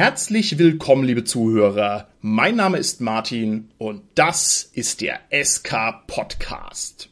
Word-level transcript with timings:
Herzlich 0.00 0.56
willkommen, 0.56 1.04
liebe 1.04 1.24
Zuhörer. 1.24 2.08
Mein 2.22 2.56
Name 2.56 2.78
ist 2.78 3.02
Martin 3.02 3.68
und 3.76 4.00
das 4.14 4.62
ist 4.72 5.02
der 5.02 5.20
SK 5.30 6.06
Podcast. 6.06 7.10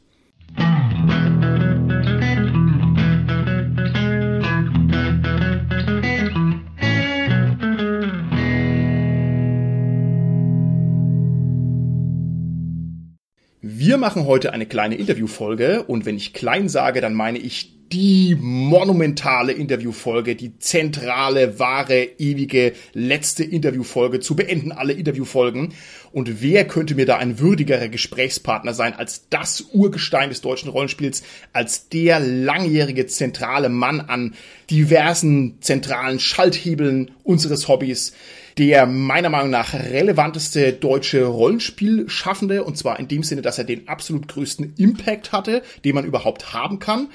Wir 13.61 13.97
machen 13.97 14.25
heute 14.25 14.51
eine 14.51 14.65
kleine 14.65 14.95
Interviewfolge 14.95 15.83
und 15.83 16.07
wenn 16.07 16.15
ich 16.15 16.33
klein 16.33 16.69
sage, 16.69 17.01
dann 17.01 17.13
meine 17.13 17.37
ich 17.37 17.78
die 17.91 18.37
monumentale 18.39 19.51
Interviewfolge, 19.51 20.35
die 20.35 20.57
zentrale, 20.59 21.57
wahre, 21.57 22.03
ewige, 22.19 22.73
letzte 22.93 23.43
Interviewfolge. 23.43 24.19
Zu 24.19 24.35
beenden 24.35 24.71
alle 24.71 24.93
Interviewfolgen. 24.93 25.73
Und 26.11 26.41
wer 26.41 26.67
könnte 26.67 26.95
mir 26.95 27.05
da 27.05 27.17
ein 27.17 27.39
würdigerer 27.39 27.87
Gesprächspartner 27.87 28.73
sein 28.73 28.93
als 28.93 29.27
das 29.29 29.61
Urgestein 29.73 30.29
des 30.29 30.41
deutschen 30.41 30.69
Rollenspiels, 30.69 31.23
als 31.51 31.89
der 31.89 32.19
langjährige 32.19 33.07
zentrale 33.07 33.69
Mann 33.69 34.01
an 34.01 34.35
diversen 34.69 35.57
zentralen 35.61 36.19
Schalthebeln 36.19 37.11
unseres 37.23 37.67
Hobbys, 37.67 38.13
der 38.59 38.85
meiner 38.85 39.29
Meinung 39.29 39.49
nach 39.49 39.73
relevanteste 39.73 40.73
deutsche 40.73 41.25
Rollenspielschaffende, 41.25 42.63
und 42.63 42.77
zwar 42.77 42.99
in 42.99 43.07
dem 43.07 43.23
Sinne, 43.23 43.41
dass 43.41 43.57
er 43.57 43.63
den 43.63 43.87
absolut 43.87 44.27
größten 44.27 44.73
Impact 44.77 45.31
hatte, 45.31 45.63
den 45.85 45.95
man 45.95 46.05
überhaupt 46.05 46.53
haben 46.53 46.79
kann 46.79 47.07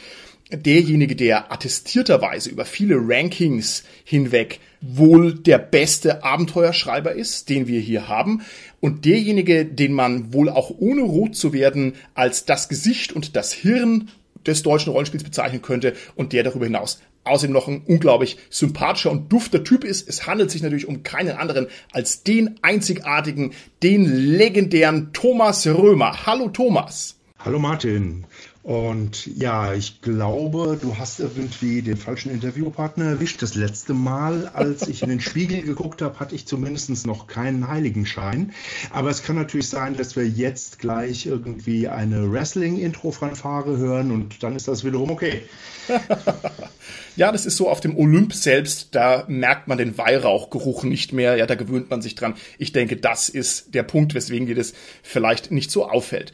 derjenige, 0.51 1.17
der 1.17 1.53
attestierterweise 1.53 2.51
über 2.51 2.65
viele 2.65 2.97
Rankings 2.99 3.85
hinweg 4.05 4.61
wohl 4.81 5.35
der 5.35 5.59
beste 5.59 6.23
Abenteuerschreiber 6.23 7.13
ist, 7.13 7.49
den 7.49 7.67
wir 7.67 7.81
hier 7.81 8.09
haben, 8.09 8.43
und 8.81 9.05
derjenige, 9.05 9.65
den 9.65 9.93
man 9.93 10.33
wohl 10.33 10.51
auch 10.51 10.71
ohne 10.79 11.03
rot 11.03 11.35
zu 11.37 11.53
werden 11.53 11.95
als 12.15 12.45
das 12.45 12.69
Gesicht 12.69 13.13
und 13.13 13.37
das 13.37 13.53
Hirn 13.53 14.11
des 14.47 14.63
deutschen 14.63 14.93
Rollenspiels 14.93 15.25
bezeichnen 15.25 15.63
könnte 15.63 15.95
und 16.17 16.33
der 16.35 16.43
darüber 16.43 16.67
hinaus 16.67 17.01
außerdem 17.25 17.53
noch 17.53 17.69
ein 17.69 17.83
unglaublich 17.87 18.37
sympathischer 18.51 19.11
und 19.11 19.33
dufter 19.33 19.65
Typ 19.65 19.85
ist. 19.85 20.09
Es 20.09 20.27
handelt 20.27 20.51
sich 20.51 20.63
natürlich 20.63 20.87
um 20.87 21.03
keinen 21.03 21.37
anderen 21.37 21.67
als 21.93 22.23
den 22.23 22.59
einzigartigen, 22.63 23.53
den 23.83 24.05
legendären 24.05 25.13
Thomas 25.13 25.67
Römer. 25.67 26.27
Hallo 26.27 26.49
Thomas. 26.49 27.17
Hallo 27.39 27.59
Martin. 27.59 28.27
Und 28.65 29.27
ja, 29.27 29.75
ich 29.75 30.01
glaube, 30.01 30.79
du 30.81 30.97
hast 30.97 31.21
irgendwie 31.21 31.83
den 31.83 31.99
falschen 31.99 32.31
Interviewpartner 32.31 33.05
erwischt. 33.05 33.43
Das 33.43 33.55
letzte 33.55 33.93
Mal, 33.93 34.49
als 34.55 34.89
ich 34.89 35.03
in 35.03 35.11
den 35.11 35.21
Spiegel 35.21 35.61
geguckt 35.61 36.01
habe, 36.01 36.19
hatte 36.19 36.35
ich 36.35 36.47
zumindest 36.47 37.07
noch 37.07 37.27
keinen 37.27 37.69
Heiligenschein. 37.69 38.55
Aber 38.91 39.11
es 39.11 39.23
kann 39.23 39.37
natürlich 39.37 39.69
sein, 39.69 39.99
dass 39.99 40.17
wir 40.17 40.27
jetzt 40.27 40.79
gleich 40.79 41.27
irgendwie 41.27 41.89
eine 41.89 42.33
Wrestling-Intro-Fanfare 42.33 43.77
hören 43.77 44.11
und 44.11 44.43
dann 44.43 44.57
ist 44.57 44.67
das 44.67 44.83
wiederum 44.83 45.11
okay. 45.11 45.43
ja, 47.17 47.31
das 47.33 47.45
ist 47.45 47.59
so 47.59 47.69
auf 47.69 47.83
dem 47.83 47.99
Olymp 47.99 48.33
selbst, 48.33 48.95
da 48.95 49.25
merkt 49.29 49.69
man 49.69 49.77
den 49.77 49.99
Weihrauchgeruch 49.99 50.85
nicht 50.85 51.13
mehr. 51.13 51.37
Ja, 51.37 51.45
da 51.45 51.55
gewöhnt 51.55 51.91
man 51.91 52.01
sich 52.01 52.15
dran. 52.15 52.33
Ich 52.57 52.73
denke, 52.73 52.97
das 52.97 53.29
ist 53.29 53.75
der 53.75 53.83
Punkt, 53.83 54.15
weswegen 54.15 54.47
dir 54.47 54.55
das 54.55 54.73
vielleicht 55.03 55.51
nicht 55.51 55.71
so 55.71 55.87
auffällt. 55.87 56.33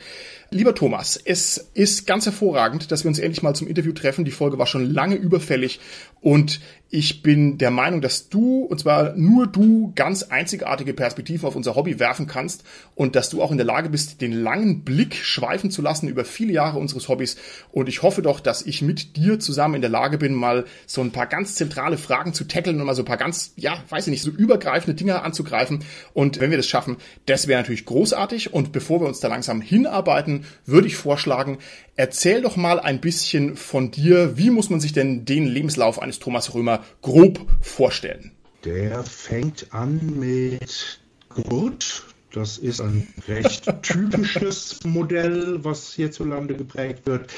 Lieber 0.53 0.75
Thomas, 0.75 1.21
es 1.25 1.71
ist 1.75 2.09
ganz 2.09 2.27
hervorragend, 2.27 2.91
dass 2.91 3.05
wir 3.05 3.09
uns 3.09 3.21
endlich 3.21 3.41
mal 3.41 3.55
zum 3.55 3.69
Interview 3.69 3.93
treffen. 3.93 4.25
Die 4.25 4.33
Folge 4.33 4.59
war 4.59 4.67
schon 4.67 4.85
lange 4.85 5.15
überfällig 5.15 5.79
und 6.21 6.61
ich 6.93 7.23
bin 7.23 7.57
der 7.57 7.71
Meinung, 7.71 8.01
dass 8.01 8.31
du, 8.31 8.65
und 8.65 8.81
zwar 8.81 9.15
nur 9.15 9.47
du, 9.47 9.93
ganz 9.95 10.25
einzigartige 10.25 10.93
Perspektiven 10.93 11.47
auf 11.47 11.55
unser 11.55 11.77
Hobby 11.77 12.01
werfen 12.01 12.27
kannst 12.27 12.65
und 12.97 13.15
dass 13.15 13.31
du 13.31 13.41
auch 13.43 13.53
in 13.53 13.59
der 13.59 13.67
Lage 13.67 13.91
bist, 13.91 14.21
den 14.21 14.33
langen 14.33 14.83
Blick 14.83 15.15
schweifen 15.15 15.71
zu 15.71 15.83
lassen 15.83 16.09
über 16.09 16.25
viele 16.25 16.53
Jahre 16.53 16.81
unseres 16.81 17.09
Hobbys. 17.09 17.37
Und 17.71 17.89
ich 17.89 18.03
hoffe 18.03 18.23
doch, 18.23 18.41
dass 18.41 18.63
ich 18.63 18.83
mit 18.83 19.17
dir 19.17 19.39
zusammen 19.39 19.77
in 19.77 19.83
der 19.83 19.91
Lage 19.91 20.19
bin, 20.19 20.35
mal 20.35 20.65
so 20.85 21.01
ein 21.01 21.13
paar 21.13 21.27
ganz 21.27 21.55
zentrale 21.55 21.97
Fragen 21.97 22.35
zu 22.35 22.43
tackeln 22.43 22.81
und 22.81 22.87
mal 22.87 22.97
so 22.97 23.03
ein 23.03 23.07
paar 23.07 23.17
ganz, 23.17 23.53
ja, 23.55 23.85
weiß 23.89 24.09
ich 24.09 24.11
nicht, 24.11 24.23
so 24.23 24.31
übergreifende 24.33 24.95
Dinge 24.95 25.23
anzugreifen. 25.23 25.85
Und 26.13 26.41
wenn 26.41 26.51
wir 26.51 26.57
das 26.57 26.67
schaffen, 26.67 26.97
das 27.27 27.47
wäre 27.47 27.61
natürlich 27.61 27.85
großartig. 27.85 28.53
Und 28.53 28.73
bevor 28.73 29.01
wir 29.01 29.07
uns 29.07 29.21
da 29.21 29.29
langsam 29.29 29.61
hinarbeiten, 29.61 30.45
würde 30.67 30.89
ich 30.89 30.97
vorschlagen, 30.97 31.59
erzähl 31.95 32.43
doch 32.43 32.57
mal 32.57 32.81
ein 32.81 33.01
bisschen 33.01 33.57
von 33.57 33.93
dir. 33.93 34.37
Wie 34.37 34.51
muss 34.51 34.71
man 34.71 34.81
sich 34.81 34.93
denn 34.93 35.25
den 35.25 35.47
Lebenslauf 35.47 36.03
eines 36.11 36.19
Thomas 36.19 36.53
Römer 36.55 36.83
grob 37.03 37.47
vorstellen? 37.61 38.33
Der 38.65 39.05
fängt 39.05 39.73
an 39.73 40.19
mit 40.19 41.01
Geburt. 41.33 42.05
Das 42.33 42.59
ist 42.59 42.81
ein 42.81 43.07
recht 43.29 43.73
typisches 43.83 44.83
Modell, 44.85 45.65
was 45.65 45.93
hierzulande 45.93 46.57
geprägt 46.57 47.07
wird. 47.07 47.33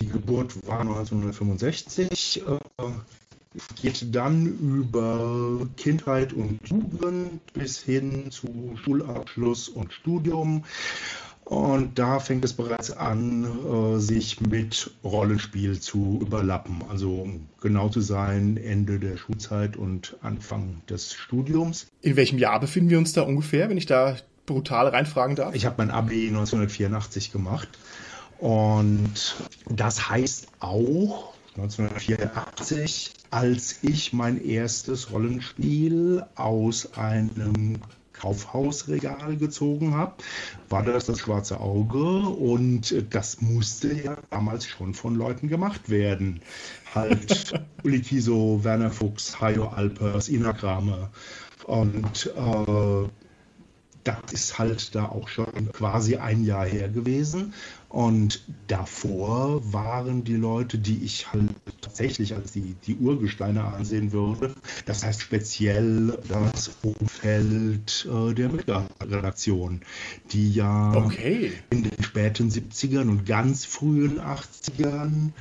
Die 0.00 0.06
Geburt 0.06 0.66
war 0.66 0.80
1965 0.80 2.42
geht 3.82 4.14
dann 4.14 4.46
über 4.46 5.66
Kindheit 5.76 6.32
und 6.32 6.60
Jugend 6.68 7.52
bis 7.52 7.80
hin 7.82 8.30
zu 8.30 8.78
Schulabschluss 8.84 9.68
und 9.68 9.92
Studium. 9.92 10.64
Und 11.44 11.98
da 11.98 12.20
fängt 12.20 12.44
es 12.44 12.52
bereits 12.52 12.92
an, 12.92 13.44
äh, 13.44 13.98
sich 13.98 14.40
mit 14.40 14.92
Rollenspiel 15.02 15.80
zu 15.80 16.20
überlappen. 16.22 16.82
Also 16.88 17.14
um 17.14 17.48
genau 17.60 17.88
zu 17.88 18.00
sein, 18.00 18.56
Ende 18.56 19.00
der 19.00 19.16
Schulzeit 19.16 19.76
und 19.76 20.16
Anfang 20.22 20.80
des 20.88 21.12
Studiums. 21.12 21.88
In 22.02 22.14
welchem 22.16 22.38
Jahr 22.38 22.60
befinden 22.60 22.90
wir 22.90 22.98
uns 22.98 23.12
da 23.12 23.22
ungefähr, 23.22 23.68
wenn 23.68 23.76
ich 23.76 23.86
da 23.86 24.16
brutal 24.46 24.88
reinfragen 24.88 25.34
darf? 25.34 25.54
Ich 25.54 25.66
habe 25.66 25.76
mein 25.78 25.90
Abi 25.90 26.28
1984 26.28 27.32
gemacht. 27.32 27.68
Und 28.38 29.36
das 29.68 30.08
heißt 30.08 30.46
auch 30.60 31.34
1984, 31.56 33.12
als 33.30 33.80
ich 33.82 34.12
mein 34.12 34.42
erstes 34.42 35.10
Rollenspiel 35.10 36.24
aus 36.36 36.94
einem 36.94 37.80
Kaufhausregal 38.20 39.36
gezogen 39.36 39.94
habe, 39.94 40.14
war 40.68 40.82
das 40.82 41.06
das 41.06 41.20
schwarze 41.20 41.60
Auge 41.60 42.20
und 42.20 42.94
das 43.10 43.40
musste 43.40 43.92
ja 43.92 44.16
damals 44.30 44.66
schon 44.66 44.94
von 44.94 45.14
Leuten 45.14 45.48
gemacht 45.48 45.88
werden. 45.88 46.40
Halt 46.94 47.52
Uli 47.82 48.00
Kiso, 48.02 48.62
Werner 48.62 48.90
Fuchs, 48.90 49.40
Hayo 49.40 49.68
Alpers, 49.68 50.28
Ina 50.28 50.52
Kramer 50.52 51.10
und 51.64 52.32
äh, 52.36 53.08
das 54.04 54.32
ist 54.32 54.58
halt 54.58 54.94
da 54.94 55.06
auch 55.06 55.28
schon 55.28 55.72
quasi 55.72 56.16
ein 56.16 56.44
Jahr 56.44 56.66
her 56.66 56.88
gewesen. 56.88 57.54
Und 57.90 58.44
davor 58.68 59.60
waren 59.72 60.22
die 60.22 60.36
Leute, 60.36 60.78
die 60.78 61.02
ich 61.02 61.32
halt 61.32 61.50
tatsächlich 61.80 62.36
als 62.36 62.52
die, 62.52 62.76
die 62.86 62.94
Urgesteine 62.94 63.64
ansehen 63.64 64.12
würde. 64.12 64.54
Das 64.86 65.04
heißt 65.04 65.20
speziell 65.20 66.16
das 66.28 66.70
Umfeld 66.82 68.08
äh, 68.08 68.32
der 68.32 68.48
Midgard-Redaktion, 68.48 69.80
die 70.30 70.52
ja 70.52 70.92
okay. 70.94 71.52
in 71.70 71.82
den 71.82 72.02
späten 72.04 72.48
70ern 72.48 73.08
und 73.08 73.26
ganz 73.26 73.64
frühen 73.64 74.20
80ern 74.20 75.32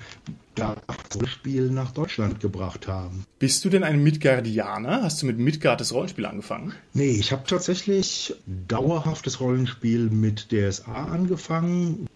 das 0.56 1.30
Spiel 1.30 1.70
nach 1.70 1.92
Deutschland 1.92 2.40
gebracht 2.40 2.88
haben. 2.88 3.26
Bist 3.38 3.64
du 3.64 3.70
denn 3.70 3.84
ein 3.84 4.02
Midgardianer? 4.04 5.04
Hast 5.04 5.22
du 5.22 5.28
mit 5.28 5.38
Midgard 5.38 5.80
das 5.80 5.94
Rollenspiel 5.94 6.26
angefangen? 6.26 6.74
Nee, 6.94 7.12
ich 7.12 7.32
habe 7.32 7.44
tatsächlich 7.48 8.34
dauerhaftes 8.68 9.40
Rollenspiel 9.40 10.10
mit 10.10 10.48
DSA 10.52 11.06
angefangen. 11.06 12.08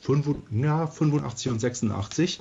85 0.00 1.52
und 1.52 1.60
86 1.60 2.40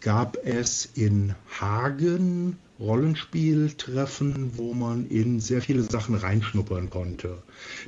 gab 0.00 0.36
es 0.44 0.84
in 0.94 1.34
Hagen 1.60 2.58
Rollenspieltreffen, 2.80 4.58
wo 4.58 4.74
man 4.74 5.06
in 5.06 5.40
sehr 5.40 5.62
viele 5.62 5.82
Sachen 5.82 6.16
reinschnuppern 6.16 6.90
konnte. 6.90 7.42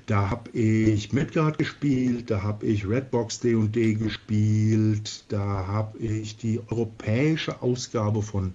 Da 0.06 0.30
habe 0.30 0.50
ich 0.50 1.12
Midgard 1.12 1.58
gespielt, 1.58 2.30
da 2.30 2.42
habe 2.42 2.66
ich 2.66 2.88
Redbox 2.88 3.40
D&D 3.40 3.94
gespielt, 3.94 5.24
da 5.28 5.66
habe 5.66 5.98
ich 5.98 6.36
die 6.36 6.60
europäische 6.68 7.62
Ausgabe 7.62 8.22
von 8.22 8.54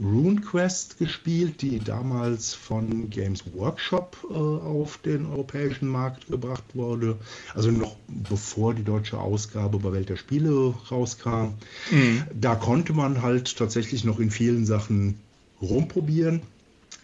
RuneQuest 0.00 0.98
gespielt, 0.98 1.62
die 1.62 1.78
damals 1.78 2.52
von 2.52 3.10
Games 3.10 3.44
Workshop 3.54 4.16
äh, 4.28 4.34
auf 4.34 4.98
den 4.98 5.26
europäischen 5.26 5.88
Markt 5.88 6.26
gebracht 6.26 6.64
wurde. 6.74 7.16
Also 7.54 7.70
noch 7.70 7.96
bevor 8.08 8.74
die 8.74 8.82
deutsche 8.82 9.18
Ausgabe 9.18 9.78
bei 9.78 9.92
Welt 9.92 10.08
der 10.08 10.16
Spiele 10.16 10.74
rauskam. 10.90 11.54
Mhm. 11.90 12.24
Da 12.34 12.56
konnte 12.56 12.92
man 12.92 13.22
halt 13.22 13.56
tatsächlich 13.56 14.04
noch 14.04 14.18
in 14.18 14.30
vielen 14.30 14.66
Sachen 14.66 15.20
rumprobieren. 15.62 16.42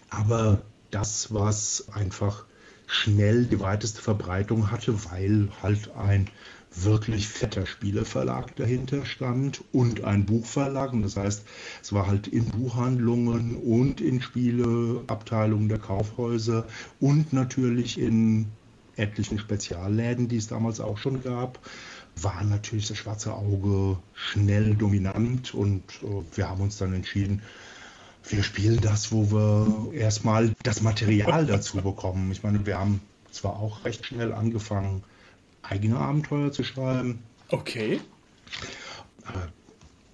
Aber 0.08 0.62
das, 0.90 1.32
was 1.32 1.86
einfach 1.92 2.44
schnell 2.88 3.44
die 3.44 3.60
weiteste 3.60 4.02
Verbreitung 4.02 4.72
hatte, 4.72 5.04
weil 5.04 5.48
halt 5.62 5.94
ein 5.94 6.26
wirklich 6.74 7.28
fetter 7.28 7.66
Spieleverlag 7.66 8.54
dahinter 8.56 9.04
stand 9.04 9.64
und 9.72 10.04
ein 10.04 10.26
Buchverlag. 10.26 10.92
Und 10.92 11.02
das 11.02 11.16
heißt, 11.16 11.44
es 11.82 11.92
war 11.92 12.06
halt 12.06 12.28
in 12.28 12.46
Buchhandlungen 12.46 13.56
und 13.56 14.00
in 14.00 14.22
Spieleabteilungen 14.22 15.68
der 15.68 15.78
Kaufhäuser 15.78 16.66
und 17.00 17.32
natürlich 17.32 17.98
in 17.98 18.46
etlichen 18.96 19.38
Spezialläden, 19.38 20.28
die 20.28 20.36
es 20.36 20.46
damals 20.46 20.80
auch 20.80 20.98
schon 20.98 21.22
gab, 21.22 21.58
war 22.16 22.44
natürlich 22.44 22.88
das 22.88 22.98
schwarze 22.98 23.34
Auge 23.34 23.98
schnell 24.14 24.74
dominant 24.74 25.54
und 25.54 25.82
äh, 26.02 26.36
wir 26.36 26.48
haben 26.48 26.60
uns 26.60 26.76
dann 26.76 26.92
entschieden, 26.92 27.42
wir 28.28 28.42
spielen 28.42 28.80
das, 28.80 29.12
wo 29.12 29.30
wir 29.30 29.94
erstmal 29.94 30.52
das 30.62 30.82
Material 30.82 31.46
dazu 31.46 31.78
bekommen. 31.78 32.30
Ich 32.32 32.42
meine, 32.42 32.66
wir 32.66 32.78
haben 32.78 33.00
zwar 33.30 33.56
auch 33.56 33.84
recht 33.84 34.04
schnell 34.04 34.32
angefangen, 34.32 35.02
eigene 35.70 35.96
Abenteuer 35.96 36.52
zu 36.52 36.64
schreiben. 36.64 37.20
Okay. 37.48 38.00
Aber 39.24 39.48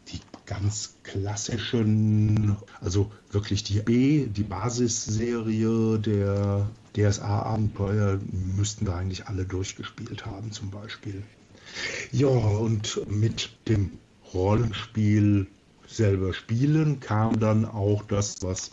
die 0.08 0.20
ganz 0.44 0.94
klassischen, 1.02 2.56
also 2.80 3.10
wirklich 3.30 3.64
die 3.64 3.80
B, 3.80 4.26
die 4.26 4.42
Basisserie 4.42 5.98
der 5.98 6.68
DSA-Abenteuer 6.94 8.20
müssten 8.56 8.86
wir 8.86 8.94
eigentlich 8.94 9.26
alle 9.26 9.44
durchgespielt 9.44 10.26
haben, 10.26 10.52
zum 10.52 10.70
Beispiel. 10.70 11.22
Ja, 12.12 12.28
und 12.28 13.00
mit 13.10 13.50
dem 13.68 13.92
Rollenspiel 14.32 15.46
selber 15.88 16.34
spielen 16.34 17.00
kam 17.00 17.38
dann 17.38 17.64
auch 17.64 18.02
das, 18.02 18.42
was 18.42 18.70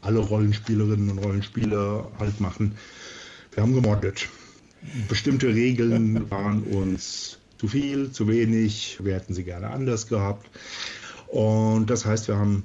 alle 0.00 0.18
Rollenspielerinnen 0.18 1.10
und 1.10 1.18
Rollenspieler 1.18 2.10
halt 2.18 2.40
machen. 2.40 2.76
Wir 3.52 3.62
haben 3.62 3.74
gemoddet. 3.74 4.28
Bestimmte 5.08 5.48
Regeln 5.48 6.30
waren 6.30 6.62
uns 6.62 7.38
zu 7.58 7.68
viel, 7.68 8.10
zu 8.12 8.28
wenig. 8.28 8.98
Wir 9.02 9.14
hätten 9.14 9.34
sie 9.34 9.44
gerne 9.44 9.70
anders 9.70 10.06
gehabt. 10.06 10.48
Und 11.28 11.90
das 11.90 12.04
heißt, 12.04 12.28
wir 12.28 12.36
haben 12.36 12.64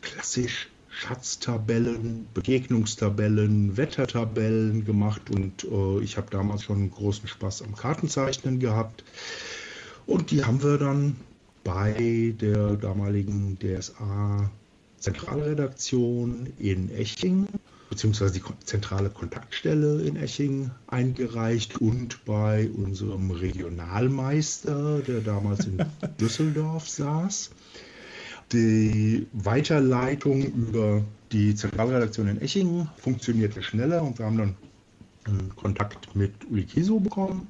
klassisch 0.00 0.68
Schatztabellen, 0.88 2.26
Begegnungstabellen, 2.34 3.76
Wettertabellen 3.76 4.84
gemacht 4.84 5.30
und 5.30 5.64
äh, 5.64 6.00
ich 6.00 6.16
habe 6.16 6.28
damals 6.30 6.64
schon 6.64 6.90
großen 6.90 7.26
Spaß 7.26 7.62
am 7.62 7.74
Kartenzeichnen 7.74 8.60
gehabt. 8.60 9.02
Und 10.06 10.30
die 10.30 10.44
haben 10.44 10.62
wir 10.62 10.78
dann 10.78 11.16
bei 11.64 12.34
der 12.40 12.76
damaligen 12.76 13.58
DSA 13.58 14.50
Zentralredaktion 14.98 16.52
in 16.58 16.90
Eching 16.90 17.48
beziehungsweise 17.92 18.32
die 18.32 18.42
zentrale 18.64 19.10
Kontaktstelle 19.10 20.00
in 20.00 20.16
Eching 20.16 20.70
eingereicht 20.86 21.78
und 21.78 22.24
bei 22.24 22.70
unserem 22.70 23.30
Regionalmeister, 23.30 25.00
der 25.00 25.20
damals 25.20 25.66
in 25.66 25.76
Düsseldorf 26.18 26.88
saß. 26.88 27.50
Die 28.50 29.26
Weiterleitung 29.34 30.42
über 30.42 31.04
die 31.32 31.54
Zentralredaktion 31.54 32.28
in 32.28 32.40
Eching 32.40 32.88
funktionierte 32.96 33.62
schneller 33.62 34.02
und 34.02 34.18
wir 34.18 34.24
haben 34.24 34.38
dann 34.38 34.56
Kontakt 35.54 36.16
mit 36.16 36.32
Uli 36.50 36.64
Kiso 36.64 36.98
bekommen. 36.98 37.46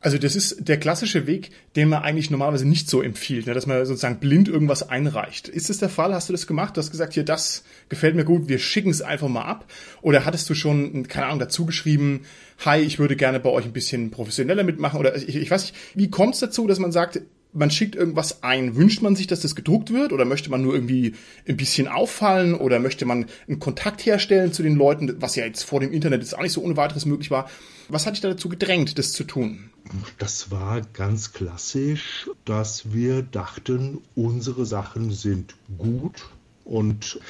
Also 0.00 0.16
das 0.16 0.36
ist 0.36 0.68
der 0.68 0.78
klassische 0.78 1.26
Weg, 1.26 1.50
den 1.74 1.88
man 1.88 2.02
eigentlich 2.02 2.30
normalerweise 2.30 2.68
nicht 2.68 2.88
so 2.88 3.02
empfiehlt, 3.02 3.46
ne? 3.46 3.54
dass 3.54 3.66
man 3.66 3.84
sozusagen 3.84 4.20
blind 4.20 4.48
irgendwas 4.48 4.88
einreicht. 4.88 5.48
Ist 5.48 5.70
das 5.70 5.78
der 5.78 5.88
Fall? 5.88 6.14
Hast 6.14 6.28
du 6.28 6.32
das 6.32 6.46
gemacht? 6.46 6.76
Du 6.76 6.80
hast 6.80 6.92
gesagt, 6.92 7.14
hier, 7.14 7.24
das 7.24 7.64
gefällt 7.88 8.14
mir 8.14 8.24
gut, 8.24 8.48
wir 8.48 8.60
schicken 8.60 8.90
es 8.90 9.02
einfach 9.02 9.28
mal 9.28 9.42
ab. 9.42 9.64
Oder 10.00 10.24
hattest 10.24 10.48
du 10.50 10.54
schon, 10.54 11.08
keine 11.08 11.26
Ahnung, 11.26 11.40
dazu 11.40 11.66
geschrieben, 11.66 12.22
hi, 12.64 12.78
ich 12.78 13.00
würde 13.00 13.16
gerne 13.16 13.40
bei 13.40 13.50
euch 13.50 13.64
ein 13.64 13.72
bisschen 13.72 14.12
professioneller 14.12 14.62
mitmachen? 14.62 15.00
Oder 15.00 15.16
ich, 15.16 15.34
ich 15.34 15.50
weiß 15.50 15.62
nicht, 15.62 15.74
wie 15.94 16.10
kommt 16.10 16.34
es 16.34 16.40
dazu, 16.40 16.68
dass 16.68 16.78
man 16.78 16.92
sagt, 16.92 17.20
man 17.52 17.70
schickt 17.70 17.96
irgendwas 17.96 18.42
ein. 18.42 18.76
Wünscht 18.76 19.02
man 19.02 19.16
sich, 19.16 19.26
dass 19.26 19.40
das 19.40 19.54
gedruckt 19.54 19.92
wird 19.92 20.12
oder 20.12 20.24
möchte 20.24 20.50
man 20.50 20.62
nur 20.62 20.74
irgendwie 20.74 21.14
ein 21.48 21.56
bisschen 21.56 21.88
auffallen 21.88 22.54
oder 22.54 22.78
möchte 22.78 23.04
man 23.04 23.26
einen 23.48 23.58
Kontakt 23.58 24.04
herstellen 24.04 24.52
zu 24.52 24.62
den 24.62 24.76
Leuten, 24.76 25.20
was 25.20 25.36
ja 25.36 25.44
jetzt 25.44 25.62
vor 25.62 25.80
dem 25.80 25.92
Internet 25.92 26.20
jetzt 26.20 26.36
auch 26.36 26.42
nicht 26.42 26.52
so 26.52 26.62
ohne 26.62 26.76
weiteres 26.76 27.06
möglich 27.06 27.30
war. 27.30 27.50
Was 27.88 28.06
hat 28.06 28.14
dich 28.14 28.20
da 28.20 28.28
dazu 28.28 28.48
gedrängt, 28.48 28.98
das 28.98 29.12
zu 29.12 29.24
tun? 29.24 29.70
Das 30.18 30.50
war 30.50 30.80
ganz 30.92 31.32
klassisch, 31.32 32.28
dass 32.44 32.92
wir 32.92 33.22
dachten, 33.22 33.98
unsere 34.14 34.66
Sachen 34.66 35.10
sind 35.10 35.54
gut 35.78 36.28
und 36.64 37.20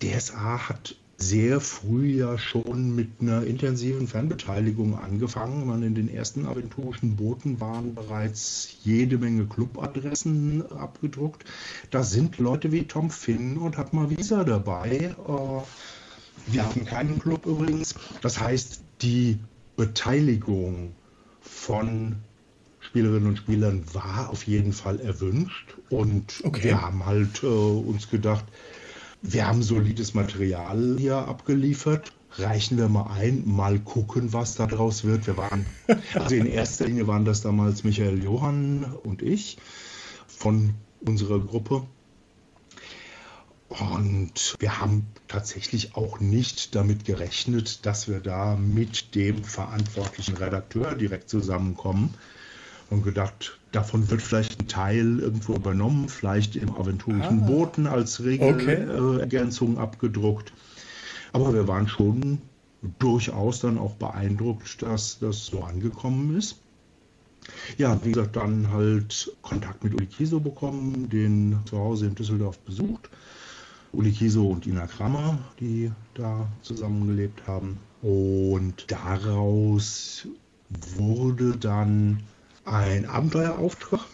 DSA 0.00 0.68
hat 0.68 0.96
sehr 1.20 1.60
früh 1.60 2.20
ja 2.20 2.38
schon 2.38 2.94
mit 2.94 3.08
einer 3.20 3.42
intensiven 3.42 4.06
Fanbeteiligung 4.06 4.96
angefangen. 4.96 5.66
Man 5.66 5.82
in 5.82 5.96
den 5.96 6.08
ersten 6.08 6.46
aventurischen 6.46 7.16
Booten 7.16 7.60
waren 7.60 7.94
bereits 7.94 8.76
jede 8.84 9.18
Menge 9.18 9.46
Clubadressen 9.46 10.64
abgedruckt. 10.70 11.44
Da 11.90 12.04
sind 12.04 12.38
Leute 12.38 12.70
wie 12.70 12.84
Tom 12.84 13.10
Finn 13.10 13.58
und 13.58 13.76
Hatma 13.76 14.08
Visa 14.10 14.44
dabei. 14.44 15.14
Äh, 15.26 16.52
wir 16.52 16.64
haben 16.64 16.86
keinen 16.86 17.18
Club 17.18 17.46
übrigens. 17.46 17.96
Das 18.22 18.38
heißt, 18.38 18.80
die 19.02 19.38
Beteiligung 19.76 20.92
von 21.58 22.16
Spielerinnen 22.80 23.28
und 23.28 23.36
Spielern 23.38 23.84
war 23.92 24.30
auf 24.30 24.46
jeden 24.46 24.72
Fall 24.72 25.00
erwünscht. 25.00 25.76
Und 25.90 26.40
okay. 26.44 26.64
wir 26.64 26.82
haben 26.82 27.04
halt 27.04 27.42
äh, 27.42 27.46
uns 27.46 28.08
gedacht, 28.08 28.44
wir 29.20 29.46
haben 29.46 29.62
solides 29.62 30.14
Material 30.14 30.96
hier 30.98 31.16
abgeliefert. 31.16 32.12
Reichen 32.36 32.78
wir 32.78 32.88
mal 32.88 33.10
ein, 33.10 33.42
mal 33.46 33.78
gucken, 33.80 34.32
was 34.32 34.54
daraus 34.54 35.02
wird. 35.02 35.26
Wir 35.26 35.36
waren, 35.36 35.66
also 36.14 36.34
in 36.34 36.46
erster 36.46 36.86
Linie 36.86 37.06
waren 37.06 37.24
das 37.24 37.40
damals 37.40 37.84
Michael 37.84 38.22
Johann 38.22 38.84
und 39.02 39.22
ich 39.22 39.58
von 40.26 40.74
unserer 41.00 41.40
Gruppe. 41.40 41.82
Und 43.68 44.56
wir 44.58 44.80
haben 44.80 45.06
tatsächlich 45.28 45.94
auch 45.94 46.20
nicht 46.20 46.74
damit 46.74 47.04
gerechnet, 47.04 47.84
dass 47.84 48.08
wir 48.08 48.20
da 48.20 48.56
mit 48.56 49.14
dem 49.14 49.44
verantwortlichen 49.44 50.36
Redakteur 50.36 50.94
direkt 50.94 51.28
zusammenkommen 51.28 52.14
und 52.88 53.02
gedacht, 53.02 53.58
davon 53.72 54.10
wird 54.10 54.22
vielleicht 54.22 54.60
ein 54.60 54.68
Teil 54.68 55.20
irgendwo 55.20 55.54
übernommen, 55.54 56.08
vielleicht 56.08 56.56
im 56.56 56.74
aventurischen 56.74 57.42
ah. 57.42 57.46
Boten 57.46 57.86
als 57.86 58.24
Regelergänzung 58.24 59.72
okay. 59.72 59.80
äh, 59.80 59.82
abgedruckt. 59.82 60.52
Aber 61.34 61.52
wir 61.52 61.68
waren 61.68 61.88
schon 61.88 62.40
durchaus 62.98 63.60
dann 63.60 63.76
auch 63.76 63.94
beeindruckt, 63.94 64.80
dass 64.80 65.18
das 65.18 65.44
so 65.46 65.62
angekommen 65.62 66.36
ist. 66.36 66.56
Ja, 67.76 67.98
wie 68.04 68.12
gesagt, 68.12 68.36
dann 68.36 68.72
halt 68.72 69.32
Kontakt 69.42 69.84
mit 69.84 69.94
Uli 69.94 70.06
Kiso 70.06 70.40
bekommen, 70.40 71.08
den 71.08 71.58
zu 71.66 71.78
Hause 71.78 72.06
in 72.06 72.14
Düsseldorf 72.14 72.58
besucht. 72.60 73.10
Uli 73.92 74.12
Kiso 74.12 74.48
und 74.48 74.66
Ina 74.66 74.86
Krammer, 74.86 75.38
die 75.60 75.90
da 76.14 76.46
zusammengelebt 76.62 77.46
haben. 77.46 77.78
Und 78.02 78.90
daraus 78.90 80.28
wurde 80.96 81.56
dann 81.56 82.22
ein 82.64 83.06
Abenteuerauftrag, 83.06 84.04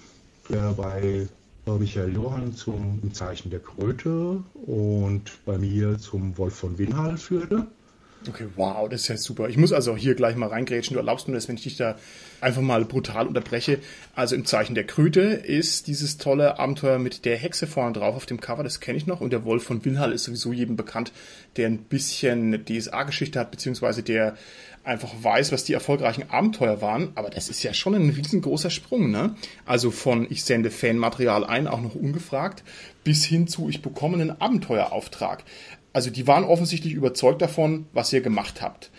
der 0.49 0.73
bei 0.73 1.28
Michael 1.66 2.14
Johann 2.14 2.54
zum 2.54 3.12
Zeichen 3.12 3.50
der 3.50 3.61
Kröte 3.61 4.43
und 4.66 5.38
bei 5.45 5.59
mir 5.59 5.99
zum 5.99 6.37
Wolf 6.38 6.54
von 6.54 6.78
Winhal 6.78 7.16
führte. 7.16 7.66
Okay, 8.28 8.47
wow, 8.57 8.88
das 8.88 9.02
ist 9.02 9.09
ja 9.09 9.16
super. 9.16 9.49
Ich 9.49 9.57
muss 9.57 9.73
also 9.73 9.97
hier 9.97 10.14
gleich 10.14 10.37
mal 10.37 10.49
reingrätschen. 10.49 10.95
Du 10.95 10.99
erlaubst 10.99 11.28
mir 11.28 11.35
das, 11.35 11.49
wenn 11.49 11.57
ich 11.57 11.64
dich 11.64 11.76
da 11.76 11.97
einfach 12.40 12.62
mal 12.62 12.85
brutal 12.85 13.26
unterbreche. 13.26 13.81
Also 14.14 14.35
im 14.35 14.47
Zeichen 14.47 14.75
der 14.75 14.85
Kröte 14.85 15.21
ist 15.21 15.87
dieses 15.87 16.16
tolle 16.16 16.59
Abenteuer 16.59 16.99
mit 16.99 17.25
der 17.25 17.37
Hexe 17.37 17.66
vorne 17.66 17.93
drauf 17.93 18.16
auf 18.16 18.26
dem 18.26 18.40
Cover, 18.40 18.62
das 18.62 18.81
kenne 18.81 18.99
ich 18.99 19.07
noch. 19.07 19.21
Und 19.21 19.33
der 19.33 19.45
Wolf 19.45 19.64
von 19.64 19.85
Winhal 19.85 20.12
ist 20.12 20.25
sowieso 20.25 20.52
jedem 20.52 20.76
bekannt, 20.76 21.12
der 21.57 21.69
ein 21.69 21.78
bisschen 21.78 22.64
DSA-Geschichte 22.64 23.40
hat, 23.40 23.50
beziehungsweise 23.50 24.02
der 24.02 24.37
einfach 24.85 25.12
weiß, 25.23 25.52
was 25.52 25.64
die 25.64 25.73
erfolgreichen 25.73 26.31
Abenteuer 26.31 26.81
waren. 26.83 27.12
Aber 27.14 27.31
das 27.31 27.49
ist 27.49 27.62
ja 27.62 27.73
schon 27.75 27.95
ein 27.95 28.11
riesengroßer 28.11 28.71
Sprung, 28.71 29.11
ne? 29.11 29.35
Also 29.64 29.90
von 29.90 30.26
ich 30.31 30.45
sende 30.45 30.71
Fanmaterial 30.71 31.45
ein, 31.45 31.66
auch 31.66 31.81
noch 31.81 31.95
ungefragt, 31.95 32.62
bis 33.02 33.25
hin 33.25 33.49
zu 33.49 33.69
ich 33.69 33.83
bekomme 33.83 34.21
einen 34.21 34.40
Abenteuerauftrag. 34.40 35.45
Also 35.94 36.10
die 36.10 36.26
waren 36.26 36.44
offensichtlich 36.44 36.92
überzeugt 36.92 37.40
davon, 37.40 37.86
was 37.94 38.12
ihr 38.12 38.20
gemacht 38.20 38.60
habt. 38.60 38.90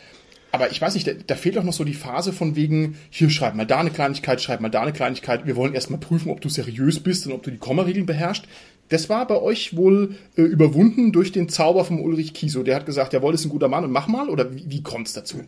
Aber 0.52 0.72
ich 0.72 0.82
weiß 0.82 0.94
nicht, 0.94 1.06
da, 1.06 1.12
da, 1.12 1.36
fehlt 1.36 1.58
auch 1.58 1.64
noch 1.64 1.74
so 1.74 1.84
die 1.84 1.94
Phase 1.94 2.32
von 2.32 2.56
wegen, 2.56 2.96
hier 3.10 3.30
schreib 3.30 3.56
mal 3.56 3.66
da 3.66 3.80
eine 3.80 3.92
Kleinigkeit, 3.92 4.42
schreib 4.42 4.62
mal 4.62 4.70
da 4.70 4.82
eine 4.82 4.94
Kleinigkeit. 4.94 5.46
Wir 5.46 5.58
wollen 5.58 5.74
erstmal 5.74 6.00
prüfen, 6.00 6.32
ob 6.32 6.40
du 6.40 6.48
seriös 6.48 7.02
bist 7.02 7.28
und 7.28 7.34
ob 7.34 7.44
du 7.44 7.52
die 7.52 7.58
Kommaregeln 7.58 8.06
beherrschst. 8.06 8.46
Das 8.88 9.10
war 9.10 9.28
bei 9.28 9.42
euch 9.42 9.76
wohl 9.76 10.16
äh, 10.38 10.44
überwunden 10.44 11.12
durch 11.12 11.34
den 11.34 11.50
Zauber 11.50 11.84
von 11.84 12.00
Ulrich 12.00 12.34
Kieso. 12.34 12.64
Der 12.64 12.78
hat 12.78 12.86
gesagt, 12.86 13.12
jawohl, 13.12 13.34
ist 13.34 13.44
ein 13.44 13.50
guter 13.50 13.68
Mann 13.68 13.84
und 13.84 13.92
mach 13.92 14.08
mal. 14.08 14.30
Oder 14.30 14.56
wie, 14.56 14.64
wie 14.70 14.82
kommt 14.82 15.08
es 15.08 15.14
dazu? 15.14 15.42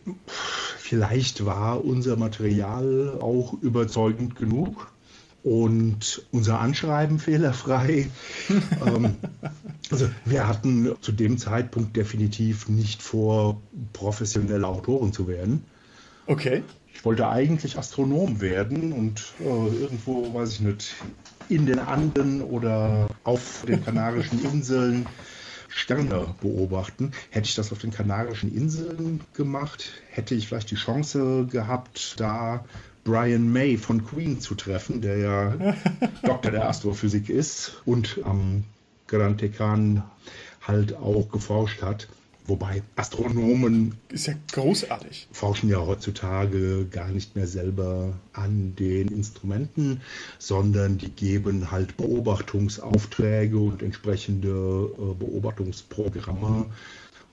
Vielleicht 0.76 1.46
war 1.46 1.82
unser 1.82 2.16
Material 2.16 3.16
auch 3.20 3.54
überzeugend 3.62 4.36
genug 4.36 4.92
und 5.48 6.26
unser 6.30 6.60
Anschreiben 6.60 7.18
fehlerfrei. 7.18 8.10
ähm, 8.86 9.16
also 9.90 10.10
wir 10.26 10.46
hatten 10.46 10.94
zu 11.00 11.10
dem 11.12 11.38
Zeitpunkt 11.38 11.96
definitiv 11.96 12.68
nicht 12.68 13.02
vor, 13.02 13.60
professionelle 13.94 14.66
Autoren 14.66 15.12
zu 15.14 15.26
werden. 15.26 15.64
Okay. 16.26 16.62
ich 16.92 17.02
wollte 17.06 17.26
eigentlich 17.28 17.78
Astronom 17.78 18.42
werden 18.42 18.92
und 18.92 19.32
äh, 19.40 19.44
irgendwo, 19.44 20.34
weiß 20.34 20.52
ich 20.52 20.60
nicht, 20.60 20.94
in 21.48 21.64
den 21.64 21.78
Anden 21.78 22.42
oder 22.42 23.08
auf 23.24 23.64
den 23.66 23.82
Kanarischen 23.82 24.44
Inseln 24.44 25.06
Sterne 25.68 26.34
beobachten. 26.40 27.12
Hätte 27.30 27.48
ich 27.48 27.54
das 27.54 27.72
auf 27.72 27.78
den 27.78 27.90
Kanarischen 27.90 28.54
Inseln 28.54 29.20
gemacht, 29.32 30.02
hätte 30.10 30.34
ich 30.34 30.48
vielleicht 30.48 30.70
die 30.70 30.76
Chance 30.76 31.46
gehabt, 31.50 32.16
da 32.18 32.64
Brian 33.04 33.52
May 33.52 33.76
von 33.76 34.04
Queen 34.04 34.40
zu 34.40 34.54
treffen, 34.54 35.00
der 35.00 35.18
ja 35.18 35.74
Doktor 36.22 36.50
der 36.50 36.68
Astrophysik 36.68 37.28
ist 37.28 37.80
und 37.84 38.20
am 38.24 38.64
Grand 39.06 39.38
Tecan 39.38 40.02
halt 40.62 40.94
auch 40.96 41.30
geforscht 41.30 41.82
hat. 41.82 42.08
Wobei 42.46 42.82
Astronomen 42.96 43.94
ist 44.08 44.26
ja 44.26 44.32
großartig. 44.52 45.28
Forschen 45.32 45.68
ja 45.68 45.80
heutzutage 45.80 46.86
gar 46.86 47.08
nicht 47.08 47.36
mehr 47.36 47.46
selber 47.46 48.14
an 48.32 48.74
den 48.74 49.08
Instrumenten, 49.08 50.00
sondern 50.38 50.96
die 50.96 51.10
geben 51.10 51.70
halt 51.70 51.98
Beobachtungsaufträge 51.98 53.58
und 53.58 53.82
entsprechende 53.82 54.48
äh, 54.48 55.14
Beobachtungsprogramme 55.14 56.66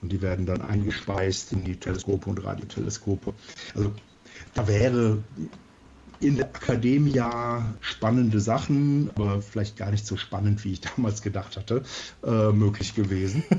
und 0.02 0.12
die 0.12 0.20
werden 0.20 0.44
dann 0.44 0.60
eingespeist 0.60 1.52
in 1.52 1.64
die 1.64 1.76
Teleskope 1.76 2.28
und 2.28 2.44
Radioteleskope. 2.44 3.32
Also 3.74 3.92
da 4.56 4.66
wäre 4.66 5.22
in 6.18 6.36
der 6.36 6.46
Akademie 6.46 7.22
spannende 7.80 8.40
Sachen, 8.40 9.10
aber 9.14 9.42
vielleicht 9.42 9.76
gar 9.76 9.90
nicht 9.90 10.06
so 10.06 10.16
spannend, 10.16 10.64
wie 10.64 10.72
ich 10.72 10.80
damals 10.80 11.20
gedacht 11.22 11.56
hatte, 11.56 11.82
äh, 12.24 12.52
möglich 12.52 12.94
gewesen. 12.94 13.44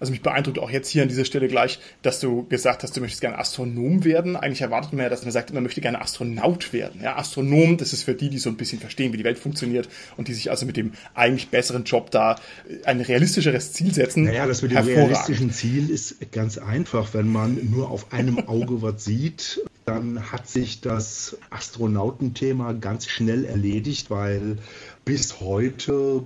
Also 0.00 0.12
mich 0.12 0.22
beeindruckt 0.22 0.58
auch 0.58 0.70
jetzt 0.70 0.88
hier 0.88 1.02
an 1.02 1.08
dieser 1.08 1.24
Stelle 1.24 1.48
gleich, 1.48 1.78
dass 2.02 2.20
du 2.20 2.46
gesagt 2.48 2.82
hast, 2.82 2.96
du 2.96 3.00
möchtest 3.00 3.20
gerne 3.20 3.38
Astronom 3.38 4.04
werden. 4.04 4.36
Eigentlich 4.36 4.60
erwartet 4.60 4.92
man 4.92 5.02
ja, 5.02 5.08
dass 5.08 5.22
man 5.22 5.32
sagt, 5.32 5.52
man 5.52 5.62
möchte 5.62 5.80
gerne 5.80 6.00
Astronaut 6.00 6.72
werden. 6.72 7.00
Ja, 7.02 7.16
Astronom, 7.16 7.76
das 7.76 7.92
ist 7.92 8.04
für 8.04 8.14
die, 8.14 8.30
die 8.30 8.38
so 8.38 8.50
ein 8.50 8.56
bisschen 8.56 8.78
verstehen, 8.78 9.12
wie 9.12 9.16
die 9.16 9.24
Welt 9.24 9.38
funktioniert 9.38 9.88
und 10.16 10.28
die 10.28 10.34
sich 10.34 10.50
also 10.50 10.66
mit 10.66 10.76
dem 10.76 10.92
eigentlich 11.14 11.48
besseren 11.48 11.84
Job 11.84 12.10
da 12.10 12.36
ein 12.84 13.00
realistischeres 13.00 13.72
Ziel 13.72 13.92
setzen. 13.92 14.24
Naja, 14.24 14.46
das 14.46 14.62
mit 14.62 14.72
dem 14.72 14.78
realistischen 14.78 15.50
Ziel 15.52 15.90
ist 15.90 16.32
ganz 16.32 16.58
einfach. 16.58 17.14
Wenn 17.14 17.28
man 17.28 17.70
nur 17.70 17.90
auf 17.90 18.12
einem 18.12 18.48
Auge 18.48 18.82
was 18.82 19.04
sieht, 19.04 19.60
dann 19.84 20.30
hat 20.30 20.48
sich 20.48 20.80
das 20.80 21.38
Astronautenthema 21.50 22.72
ganz 22.72 23.08
schnell 23.08 23.44
erledigt, 23.44 24.10
weil 24.10 24.58
bis 25.04 25.40
heute 25.40 26.24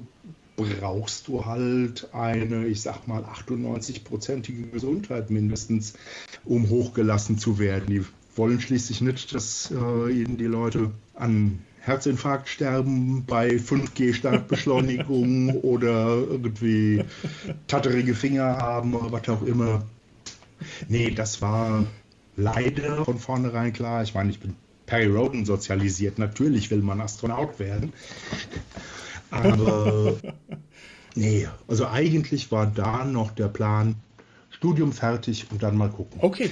brauchst 0.56 1.28
du 1.28 1.44
halt 1.44 2.08
eine, 2.12 2.66
ich 2.66 2.82
sag 2.82 3.06
mal, 3.08 3.24
98-prozentige 3.24 4.70
Gesundheit 4.70 5.30
mindestens, 5.30 5.94
um 6.44 6.68
hochgelassen 6.68 7.38
zu 7.38 7.58
werden. 7.58 7.86
Die 7.88 8.04
wollen 8.36 8.60
schließlich 8.60 9.00
nicht, 9.00 9.34
dass 9.34 9.70
äh, 9.70 10.10
ihnen 10.10 10.36
die 10.36 10.46
Leute 10.46 10.90
an 11.14 11.60
Herzinfarkt 11.80 12.48
sterben 12.48 13.24
bei 13.26 13.56
5G-Startbeschleunigung 13.56 15.50
oder 15.62 16.16
irgendwie 16.16 17.04
tatterige 17.66 18.14
Finger 18.14 18.56
haben 18.58 18.94
oder 18.94 19.10
was 19.10 19.28
auch 19.28 19.42
immer. 19.42 19.84
Nee, 20.88 21.10
das 21.10 21.42
war 21.42 21.84
leider 22.36 23.04
von 23.04 23.18
vornherein 23.18 23.72
klar. 23.72 24.02
Ich 24.04 24.14
meine, 24.14 24.30
ich 24.30 24.38
bin 24.38 24.54
Perry 24.86 25.06
Roden 25.06 25.44
sozialisiert. 25.44 26.18
Natürlich 26.18 26.70
will 26.70 26.82
man 26.82 27.00
Astronaut 27.00 27.58
werden. 27.58 27.92
Aber 29.32 30.16
nee, 31.14 31.48
also 31.66 31.86
eigentlich 31.86 32.52
war 32.52 32.66
da 32.66 33.04
noch 33.04 33.32
der 33.32 33.48
Plan, 33.48 33.96
Studium 34.50 34.92
fertig 34.92 35.46
und 35.50 35.62
dann 35.62 35.76
mal 35.76 35.90
gucken. 35.90 36.20
Okay. 36.22 36.50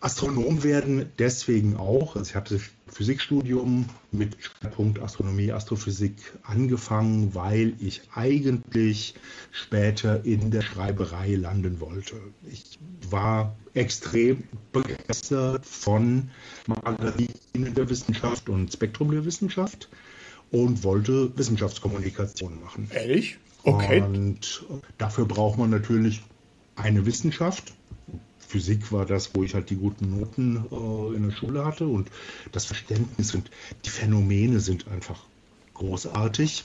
Astronom 0.00 0.62
werden 0.62 1.12
deswegen 1.18 1.76
auch. 1.76 2.16
Also 2.16 2.30
ich 2.30 2.34
hatte 2.34 2.58
Physikstudium 2.86 3.84
mit 4.12 4.36
Schwerpunkt 4.40 5.00
Astronomie, 5.00 5.52
Astrophysik 5.52 6.14
angefangen, 6.42 7.34
weil 7.34 7.74
ich 7.80 8.02
eigentlich 8.14 9.14
später 9.52 10.24
in 10.24 10.50
der 10.50 10.62
Schreiberei 10.62 11.34
landen 11.34 11.80
wollte. 11.80 12.16
Ich 12.50 12.78
war 13.10 13.54
extrem 13.74 14.42
begeistert 14.72 15.66
von 15.66 16.30
Magazinen 16.66 17.74
der 17.74 17.88
Wissenschaft 17.90 18.48
und 18.48 18.72
Spektrum 18.72 19.10
der 19.10 19.24
Wissenschaft 19.26 19.88
und 20.50 20.82
wollte 20.84 21.36
Wissenschaftskommunikation 21.36 22.60
machen. 22.60 22.90
Ehrlich? 22.92 23.38
Okay. 23.62 24.00
Und 24.00 24.64
dafür 24.98 25.26
braucht 25.26 25.58
man 25.58 25.70
natürlich 25.70 26.22
eine 26.76 27.06
Wissenschaft. 27.06 27.72
Physik 28.38 28.90
war 28.90 29.06
das, 29.06 29.34
wo 29.34 29.44
ich 29.44 29.54
halt 29.54 29.70
die 29.70 29.76
guten 29.76 30.18
Noten 30.18 30.64
äh, 30.72 31.16
in 31.16 31.28
der 31.28 31.36
Schule 31.36 31.64
hatte 31.64 31.86
und 31.86 32.10
das 32.50 32.64
Verständnis 32.64 33.34
und 33.34 33.50
die 33.84 33.90
Phänomene 33.90 34.58
sind 34.58 34.88
einfach 34.88 35.24
großartig. 35.74 36.64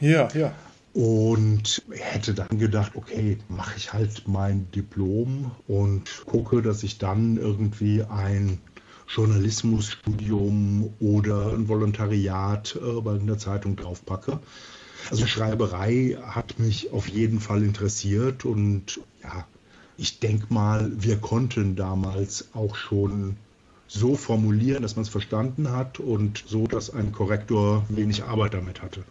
Ja, 0.00 0.28
ja. 0.34 0.54
Und 0.92 1.82
hätte 1.90 2.34
dann 2.34 2.58
gedacht, 2.58 2.92
okay, 2.94 3.38
mache 3.48 3.74
ich 3.76 3.92
halt 3.92 4.28
mein 4.28 4.70
Diplom 4.72 5.50
und 5.66 6.24
gucke, 6.26 6.62
dass 6.62 6.82
ich 6.82 6.98
dann 6.98 7.36
irgendwie 7.36 8.02
ein 8.02 8.60
Journalismusstudium 9.08 10.94
oder 11.00 11.52
ein 11.52 11.68
Volontariat 11.68 12.76
äh, 12.76 13.00
bei 13.00 13.12
einer 13.14 13.38
Zeitung 13.38 13.76
draufpacke. 13.76 14.40
Also 15.10 15.26
Schreiberei 15.26 16.16
hat 16.22 16.58
mich 16.58 16.92
auf 16.92 17.08
jeden 17.08 17.40
Fall 17.40 17.62
interessiert 17.62 18.44
und 18.44 19.00
ja, 19.22 19.46
ich 19.96 20.18
denke 20.18 20.52
mal, 20.52 20.90
wir 20.96 21.18
konnten 21.18 21.76
damals 21.76 22.48
auch 22.54 22.74
schon 22.74 23.36
so 23.86 24.16
formulieren, 24.16 24.82
dass 24.82 24.96
man 24.96 25.04
es 25.04 25.08
verstanden 25.08 25.70
hat 25.70 26.00
und 26.00 26.42
so, 26.46 26.66
dass 26.66 26.90
ein 26.90 27.12
Korrektor 27.12 27.84
wenig 27.88 28.24
Arbeit 28.24 28.54
damit 28.54 28.82
hatte. 28.82 29.04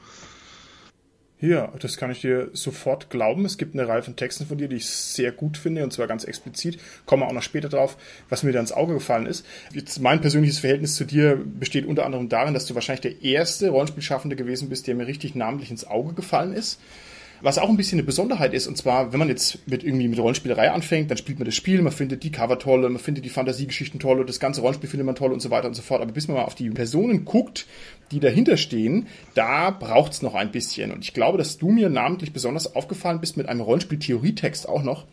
Ja, 1.44 1.74
das 1.78 1.98
kann 1.98 2.10
ich 2.10 2.22
dir 2.22 2.52
sofort 2.54 3.10
glauben. 3.10 3.44
Es 3.44 3.58
gibt 3.58 3.76
eine 3.76 3.86
Reihe 3.86 4.02
von 4.02 4.16
Texten 4.16 4.46
von 4.46 4.58
dir, 4.58 4.70
die 4.70 4.78
ich 4.78 4.86
sehr 4.86 5.34
gut 5.34 5.58
finde, 5.58 5.84
und 5.84 5.92
zwar 5.92 6.08
ganz 6.08 6.24
explizit. 6.24 6.80
Komme 7.06 7.26
auch 7.28 7.34
noch 7.34 7.42
später 7.42 7.68
drauf, 7.68 7.98
was 8.30 8.44
mir 8.44 8.54
da 8.54 8.62
ins 8.62 8.72
Auge 8.72 8.94
gefallen 8.94 9.26
ist. 9.26 9.46
Jetzt 9.74 10.00
mein 10.00 10.22
persönliches 10.22 10.60
Verhältnis 10.60 10.96
zu 10.96 11.04
dir 11.04 11.38
besteht 11.44 11.86
unter 11.86 12.06
anderem 12.06 12.30
darin, 12.30 12.54
dass 12.54 12.66
du 12.66 12.76
wahrscheinlich 12.76 13.02
der 13.02 13.24
erste 13.24 13.72
Rollenspielschaffende 13.72 14.38
gewesen 14.38 14.70
bist, 14.70 14.88
der 14.88 14.96
mir 14.96 15.06
richtig 15.06 15.36
namentlich 15.36 15.70
ins 15.70 15.86
Auge 15.86 16.14
gefallen 16.14 16.54
ist. 16.54 16.80
Was 17.44 17.58
auch 17.58 17.68
ein 17.68 17.76
bisschen 17.76 18.00
eine 18.00 18.06
Besonderheit 18.06 18.54
ist, 18.54 18.68
und 18.68 18.78
zwar, 18.78 19.12
wenn 19.12 19.20
man 19.20 19.28
jetzt 19.28 19.68
mit 19.68 19.84
irgendwie 19.84 20.08
mit 20.08 20.18
Rollenspielerei 20.18 20.72
anfängt, 20.72 21.12
dann 21.12 21.18
spielt 21.18 21.40
man 21.40 21.46
das 21.46 21.56
Spiel, 21.56 21.82
man 21.82 21.92
findet 21.92 22.24
die 22.24 22.32
Cover 22.32 22.58
toll, 22.58 22.90
man 22.90 23.00
findet 23.00 23.26
die 23.26 23.30
Fantasiegeschichten 23.30 24.00
toll 24.00 24.22
und 24.22 24.30
das 24.30 24.40
ganze 24.40 24.62
Rollenspiel 24.62 24.90
findet 24.90 25.06
man 25.06 25.16
toll 25.16 25.34
und 25.34 25.42
so 25.42 25.52
weiter 25.52 25.68
und 25.68 25.74
so 25.74 25.82
fort. 25.82 26.02
Aber 26.02 26.14
bis 26.14 26.30
man 26.30 26.38
mal 26.38 26.46
auf 26.46 26.56
die 26.56 26.70
Personen 26.70 27.26
guckt, 27.26 27.68
die 28.12 28.22
dahinter 28.22 28.56
stehen, 28.56 29.08
da 29.34 29.72
braucht's 29.72 30.22
noch 30.22 30.36
ein 30.36 30.52
bisschen. 30.54 30.94
Und 30.94 31.04
ich 31.04 31.14
glaube, 31.14 31.38
dass 31.38 31.58
du 31.58 31.70
mir 31.70 31.90
namentlich 31.90 32.32
besonders 32.32 32.78
aufgefallen 32.78 33.20
bist 33.20 33.36
mit 33.36 33.50
einem 33.50 33.60
Rollenspiel-Theorietext 33.60 34.70
auch 34.70 34.84
noch. 34.84 35.06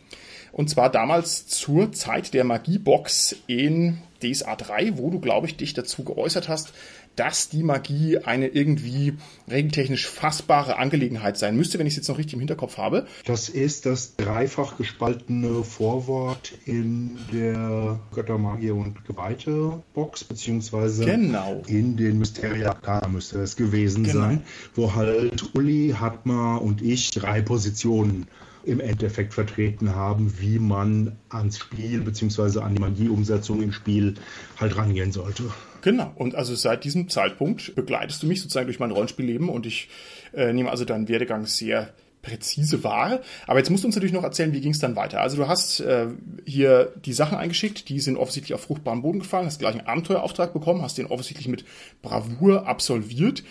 Und 0.53 0.69
zwar 0.69 0.89
damals 0.89 1.47
zur 1.47 1.91
Zeit 1.91 2.33
der 2.33 2.45
Magiebox 2.45 3.35
in 3.47 3.97
DSA 4.23 4.55
3, 4.55 4.97
wo 4.97 5.09
du, 5.09 5.19
glaube 5.19 5.47
ich, 5.47 5.57
dich 5.57 5.73
dazu 5.73 6.03
geäußert 6.05 6.47
hast, 6.47 6.73
dass 7.15 7.49
die 7.49 7.63
Magie 7.63 8.19
eine 8.19 8.47
irgendwie 8.47 9.13
regeltechnisch 9.49 10.07
fassbare 10.07 10.77
Angelegenheit 10.77 11.37
sein 11.37 11.55
müsste, 11.55 11.77
wenn 11.79 11.87
ich 11.87 11.93
es 11.93 11.97
jetzt 11.97 12.07
noch 12.07 12.17
richtig 12.17 12.33
im 12.33 12.39
Hinterkopf 12.39 12.77
habe. 12.77 13.05
Das 13.25 13.49
ist 13.49 13.85
das 13.85 14.15
dreifach 14.15 14.77
gespaltene 14.77 15.63
Vorwort 15.63 16.53
in 16.65 17.17
der 17.31 17.99
Göttermagier 18.13 18.75
und 18.75 19.05
Geweihte 19.05 19.83
Box, 19.93 20.23
beziehungsweise 20.23 21.05
genau. 21.05 21.61
in 21.67 21.97
den 21.97 22.17
Mysteria 22.17 22.69
Arcana 22.69 23.07
müsste 23.07 23.39
es 23.39 23.55
gewesen 23.55 24.03
genau. 24.03 24.19
sein, 24.19 24.43
wo 24.75 24.95
halt 24.95 25.55
Uli, 25.55 25.95
Hatma 25.99 26.57
und 26.57 26.81
ich 26.81 27.11
drei 27.11 27.41
Positionen 27.41 28.27
im 28.63 28.79
Endeffekt 28.79 29.33
vertreten 29.33 29.95
haben, 29.95 30.39
wie 30.39 30.59
man 30.59 31.17
ans 31.29 31.57
Spiel 31.57 32.01
bzw. 32.01 32.59
an 32.59 32.75
die 32.75 32.81
Magieumsetzung 32.81 33.61
im 33.61 33.71
Spiel 33.71 34.15
halt 34.59 34.77
rangehen 34.77 35.11
sollte. 35.11 35.43
Genau, 35.81 36.11
und 36.15 36.35
also 36.35 36.55
seit 36.55 36.83
diesem 36.83 37.09
Zeitpunkt 37.09 37.75
begleitest 37.75 38.21
du 38.23 38.27
mich 38.27 38.41
sozusagen 38.41 38.67
durch 38.67 38.79
mein 38.79 38.91
Rollenspielleben 38.91 39.49
und 39.49 39.65
ich 39.65 39.89
äh, 40.33 40.53
nehme 40.53 40.69
also 40.69 40.85
deinen 40.85 41.07
Werdegang 41.07 41.45
sehr 41.45 41.93
präzise 42.21 42.83
wahr. 42.83 43.21
Aber 43.47 43.59
jetzt 43.59 43.69
musst 43.69 43.83
du 43.83 43.87
uns 43.87 43.95
natürlich 43.95 44.13
noch 44.13 44.23
erzählen, 44.23 44.53
wie 44.53 44.61
ging 44.61 44.71
es 44.71 44.79
dann 44.79 44.95
weiter. 44.95 45.21
Also 45.21 45.37
du 45.37 45.47
hast 45.47 45.79
äh, 45.79 46.07
hier 46.45 46.93
die 47.03 47.13
Sachen 47.13 47.37
eingeschickt, 47.37 47.89
die 47.89 47.99
sind 47.99 48.17
offensichtlich 48.17 48.53
auf 48.53 48.61
fruchtbaren 48.61 49.01
Boden 49.01 49.19
gefallen, 49.19 49.47
hast 49.47 49.59
gleich 49.59 49.73
einen 49.73 49.87
Abenteuerauftrag 49.87 50.53
bekommen, 50.53 50.83
hast 50.83 50.97
den 50.97 51.07
offensichtlich 51.07 51.47
mit 51.47 51.65
Bravour 52.03 52.67
absolviert. 52.67 53.43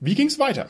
Wie 0.00 0.14
ging 0.14 0.28
es 0.28 0.38
weiter? 0.38 0.68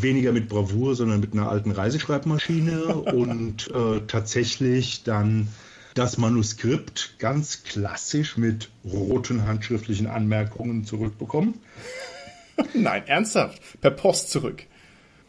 weniger 0.00 0.32
mit 0.32 0.48
Bravour, 0.48 0.94
sondern 0.94 1.20
mit 1.20 1.32
einer 1.32 1.48
alten 1.48 1.70
Reiseschreibmaschine 1.70 2.94
und 2.96 3.70
äh, 3.70 4.00
tatsächlich 4.06 5.04
dann 5.04 5.48
das 5.94 6.18
Manuskript 6.18 7.16
ganz 7.18 7.62
klassisch 7.64 8.36
mit 8.36 8.70
roten 8.84 9.46
handschriftlichen 9.46 10.06
Anmerkungen 10.06 10.84
zurückbekommen. 10.84 11.54
Nein, 12.74 13.06
ernsthaft? 13.06 13.60
Per 13.80 13.90
Post 13.90 14.30
zurück? 14.30 14.64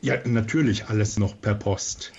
Ja, 0.02 0.16
natürlich 0.26 0.86
alles 0.88 1.20
noch 1.20 1.40
per 1.40 1.54
Post. 1.54 2.12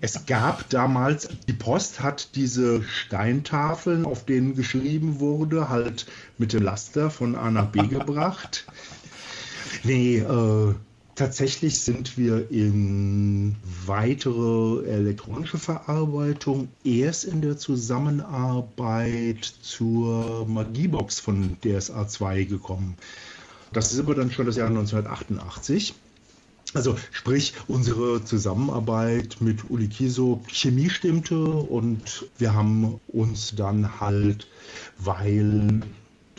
es 0.00 0.26
gab 0.26 0.68
damals, 0.70 1.28
die 1.48 1.52
Post 1.52 2.02
hat 2.02 2.36
diese 2.36 2.82
Steintafeln, 2.84 4.04
auf 4.04 4.24
denen 4.24 4.54
geschrieben 4.54 5.18
wurde, 5.18 5.68
halt 5.68 6.06
mit 6.38 6.52
dem 6.52 6.62
Laster 6.62 7.10
von 7.10 7.34
A 7.34 7.50
nach 7.50 7.66
B 7.66 7.82
gebracht. 7.88 8.66
Nee, 9.82 10.18
äh, 10.18 10.74
tatsächlich 11.16 11.80
sind 11.80 12.16
wir 12.16 12.50
in 12.50 13.56
weitere 13.86 14.86
elektronische 14.86 15.58
Verarbeitung 15.58 16.68
erst 16.84 17.24
in 17.24 17.40
der 17.40 17.56
Zusammenarbeit 17.56 19.44
zur 19.44 20.46
Magiebox 20.46 21.18
von 21.18 21.56
DSA 21.64 22.06
2 22.06 22.44
gekommen. 22.44 22.96
Das 23.72 23.92
ist 23.92 23.98
aber 23.98 24.14
dann 24.14 24.30
schon 24.30 24.46
das 24.46 24.56
Jahr 24.56 24.68
1988. 24.68 25.94
Also 26.74 26.96
sprich, 27.10 27.54
unsere 27.68 28.22
Zusammenarbeit 28.24 29.38
mit 29.40 29.70
Uli 29.70 29.88
Kiso 29.88 30.42
Chemie 30.48 30.90
stimmte 30.90 31.38
und 31.38 32.26
wir 32.38 32.54
haben 32.54 33.00
uns 33.08 33.54
dann 33.56 34.00
halt, 34.00 34.46
weil 34.98 35.80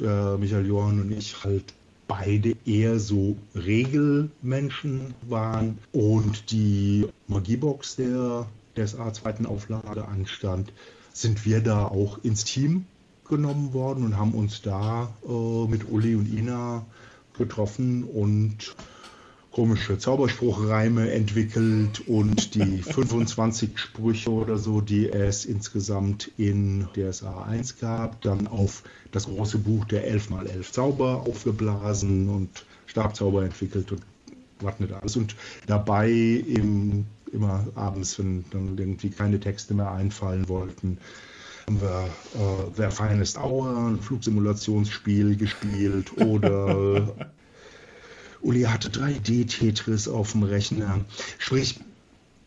äh, 0.02 0.38
Michael 0.38 0.68
Johann 0.68 1.02
und 1.02 1.12
ich 1.12 1.44
halt 1.44 1.74
beide 2.08 2.56
eher 2.66 3.00
so 3.00 3.38
Regelmenschen 3.56 5.14
waren 5.28 5.78
und 5.92 6.52
die 6.52 7.08
Magiebox 7.28 7.98
der 7.98 8.48
DSA 8.76 9.14
zweiten 9.14 9.46
Auflage 9.46 10.08
anstand, 10.08 10.72
sind 11.14 11.46
wir 11.46 11.62
da 11.62 11.86
auch 11.86 12.20
ins 12.24 12.44
Team 12.44 12.86
genommen 13.28 13.74
worden 13.74 14.06
und 14.06 14.18
haben 14.18 14.34
uns 14.34 14.62
da 14.62 15.14
äh, 15.28 15.68
mit 15.68 15.90
Uli 15.90 16.16
und 16.16 16.32
Ina 16.32 16.86
getroffen 17.38 18.04
und 18.04 18.76
komische 19.58 19.98
Zauberspruchreime 19.98 21.10
entwickelt 21.12 22.08
und 22.08 22.54
die 22.54 22.78
25 22.84 23.80
Sprüche 23.80 24.30
oder 24.30 24.60
so, 24.60 24.82
die 24.82 25.10
es 25.10 25.46
insgesamt 25.46 26.30
in 26.38 26.88
DSA 26.94 27.42
1 27.42 27.80
gab, 27.80 28.22
dann 28.22 28.46
auf 28.46 28.84
das 29.12 29.26
große 29.26 29.58
Buch 29.58 29.86
der 29.86 30.08
11x11 30.16 30.72
Zauber 30.72 31.24
aufgeblasen 31.26 32.30
und 32.30 32.68
Stabzauber 32.86 33.46
entwickelt 33.46 33.92
und 33.92 34.04
was 34.60 34.80
nicht 34.80 34.94
alles. 34.94 35.18
Und 35.18 35.36
dabei 35.66 36.12
im, 36.12 37.08
immer 37.34 37.66
abends, 37.74 38.20
wenn 38.20 38.46
dann 38.52 38.78
irgendwie 38.78 39.10
keine 39.10 39.40
Texte 39.40 39.74
mehr 39.74 39.92
einfallen 39.92 40.48
wollten, 40.50 41.00
haben 41.66 41.82
wir 41.82 42.10
äh, 42.36 42.72
Wer 42.76 42.92
Finest 42.92 43.40
Hour, 43.40 43.76
ein 43.76 44.00
Flugsimulationsspiel 44.02 45.36
gespielt 45.36 46.16
oder 46.18 47.32
Uli 48.42 48.64
hatte 48.64 48.90
3D-Tetris 48.90 50.08
auf 50.08 50.32
dem 50.32 50.44
Rechner. 50.44 51.02
Sprich, 51.38 51.80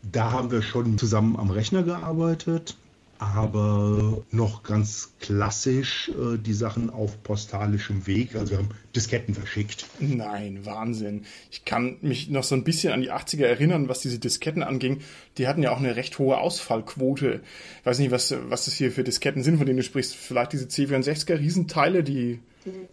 da 0.03 0.31
haben 0.31 0.51
wir 0.51 0.61
schon 0.61 0.97
zusammen 0.97 1.35
am 1.37 1.51
Rechner 1.51 1.83
gearbeitet, 1.83 2.75
aber 3.19 4.23
noch 4.31 4.63
ganz 4.63 5.13
klassisch 5.19 6.09
äh, 6.09 6.39
die 6.39 6.53
Sachen 6.53 6.89
auf 6.89 7.21
postalischem 7.21 8.07
Weg. 8.07 8.35
Also 8.35 8.51
wir 8.51 8.57
haben 8.57 8.69
Disketten 8.95 9.35
verschickt. 9.35 9.85
Nein, 9.99 10.65
Wahnsinn. 10.65 11.25
Ich 11.51 11.63
kann 11.63 11.97
mich 12.01 12.31
noch 12.31 12.43
so 12.43 12.55
ein 12.55 12.63
bisschen 12.63 12.93
an 12.93 13.01
die 13.01 13.11
80er 13.11 13.45
erinnern, 13.45 13.89
was 13.89 13.99
diese 13.99 14.17
Disketten 14.17 14.63
anging. 14.63 15.01
Die 15.37 15.47
hatten 15.47 15.61
ja 15.61 15.71
auch 15.71 15.77
eine 15.77 15.95
recht 15.95 16.17
hohe 16.17 16.39
Ausfallquote. 16.39 17.41
Ich 17.81 17.85
weiß 17.85 17.99
nicht, 17.99 18.09
was, 18.09 18.33
was 18.49 18.65
das 18.65 18.73
hier 18.73 18.91
für 18.91 19.03
Disketten 19.03 19.43
sind, 19.43 19.57
von 19.57 19.67
denen 19.67 19.77
du 19.77 19.83
sprichst. 19.83 20.15
Vielleicht 20.15 20.53
diese 20.53 20.65
C64er 20.65 21.37
Riesenteile, 21.37 22.03
die 22.03 22.39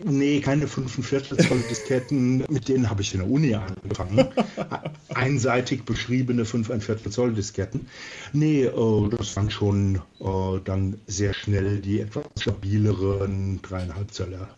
Nee, 0.02 0.40
keine 0.40 0.66
45 0.66 1.46
Zoll 1.46 1.62
Disketten, 1.68 2.38
mit 2.48 2.68
denen 2.68 2.88
habe 2.88 3.02
ich 3.02 3.12
in 3.12 3.20
der 3.20 3.30
Uni 3.30 3.54
angefangen. 3.54 4.28
Einseitig 5.14 5.84
beschriebene 5.84 6.44
5,25 6.44 7.10
Zoll 7.10 7.34
Disketten. 7.34 7.86
Nee, 8.32 8.64
äh, 8.64 9.08
das 9.10 9.36
waren 9.36 9.50
schon 9.50 9.96
äh, 10.20 10.60
dann 10.64 10.98
sehr 11.06 11.34
schnell 11.34 11.80
die 11.80 12.00
etwas 12.00 12.24
stabileren 12.38 13.60
3,5 13.60 14.08
Zöller. 14.08 14.48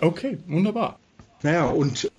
Okay, 0.00 0.38
wunderbar. 0.46 0.98
Naja, 1.42 1.66
und 1.66 2.10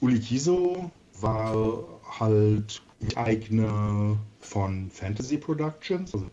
Uli 0.00 0.18
Kiso 0.18 0.90
war 1.20 1.84
halt 2.18 2.82
Eigner 3.14 4.18
von 4.40 4.90
Fantasy 4.90 5.36
Productions, 5.36 6.14
also 6.14 6.30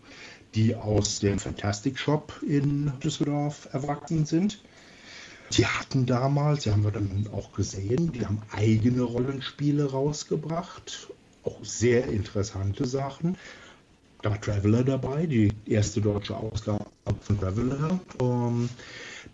die 0.54 0.74
aus 0.74 1.20
dem 1.20 1.38
Fantastic 1.38 1.98
Shop 1.98 2.34
in 2.46 2.92
Düsseldorf 3.02 3.68
erwachsen 3.72 4.26
sind. 4.26 4.60
Die 5.52 5.66
hatten 5.66 6.06
damals, 6.06 6.62
die 6.62 6.70
haben 6.70 6.84
wir 6.84 6.92
dann 6.92 7.28
auch 7.32 7.52
gesehen, 7.52 8.12
die 8.12 8.24
haben 8.24 8.40
eigene 8.52 9.02
Rollenspiele 9.02 9.90
rausgebracht, 9.90 11.08
auch 11.42 11.64
sehr 11.64 12.06
interessante 12.06 12.86
Sachen. 12.86 13.36
Da 14.22 14.30
war 14.30 14.40
Traveler 14.40 14.84
dabei, 14.84 15.26
die 15.26 15.50
erste 15.66 16.00
deutsche 16.00 16.36
Ausgabe 16.36 16.84
von 17.22 17.40
Traveler. 17.40 17.98
Ähm, 18.20 18.68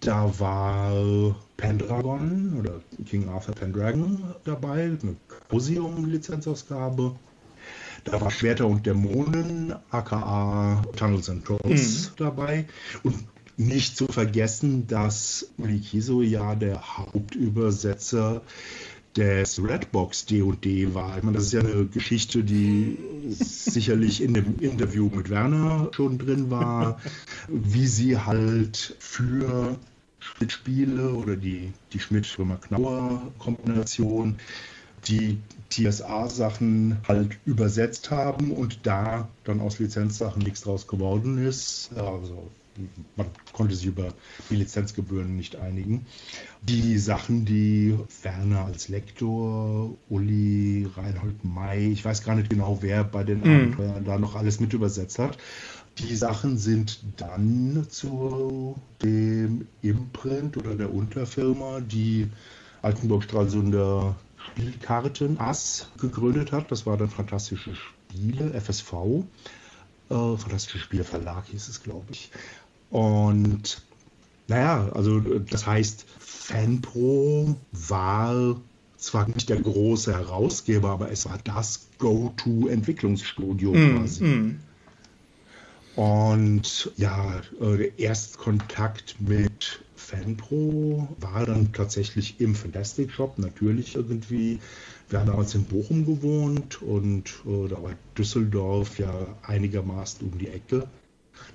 da 0.01 0.39
war 0.39 1.37
Pendragon 1.57 2.57
oder 2.61 2.81
King 3.05 3.29
Arthur 3.29 3.55
Pendragon 3.55 4.35
dabei, 4.45 4.85
eine 4.85 5.17
Museum-Lizenzausgabe. 5.51 7.17
Da 8.05 8.21
war 8.21 8.31
Schwerter 8.31 8.67
und 8.67 8.87
Dämonen, 8.87 9.75
aka 9.91 10.83
Tunnels 10.97 11.29
and 11.29 11.45
Trolls 11.45 12.11
mhm. 12.11 12.17
dabei. 12.17 12.67
Und 13.03 13.25
nicht 13.57 13.97
zu 13.97 14.07
vergessen, 14.07 14.87
dass 14.87 15.49
Ulikiso 15.59 16.23
ja 16.23 16.55
der 16.55 16.99
Hauptübersetzer 16.99 18.43
des 19.17 19.63
Redbox 19.63 20.27
D&D 20.27 20.95
war. 20.95 21.17
Ich 21.17 21.23
meine, 21.23 21.39
das 21.39 21.47
ist 21.47 21.55
ja 21.55 21.61
eine 21.61 21.87
Geschichte, 21.87 22.45
die 22.45 22.99
sicherlich 23.31 24.23
in 24.23 24.35
dem 24.35 24.59
Interview 24.61 25.11
mit 25.15 25.31
Werner 25.31 25.89
schon 25.93 26.19
drin 26.19 26.51
war, 26.51 27.01
wie 27.49 27.87
sie 27.87 28.19
halt 28.19 28.95
für 28.99 29.79
Schmidt-Spiele 30.21 31.15
oder 31.15 31.37
die, 31.37 31.73
die 31.93 32.01
Schmidt-Römer-Knauer-Kombination 32.01 34.37
die 35.07 35.39
TSA-Sachen 35.71 36.99
halt 37.09 37.39
übersetzt 37.47 38.11
haben 38.11 38.53
und 38.53 38.81
da 38.83 39.29
dann 39.45 39.61
aus 39.61 39.79
Lizenzsachen 39.79 40.43
nichts 40.43 40.61
draus 40.63 40.87
geworden 40.87 41.39
ist. 41.39 41.91
Also 41.97 42.51
man 43.17 43.27
konnte 43.53 43.75
sich 43.75 43.87
über 43.87 44.13
die 44.51 44.57
Lizenzgebühren 44.57 45.37
nicht 45.37 45.57
einigen. 45.57 46.07
Die 46.63 46.99
Sachen, 46.99 47.45
die 47.45 47.97
Werner 48.23 48.65
als 48.65 48.89
Lektor, 48.89 49.97
Uli, 50.09 50.89
Reinhold 50.97 51.45
May, 51.45 51.93
ich 51.93 52.05
weiß 52.05 52.23
gar 52.25 52.35
nicht 52.35 52.51
genau, 52.51 52.79
wer 52.81 53.05
bei 53.05 53.25
den 53.25 53.41
mhm. 53.41 53.45
Abenteuern 53.45 54.05
da 54.05 54.19
noch 54.19 54.35
alles 54.35 54.61
mit 54.61 54.73
übersetzt 54.73 55.19
hat. 55.19 55.39
Die 55.99 56.15
Sachen 56.15 56.59
sind 56.59 57.01
dann 57.17 57.87
zu 57.89 58.77
dem 59.03 59.67
Imprint 59.81 60.59
oder 60.59 60.75
der 60.75 60.93
Unterfirma, 60.93 61.81
die 61.81 62.29
Altenburg-Stralsunder 62.83 64.15
Spielkarten 64.37 65.41
Ass 65.41 65.89
gegründet 65.99 66.53
hat. 66.53 66.71
Das 66.71 66.87
war 66.87 66.97
dann 66.97 67.09
Fantastische 67.09 67.75
Spiele, 67.75 68.53
FSV. 68.61 68.93
Äh, 70.11 70.37
Fantastische 70.37 70.79
Spiele 70.79 71.05
Verlag 71.05 71.47
hieß 71.47 71.69
es, 71.69 71.83
glaube 71.83 72.07
ich. 72.11 72.31
Und 72.91 73.83
naja, 74.49 74.91
also 74.95 75.21
das 75.21 75.67
heißt, 75.67 76.07
FanPro 76.19 77.57
war 77.73 78.61
zwar 78.97 79.29
nicht 79.29 79.49
der 79.49 79.61
große 79.61 80.13
Herausgeber, 80.13 80.91
aber 80.91 81.11
es 81.11 81.27
war 81.27 81.39
das 81.45 81.89
Go-To-Entwicklungsstudio 81.99 83.73
mm, 83.73 83.97
quasi. 83.97 84.25
Mm. 84.25 84.61
Und 85.97 86.93
ja, 86.97 87.41
äh, 87.61 87.77
der 87.77 87.99
Erstkontakt 87.99 89.17
mit 89.21 89.81
FanPro 89.97 91.09
war 91.19 91.47
dann 91.47 91.73
tatsächlich 91.73 92.41
im 92.41 92.55
Fantastic 92.55 93.11
Shop, 93.11 93.39
natürlich 93.39 93.97
irgendwie. 93.97 94.61
Wir 95.09 95.21
haben 95.21 95.29
damals 95.29 95.55
in 95.55 95.65
Bochum 95.65 96.05
gewohnt 96.05 96.83
und 96.83 97.29
äh, 97.47 97.69
da 97.69 97.83
war 97.83 97.93
Düsseldorf 98.19 98.99
ja 98.99 99.13
einigermaßen 99.43 100.29
um 100.29 100.39
die 100.39 100.49
Ecke. 100.49 100.87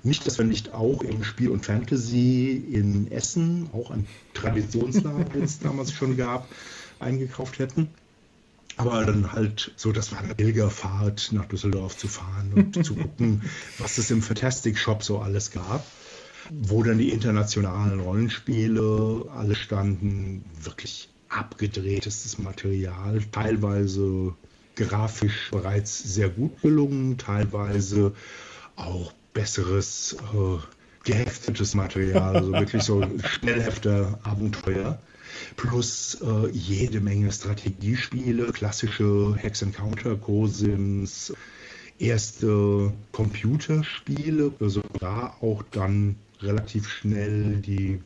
Nicht, 0.02 0.26
dass 0.26 0.38
wir 0.38 0.44
nicht 0.44 0.74
auch 0.74 1.02
im 1.02 1.22
Spiel 1.22 1.50
und 1.50 1.64
Fantasy 1.64 2.50
in 2.72 3.10
Essen, 3.10 3.68
auch 3.72 3.90
ein 3.90 4.06
Traditionsladen, 4.34 5.32
den 5.32 5.44
es 5.44 5.58
damals 5.60 5.92
schon 5.92 6.16
gab, 6.16 6.48
eingekauft 6.98 7.58
hätten. 7.58 7.88
Aber 8.76 9.04
dann 9.04 9.32
halt 9.32 9.72
so, 9.76 9.92
das 9.92 10.12
war 10.12 10.20
eine 10.20 10.34
Pilgerfahrt 10.34 11.30
nach 11.32 11.46
Düsseldorf 11.46 11.96
zu 11.96 12.08
fahren 12.08 12.52
und 12.54 12.84
zu 12.84 12.94
gucken, 12.94 13.42
was 13.78 13.98
es 13.98 14.10
im 14.10 14.22
Fantastic 14.22 14.78
Shop 14.78 15.02
so 15.02 15.18
alles 15.18 15.50
gab. 15.50 15.84
Wo 16.50 16.82
dann 16.82 16.98
die 16.98 17.10
internationalen 17.10 18.00
Rollenspiele 18.00 19.26
alle 19.36 19.54
standen, 19.54 20.44
wirklich 20.60 21.08
abgedrehtestes 21.28 22.38
Material, 22.38 23.22
teilweise 23.30 24.34
grafisch 24.74 25.50
bereits 25.50 26.02
sehr 26.02 26.28
gut 26.28 26.60
gelungen, 26.60 27.16
teilweise 27.18 28.12
auch 28.74 29.12
besseres 29.32 30.16
äh, 30.34 30.58
geheftetes 31.04 31.74
Material, 31.74 32.36
also 32.36 32.52
wirklich 32.52 32.82
so 32.82 33.02
schnellhefter 33.24 34.18
Abenteuer. 34.22 34.98
Plus 35.56 36.18
äh, 36.22 36.48
jede 36.50 37.00
Menge 37.00 37.32
Strategiespiele, 37.32 38.52
klassische 38.52 39.34
Hex 39.36 39.62
Encounter, 39.62 40.16
Cosims, 40.16 41.32
erste 41.98 42.92
Computerspiele, 43.12 44.52
also 44.60 44.82
da 45.00 45.34
auch 45.40 45.62
dann 45.70 46.16
relativ 46.40 46.88
schnell 46.88 47.56
die 47.56 48.00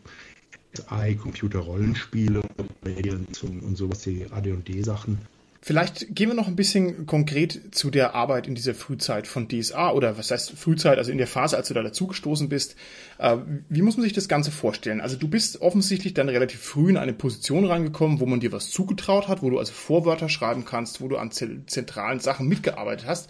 Computer-Rollenspiele 1.22 2.42
und, 2.42 3.42
und 3.42 3.76
sowas, 3.76 4.00
die 4.00 4.26
AD&D-Sachen. 4.30 5.18
Vielleicht 5.66 6.14
gehen 6.14 6.28
wir 6.28 6.36
noch 6.36 6.46
ein 6.46 6.54
bisschen 6.54 7.06
konkret 7.06 7.74
zu 7.74 7.90
der 7.90 8.14
Arbeit 8.14 8.46
in 8.46 8.54
dieser 8.54 8.72
Frühzeit 8.72 9.26
von 9.26 9.48
DSA 9.48 9.90
oder 9.90 10.16
was 10.16 10.30
heißt 10.30 10.52
Frühzeit, 10.52 10.96
also 10.96 11.10
in 11.10 11.18
der 11.18 11.26
Phase, 11.26 11.56
als 11.56 11.66
du 11.66 11.74
da 11.74 11.82
dazugestoßen 11.82 12.48
bist. 12.48 12.76
Äh, 13.18 13.38
wie 13.68 13.82
muss 13.82 13.96
man 13.96 14.04
sich 14.04 14.12
das 14.12 14.28
Ganze 14.28 14.52
vorstellen? 14.52 15.00
Also 15.00 15.16
du 15.16 15.26
bist 15.26 15.62
offensichtlich 15.62 16.14
dann 16.14 16.28
relativ 16.28 16.60
früh 16.60 16.90
in 16.90 16.96
eine 16.96 17.14
Position 17.14 17.64
reingekommen, 17.64 18.20
wo 18.20 18.26
man 18.26 18.38
dir 18.38 18.52
was 18.52 18.70
zugetraut 18.70 19.26
hat, 19.26 19.42
wo 19.42 19.50
du 19.50 19.58
also 19.58 19.72
Vorwörter 19.72 20.28
schreiben 20.28 20.64
kannst, 20.64 21.00
wo 21.00 21.08
du 21.08 21.16
an 21.16 21.32
zentralen 21.32 22.20
Sachen 22.20 22.46
mitgearbeitet 22.46 23.08
hast. 23.08 23.28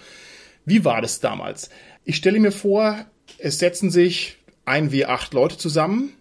Wie 0.66 0.85
war 0.85 1.01
das 1.01 1.20
damals? 1.20 1.70
Ich 2.05 2.16
stelle 2.16 2.38
mir 2.38 2.53
vor, 2.53 3.07
es 3.38 3.59
setzen 3.59 3.90
sich 3.90 4.37
ein 4.66 4.90
W8 4.90 5.35
Leute 5.35 5.57
zusammen 5.57 6.12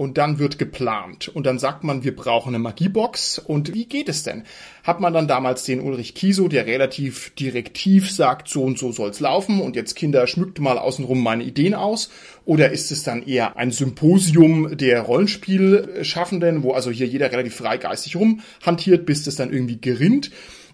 und 0.00 0.16
dann 0.16 0.38
wird 0.38 0.58
geplant 0.58 1.28
und 1.28 1.44
dann 1.44 1.58
sagt 1.58 1.84
man, 1.84 2.04
wir 2.04 2.16
brauchen 2.16 2.54
eine 2.54 2.58
Magiebox 2.58 3.38
und 3.38 3.74
wie 3.74 3.84
geht 3.84 4.08
es 4.08 4.22
denn? 4.22 4.44
Hat 4.82 4.98
man 4.98 5.12
dann 5.12 5.28
damals 5.28 5.64
den 5.64 5.82
Ulrich 5.82 6.14
Kiso, 6.14 6.48
der 6.48 6.64
relativ 6.64 7.34
direktiv 7.34 8.10
sagt, 8.10 8.48
so 8.48 8.62
und 8.62 8.78
so 8.78 8.92
soll's 8.92 9.20
laufen 9.20 9.60
und 9.60 9.76
jetzt 9.76 9.96
Kinder 9.96 10.26
schmückt 10.26 10.58
mal 10.58 10.78
außenrum 10.78 11.22
meine 11.22 11.44
Ideen 11.44 11.74
aus 11.74 12.08
oder 12.46 12.70
ist 12.70 12.90
es 12.90 13.02
dann 13.02 13.26
eher 13.26 13.58
ein 13.58 13.72
Symposium 13.72 14.74
der 14.74 15.02
Rollenspielschaffenden, 15.02 16.62
wo 16.62 16.72
also 16.72 16.90
hier 16.90 17.06
jeder 17.06 17.30
relativ 17.30 17.56
freigeistig 17.56 18.16
rumhantiert, 18.16 19.04
bis 19.04 19.26
es 19.26 19.36
dann 19.36 19.52
irgendwie 19.52 19.82
gerinnt? 19.82 20.30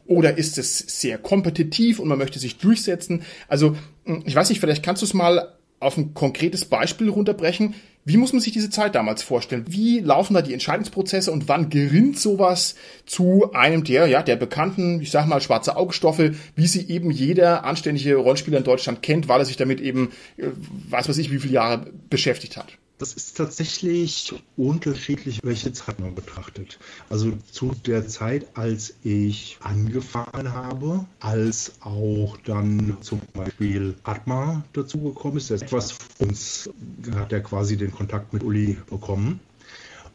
Oder 0.06 0.38
ist 0.38 0.56
es 0.56 0.78
sehr 0.78 1.18
kompetitiv 1.18 1.98
und 1.98 2.06
man 2.06 2.18
möchte 2.18 2.38
sich 2.38 2.58
durchsetzen? 2.58 3.22
Also, 3.48 3.76
ich 4.24 4.36
weiß 4.36 4.50
nicht, 4.50 4.60
vielleicht 4.60 4.84
kannst 4.84 5.02
du 5.02 5.06
es 5.06 5.14
mal 5.14 5.56
auf 5.80 5.96
ein 5.96 6.14
konkretes 6.14 6.64
Beispiel 6.64 7.08
runterbrechen. 7.08 7.74
Wie 8.08 8.18
muss 8.18 8.32
man 8.32 8.40
sich 8.40 8.52
diese 8.52 8.70
Zeit 8.70 8.94
damals 8.94 9.24
vorstellen? 9.24 9.64
Wie 9.68 9.98
laufen 9.98 10.34
da 10.34 10.40
die 10.40 10.52
Entscheidungsprozesse 10.52 11.32
und 11.32 11.48
wann 11.48 11.70
gerinnt 11.70 12.16
sowas 12.16 12.76
zu 13.04 13.52
einem 13.52 13.82
der, 13.82 14.06
ja, 14.06 14.22
der 14.22 14.36
bekannten, 14.36 15.00
ich 15.00 15.10
sag 15.10 15.26
mal, 15.26 15.40
schwarze 15.40 15.76
Augstoffe, 15.76 16.30
wie 16.54 16.66
sie 16.68 16.88
eben 16.88 17.10
jeder 17.10 17.64
anständige 17.64 18.14
Rollenspieler 18.14 18.58
in 18.58 18.64
Deutschland 18.64 19.02
kennt, 19.02 19.26
weil 19.26 19.40
er 19.40 19.44
sich 19.44 19.56
damit 19.56 19.80
eben, 19.80 20.12
äh, 20.36 20.46
weiß 20.88 21.08
was 21.08 21.18
ich, 21.18 21.32
wie 21.32 21.40
viele 21.40 21.54
Jahre 21.54 21.90
beschäftigt 22.08 22.56
hat? 22.56 22.78
Das 22.98 23.12
ist 23.12 23.37
tatsächlich 23.37 24.32
unterschiedlich, 24.56 25.40
welche 25.42 25.70
Zeit 25.72 26.00
man 26.00 26.14
betrachtet. 26.14 26.78
Also 27.11 27.32
zu 27.50 27.72
der 27.85 28.09
Zeit, 28.09 28.46
als 28.56 28.94
ich 29.02 29.59
angefangen 29.61 30.54
habe, 30.54 31.04
als 31.20 31.72
auch 31.80 32.38
dann 32.44 32.96
zum 33.02 33.20
Beispiel 33.35 33.96
Atma 34.02 34.64
dazugekommen 34.72 35.37
ist, 35.37 35.50
der 35.50 35.61
etwas 35.61 35.98
uns 36.20 36.70
hat 37.14 37.32
er 37.35 37.42
quasi 37.42 37.76
den 37.76 37.92
Kontakt 37.92 38.32
mit 38.32 38.42
Uli 38.42 38.78
bekommen. 38.88 39.40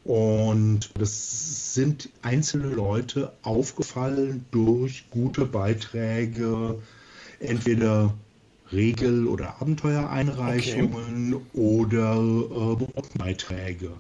Und 0.03 0.89
das 0.97 1.75
sind 1.75 2.09
einzelne 2.23 2.69
Leute 2.69 3.31
aufgefallen 3.43 4.45
durch 4.49 5.05
gute 5.11 5.45
Beiträge, 5.45 6.81
entweder 7.39 8.11
Regel- 8.71 9.27
oder 9.27 9.61
Abenteuereinreichungen 9.61 11.33
okay. 11.33 11.45
oder 11.53 12.15
äh, 12.79 13.17
Beiträge. 13.17 13.91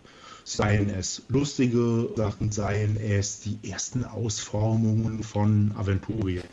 Seien 0.43 0.89
es 0.89 1.21
lustige 1.29 2.09
Sachen, 2.15 2.51
seien 2.51 2.97
es 2.97 3.41
die 3.41 3.59
ersten 3.69 4.03
Ausformungen 4.03 5.23
von 5.23 5.71
Aventurien. 5.77 6.43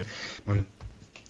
Man, 0.47 0.67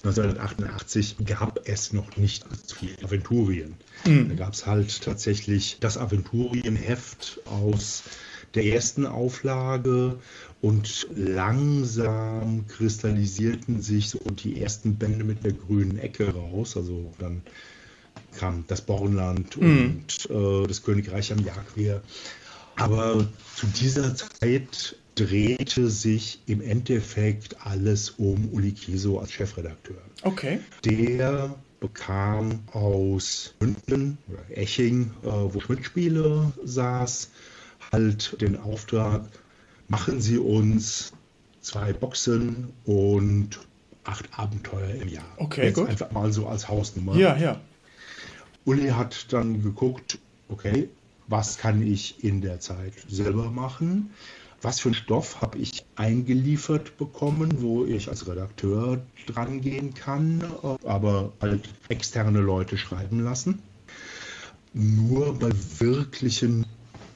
1988 0.05 1.17
gab 1.25 1.69
es 1.69 1.93
noch 1.93 2.17
nicht 2.17 2.45
so 2.67 2.77
viele 2.77 3.03
Aventurien. 3.03 3.75
Mhm. 4.05 4.29
Da 4.29 4.35
gab 4.37 4.55
es 4.55 4.67
halt 4.67 5.03
tatsächlich 5.03 5.79
das 5.81 5.99
Aventurienheft 5.99 7.41
aus 7.47 8.05
der 8.55 8.65
ersten 8.65 9.07
Auflage 9.07 10.17
und 10.61 11.07
langsam 11.15 12.67
kristallisierten 12.67 13.81
sich 13.83 14.11
so 14.11 14.19
die 14.19 14.61
ersten 14.61 14.97
Bände 14.97 15.25
mit 15.25 15.45
der 15.45 15.53
grünen 15.53 15.99
Ecke 15.99 16.33
raus. 16.35 16.77
Also 16.77 17.13
dann 17.19 17.43
kam 18.39 18.65
das 18.67 18.81
Bornland 18.81 19.61
mhm. 19.61 20.03
und 20.29 20.31
äh, 20.31 20.67
das 20.67 20.83
Königreich 20.83 21.33
am 21.33 21.45
Jagdwehr. 21.45 22.03
Aber 22.77 23.27
zu 23.57 23.67
dieser 23.67 24.15
Zeit 24.15 24.97
drehte 25.17 25.91
sich 25.91 26.41
im 26.47 26.61
Endeffekt 26.61 27.57
alles 27.67 28.11
um 28.11 28.51
Uli 28.53 28.73
Kiso 28.73 29.19
als 29.19 29.33
Chefredakteur. 29.33 29.99
Okay. 30.23 30.61
Der 30.85 31.55
bekam 31.81 32.61
aus 32.73 33.55
München 33.61 34.19
oder 34.29 34.57
Eching, 34.57 35.11
äh, 35.23 35.27
wo 35.27 35.61
Schmidt-Spiele 35.61 36.53
saß, 36.65 37.31
halt 37.93 38.41
den 38.41 38.57
Auftrag, 38.59 39.27
machen 39.89 40.21
Sie 40.21 40.39
uns 40.39 41.13
zwei 41.61 41.93
Boxen 41.93 42.73
und 42.85 43.59
acht 44.05 44.27
Abenteuer 44.39 44.91
im 45.03 45.09
Jahr. 45.09 45.25
Okay, 45.37 45.67
Jetzt 45.67 45.75
gut. 45.75 45.89
Einfach 45.89 46.11
mal 46.13 46.33
so 46.33 46.47
als 46.47 46.69
Hausnummer. 46.69 47.17
Ja, 47.17 47.37
ja. 47.37 47.61
Uli 48.65 48.89
hat 48.89 49.33
dann 49.33 49.63
geguckt, 49.63 50.19
okay, 50.49 50.89
was 51.27 51.59
kann 51.59 51.83
ich 51.83 52.25
in 52.25 52.41
der 52.41 52.61
Zeit 52.61 52.93
selber 53.09 53.51
machen? 53.51 54.11
Was 54.61 54.81
für 54.81 54.89
einen 54.89 54.95
Stoff 54.95 55.41
habe 55.41 55.59
ich 55.59 55.85
eingeliefert 55.95 56.97
bekommen, 56.99 57.63
wo 57.63 57.85
ich 57.85 58.09
als 58.09 58.27
Redakteur 58.27 59.01
dran 59.27 59.61
gehen 59.61 59.95
kann, 59.95 60.43
aber 60.85 61.33
halt 61.41 61.69
externe 61.89 62.41
Leute 62.41 62.77
schreiben 62.77 63.21
lassen? 63.21 63.63
Nur 64.75 65.39
bei 65.39 65.51
wirklichen 65.79 66.67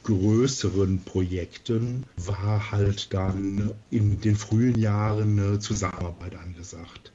größeren 0.05 1.03
Projekten 1.05 2.05
war 2.17 2.73
halt 2.73 3.13
dann 3.13 3.73
in 3.91 4.21
den 4.21 4.37
frühen 4.37 4.79
Jahren 4.79 5.39
eine 5.39 5.59
Zusammenarbeit 5.59 6.37
angesagt. 6.37 7.13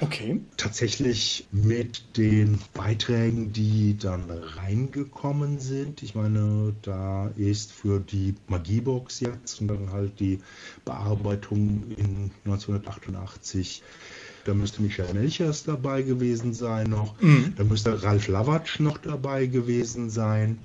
Okay. 0.00 0.40
Tatsächlich 0.56 1.46
mit 1.52 2.16
den 2.16 2.58
Beiträgen, 2.74 3.52
die 3.52 3.96
dann 3.96 4.28
reingekommen 4.30 5.60
sind. 5.60 6.02
Ich 6.02 6.16
meine, 6.16 6.74
da 6.82 7.28
ist 7.36 7.70
für 7.70 8.00
die 8.00 8.34
Magiebox 8.48 9.20
jetzt 9.20 9.60
und 9.60 9.68
dann 9.68 9.92
halt 9.92 10.18
die 10.18 10.40
Bearbeitung 10.84 11.84
in 11.96 12.32
1988 12.44 13.84
da 14.44 14.54
müsste 14.54 14.82
Michael 14.82 15.14
Melchers 15.14 15.64
dabei 15.64 16.02
gewesen 16.02 16.52
sein 16.52 16.90
noch. 16.90 17.20
Mhm. 17.20 17.54
Da 17.56 17.64
müsste 17.64 18.02
Ralf 18.02 18.28
Lawatsch 18.28 18.80
noch 18.80 18.98
dabei 18.98 19.46
gewesen 19.46 20.10
sein. 20.10 20.58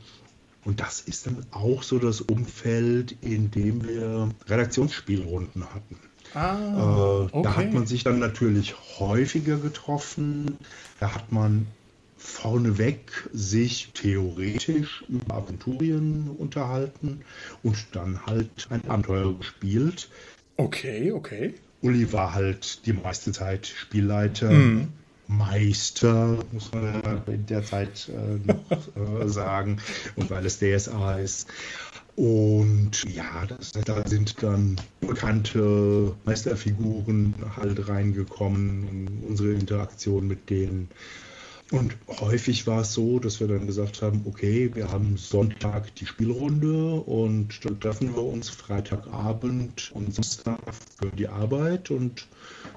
Und 0.67 0.81
das 0.81 0.99
ist 0.99 1.25
dann 1.25 1.45
auch 1.51 1.81
so 1.81 1.97
das 1.97 2.19
Umfeld, 2.19 3.15
in 3.21 3.51
dem 3.51 3.87
wir 3.87 4.27
Redaktionsspielrunden 4.47 5.63
hatten. 5.73 5.95
Ah, 6.33 7.29
okay. 7.31 7.41
Da 7.41 7.55
hat 7.55 7.73
man 7.73 7.87
sich 7.87 8.03
dann 8.03 8.19
natürlich 8.19 8.75
häufiger 8.99 9.55
getroffen. 9.55 10.57
Da 10.99 11.15
hat 11.15 11.31
man 11.31 11.67
vorneweg 12.17 13.29
sich 13.31 13.91
theoretisch 13.93 15.05
über 15.07 15.35
Aventurien 15.35 16.31
unterhalten 16.37 17.21
und 17.63 17.77
dann 17.93 18.25
halt 18.25 18.67
ein 18.69 18.89
Abenteuer 18.89 19.37
gespielt. 19.37 20.09
Okay, 20.57 21.13
okay. 21.13 21.53
Uli 21.81 22.11
war 22.11 22.33
halt 22.33 22.85
die 22.85 22.91
meiste 22.91 23.31
Zeit 23.31 23.67
Spielleiter. 23.67 24.51
Mhm. 24.51 24.89
Meister, 25.27 26.37
muss 26.51 26.71
man 26.71 27.21
in 27.27 27.45
der 27.45 27.63
Zeit 27.63 28.09
äh, 28.09 28.47
noch 28.47 29.21
äh, 29.23 29.27
sagen, 29.27 29.79
und 30.15 30.29
weil 30.29 30.45
es 30.45 30.59
DSA 30.59 31.19
ist. 31.19 31.47
Und 32.15 33.03
ja, 33.13 33.45
das, 33.45 33.73
da 33.73 34.07
sind 34.07 34.41
dann 34.41 34.81
bekannte 35.01 36.15
Meisterfiguren 36.25 37.35
halt 37.55 37.87
reingekommen, 37.87 39.23
unsere 39.27 39.53
Interaktion 39.53 40.27
mit 40.27 40.49
denen. 40.49 40.89
Und 41.71 41.97
häufig 42.07 42.65
war 42.65 42.81
es 42.81 42.93
so, 42.93 43.19
dass 43.19 43.41
wir 43.41 43.47
dann 43.47 43.67
gesagt 43.67 44.01
haben, 44.01 44.21
okay, 44.25 44.71
wir 44.73 44.89
haben 44.89 45.17
Sonntag 45.17 45.93
die 45.95 46.05
Spielrunde 46.05 46.93
und 46.93 47.65
dann 47.65 47.79
treffen 47.79 48.15
wir 48.15 48.23
uns 48.23 48.49
Freitagabend 48.49 49.91
und 49.93 50.15
Samstag 50.15 50.59
für 50.73 51.09
die 51.09 51.27
Arbeit 51.27 51.91
und 51.91 52.27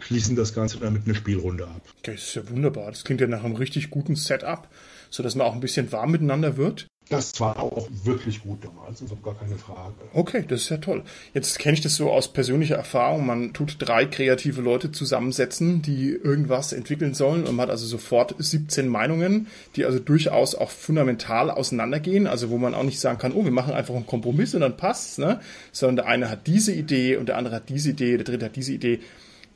schließen 0.01 0.35
das 0.35 0.55
Ganze 0.55 0.79
dann 0.79 0.95
mit 0.95 1.05
einer 1.05 1.15
Spielrunde 1.15 1.69
ab. 1.69 1.83
Das 2.03 2.17
ist 2.17 2.35
ja 2.35 2.49
wunderbar. 2.51 2.91
Das 2.91 3.05
klingt 3.05 3.21
ja 3.21 3.29
nach 3.29 3.45
einem 3.45 3.55
richtig 3.55 3.91
guten 3.91 4.17
Setup, 4.17 4.69
sodass 5.09 5.37
man 5.37 5.47
auch 5.47 5.55
ein 5.55 5.61
bisschen 5.61 5.93
warm 5.93 6.11
miteinander 6.11 6.57
wird. 6.57 6.89
Das 7.11 7.41
war 7.41 7.59
auch 7.59 7.89
wirklich 8.05 8.41
gut 8.41 8.65
damals, 8.65 9.03
ist 9.03 9.13
auch 9.13 9.21
gar 9.21 9.35
keine 9.35 9.59
Frage. 9.59 9.95
Okay, 10.15 10.45
das 10.47 10.63
ist 10.63 10.69
ja 10.69 10.77
toll. 10.77 11.03
Jetzt 11.35 11.59
kenne 11.59 11.75
ich 11.75 11.81
das 11.81 11.97
so 11.97 12.09
aus 12.09 12.33
persönlicher 12.33 12.77
Erfahrung. 12.77 13.27
Man 13.27 13.53
tut 13.53 13.77
drei 13.81 14.07
kreative 14.07 14.61
Leute 14.61 14.93
zusammensetzen, 14.93 15.83
die 15.83 16.11
irgendwas 16.11 16.73
entwickeln 16.73 17.15
sollen 17.15 17.49
und 17.49 17.57
man 17.57 17.65
hat 17.65 17.71
also 17.71 17.85
sofort 17.85 18.37
17 18.39 18.87
Meinungen, 18.87 19.49
die 19.75 19.85
also 19.87 19.99
durchaus 19.99 20.55
auch 20.55 20.71
fundamental 20.71 21.51
auseinandergehen. 21.51 22.29
Also 22.29 22.49
wo 22.49 22.59
man 22.59 22.75
auch 22.75 22.85
nicht 22.85 23.01
sagen 23.01 23.19
kann, 23.19 23.33
oh, 23.33 23.43
wir 23.45 23.51
machen 23.51 23.75
einfach 23.75 23.97
einen 23.97 24.07
Kompromiss 24.07 24.55
und 24.55 24.61
dann 24.61 24.77
passt's, 24.77 25.19
ne? 25.19 25.41
Sondern 25.73 25.97
der 25.97 26.07
eine 26.07 26.31
hat 26.31 26.47
diese 26.47 26.73
Idee 26.73 27.17
und 27.17 27.29
der 27.29 27.39
andere 27.39 27.57
hat 27.57 27.71
diese 27.71 27.91
Idee, 27.91 28.19
der 28.19 28.25
dritte 28.25 28.45
hat 28.45 28.55
diese 28.55 28.73
Idee. 28.73 29.01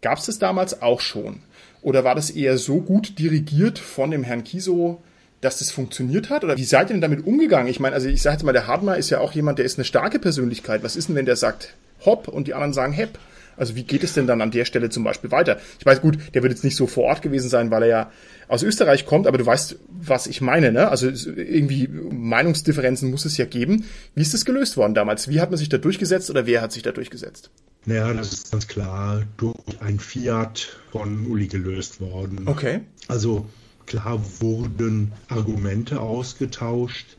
Gab 0.02 0.18
es 0.18 0.26
das 0.26 0.40
damals 0.40 0.82
auch 0.82 1.00
schon? 1.00 1.38
Oder 1.82 2.02
war 2.02 2.16
das 2.16 2.30
eher 2.30 2.58
so 2.58 2.80
gut 2.80 3.20
dirigiert 3.20 3.78
von 3.78 4.10
dem 4.10 4.24
Herrn 4.24 4.42
Kiso, 4.42 5.04
dass 5.44 5.58
das 5.58 5.70
funktioniert 5.70 6.30
hat? 6.30 6.44
Oder 6.44 6.56
wie 6.56 6.64
seid 6.64 6.90
ihr 6.90 6.94
denn 6.94 7.00
damit 7.00 7.26
umgegangen? 7.26 7.68
Ich 7.68 7.80
meine, 7.80 7.94
also 7.94 8.08
ich 8.08 8.22
sage 8.22 8.36
jetzt 8.36 8.42
mal, 8.44 8.52
der 8.52 8.66
Hartmar 8.66 8.96
ist 8.96 9.10
ja 9.10 9.20
auch 9.20 9.32
jemand, 9.32 9.58
der 9.58 9.66
ist 9.66 9.78
eine 9.78 9.84
starke 9.84 10.18
Persönlichkeit. 10.18 10.82
Was 10.82 10.96
ist 10.96 11.08
denn, 11.08 11.16
wenn 11.16 11.26
der 11.26 11.36
sagt 11.36 11.74
Hopp 12.04 12.28
und 12.28 12.48
die 12.48 12.54
anderen 12.54 12.72
sagen 12.72 12.92
Hepp? 12.92 13.18
Also 13.56 13.76
wie 13.76 13.84
geht 13.84 14.02
es 14.02 14.14
denn 14.14 14.26
dann 14.26 14.40
an 14.40 14.50
der 14.50 14.64
Stelle 14.64 14.90
zum 14.90 15.04
Beispiel 15.04 15.30
weiter? 15.30 15.60
Ich 15.78 15.86
weiß 15.86 16.00
gut, 16.00 16.18
der 16.34 16.42
wird 16.42 16.52
jetzt 16.52 16.64
nicht 16.64 16.76
so 16.76 16.86
vor 16.86 17.04
Ort 17.04 17.22
gewesen 17.22 17.48
sein, 17.48 17.70
weil 17.70 17.84
er 17.84 17.88
ja 17.88 18.10
aus 18.48 18.62
Österreich 18.62 19.06
kommt, 19.06 19.26
aber 19.26 19.38
du 19.38 19.46
weißt, 19.46 19.76
was 19.88 20.26
ich 20.26 20.40
meine, 20.40 20.72
ne? 20.72 20.88
Also 20.88 21.08
irgendwie 21.08 21.88
Meinungsdifferenzen 21.88 23.10
muss 23.10 23.24
es 23.24 23.36
ja 23.36 23.44
geben. 23.44 23.84
Wie 24.14 24.22
ist 24.22 24.34
das 24.34 24.44
gelöst 24.44 24.76
worden 24.76 24.94
damals? 24.94 25.28
Wie 25.28 25.40
hat 25.40 25.50
man 25.50 25.58
sich 25.58 25.68
da 25.68 25.78
durchgesetzt 25.78 26.30
oder 26.30 26.46
wer 26.46 26.62
hat 26.62 26.72
sich 26.72 26.82
da 26.82 26.92
durchgesetzt? 26.92 27.50
Naja, 27.86 28.12
das 28.12 28.32
ist 28.32 28.50
ganz 28.50 28.66
klar 28.66 29.22
durch 29.36 29.56
ein 29.80 29.98
Fiat 29.98 30.76
von 30.90 31.26
Uli 31.26 31.46
gelöst 31.46 32.00
worden. 32.00 32.42
Okay. 32.46 32.80
Also 33.08 33.46
klar 33.86 34.20
wurden 34.40 35.12
Argumente 35.28 36.00
ausgetauscht, 36.00 37.16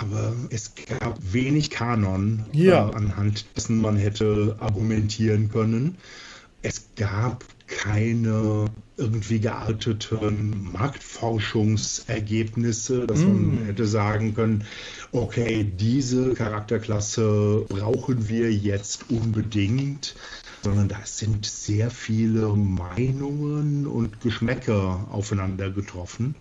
aber 0.00 0.34
es 0.50 0.72
gab 0.74 1.18
wenig 1.32 1.70
Kanon, 1.70 2.44
ja. 2.52 2.88
äh, 2.88 2.94
anhand 2.94 3.46
dessen 3.56 3.80
man 3.80 3.96
hätte 3.96 4.56
argumentieren 4.60 5.50
können. 5.50 5.96
Es 6.62 6.88
gab 6.96 7.44
keine 7.68 8.66
irgendwie 8.96 9.38
gearteten 9.40 10.72
Marktforschungsergebnisse, 10.72 13.06
dass 13.06 13.20
mm. 13.20 13.56
man 13.56 13.66
hätte 13.66 13.86
sagen 13.86 14.34
können, 14.34 14.64
okay, 15.12 15.64
diese 15.64 16.34
Charakterklasse 16.34 17.64
brauchen 17.68 18.28
wir 18.28 18.52
jetzt 18.52 19.10
unbedingt, 19.10 20.16
sondern 20.62 20.88
da 20.88 20.98
sind 21.04 21.46
sehr 21.46 21.90
viele 21.90 22.48
Meinungen 22.48 23.86
und 23.86 24.20
Geschmäcker 24.20 25.06
aufeinander 25.10 25.70
getroffen. 25.70 26.34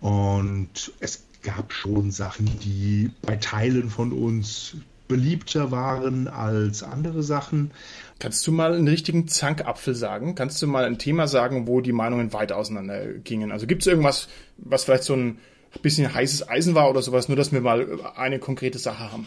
Und 0.00 0.92
es 1.00 1.24
gab 1.42 1.72
schon 1.72 2.10
Sachen, 2.10 2.46
die 2.60 3.10
bei 3.22 3.36
Teilen 3.36 3.90
von 3.90 4.12
uns 4.12 4.76
beliebter 5.08 5.70
waren 5.70 6.26
als 6.28 6.82
andere 6.82 7.22
Sachen. 7.22 7.72
Kannst 8.18 8.46
du 8.46 8.52
mal 8.52 8.74
einen 8.74 8.88
richtigen 8.88 9.28
Zankapfel 9.28 9.94
sagen? 9.94 10.34
Kannst 10.34 10.62
du 10.62 10.66
mal 10.66 10.84
ein 10.84 10.98
Thema 10.98 11.28
sagen, 11.28 11.66
wo 11.66 11.80
die 11.80 11.92
Meinungen 11.92 12.32
weit 12.32 12.52
auseinander 12.52 13.06
gingen? 13.12 13.52
Also 13.52 13.66
gibt 13.66 13.82
es 13.82 13.88
irgendwas, 13.88 14.28
was 14.56 14.84
vielleicht 14.84 15.04
so 15.04 15.14
ein 15.14 15.38
bisschen 15.82 16.12
heißes 16.12 16.48
Eisen 16.48 16.74
war 16.74 16.88
oder 16.88 17.02
sowas, 17.02 17.28
nur 17.28 17.36
dass 17.36 17.52
wir 17.52 17.60
mal 17.60 18.00
eine 18.16 18.38
konkrete 18.38 18.78
Sache 18.78 19.12
haben? 19.12 19.26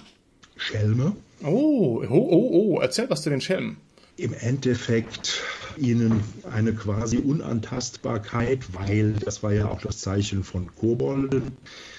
Schelme. 0.55 1.15
Oh, 1.43 2.03
oh, 2.09 2.27
oh, 2.31 2.49
oh, 2.53 2.79
erzähl 2.79 3.09
was 3.09 3.21
zu 3.21 3.29
den 3.29 3.41
Schelmen. 3.41 3.77
Im 4.17 4.33
Endeffekt 4.33 5.43
ihnen 5.77 6.23
eine 6.49 6.73
quasi 6.73 7.17
Unantastbarkeit, 7.17 8.73
weil 8.73 9.13
das 9.13 9.43
war 9.43 9.53
ja 9.53 9.67
auch 9.67 9.81
das 9.81 9.99
Zeichen 9.99 10.43
von 10.43 10.73
Kobolden, 10.73 11.51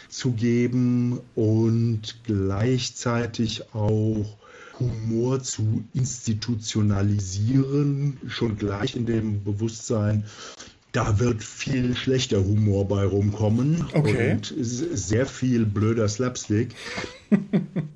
zu 0.09 0.33
geben 0.33 1.21
und 1.35 2.21
gleichzeitig 2.25 3.75
auch 3.75 4.39
Humor 4.79 5.43
zu 5.43 5.85
institutionalisieren, 5.95 8.19
schon 8.29 8.57
gleich 8.57 8.95
in 8.97 9.05
dem 9.07 9.43
Bewusstsein, 9.45 10.25
da 10.97 11.19
wird 11.19 11.45
viel 11.45 11.95
schlechter 11.95 12.43
Humor 12.43 12.89
bei 12.89 13.05
rumkommen 13.05 13.85
okay. 13.93 14.33
und 14.33 14.55
sehr 14.57 15.27
viel 15.27 15.67
blöder 15.67 16.09
Slapstick. 16.09 16.75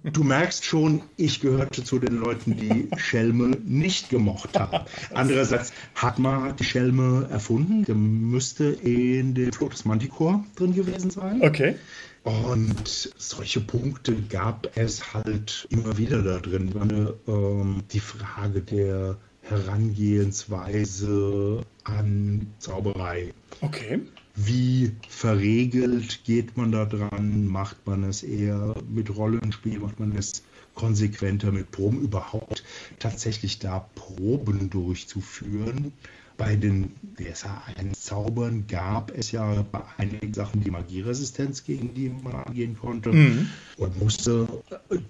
Du 0.02 0.24
merkst 0.24 0.64
schon, 0.64 1.02
ich 1.16 1.40
gehörte 1.40 1.84
zu 1.84 2.00
den 2.00 2.16
Leuten, 2.16 2.56
die 2.56 2.88
Schelme 2.96 3.50
nicht 3.64 4.08
gemocht 4.08 4.58
haben. 4.58 4.86
Andererseits 5.14 5.72
hat 5.94 6.18
man 6.18 6.56
die 6.56 6.64
Schelme 6.64 7.28
erfunden. 7.30 7.84
Der 7.84 7.94
müsste 7.94 8.64
in 8.64 9.34
dem 9.34 9.52
Flotus 9.52 9.84
Manticore 9.84 10.42
drin 10.56 10.74
gewesen 10.74 11.10
sein. 11.10 11.42
Okay. 11.42 11.76
Und 12.24 12.88
solche 13.16 13.60
Punkte 13.60 14.16
gab 14.28 14.76
es 14.76 15.14
halt 15.14 15.68
immer 15.70 15.96
wieder 15.96 16.22
da 16.22 16.38
drin. 16.38 16.72
Meine, 16.74 17.14
ähm, 17.28 17.84
die 17.92 18.00
Frage 18.00 18.62
der 18.62 19.16
Herangehensweise 19.50 21.62
an 21.84 22.46
Zauberei. 22.60 23.34
Okay. 23.60 24.00
Wie 24.36 24.92
verregelt 25.08 26.20
geht 26.24 26.56
man 26.56 26.70
da 26.70 26.84
dran? 26.84 27.46
Macht 27.46 27.84
man 27.86 28.04
es 28.04 28.22
eher 28.22 28.76
mit 28.88 29.14
Rollenspiel? 29.14 29.80
Macht 29.80 29.98
man 29.98 30.16
es 30.16 30.44
konsequenter 30.74 31.50
mit 31.50 31.72
Proben? 31.72 32.00
Überhaupt 32.00 32.62
tatsächlich 33.00 33.58
da 33.58 33.88
Proben 33.96 34.70
durchzuführen? 34.70 35.92
Bei 36.36 36.54
den 36.56 36.92
DSA-1-Zaubern 37.18 38.66
gab 38.66 39.10
es 39.10 39.32
ja 39.32 39.66
bei 39.70 39.82
einigen 39.98 40.32
Sachen 40.32 40.62
die 40.62 40.70
Magieresistenz, 40.70 41.64
gegen 41.64 41.92
die 41.92 42.08
man 42.08 42.34
angehen 42.34 42.78
konnte. 42.78 43.12
Mhm. 43.12 43.50
Und 43.76 44.00
musste 44.00 44.48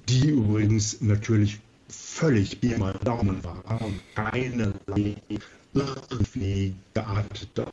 die 0.08 0.30
übrigens 0.30 1.00
natürlich 1.02 1.60
völlig 1.90 2.60
Bier 2.60 2.78
mal 2.78 2.94
Daumen 3.04 3.42
war 3.44 3.62
und 3.80 4.00
keine 4.14 4.72
irgendwie 5.74 6.74
geartete, 6.94 7.66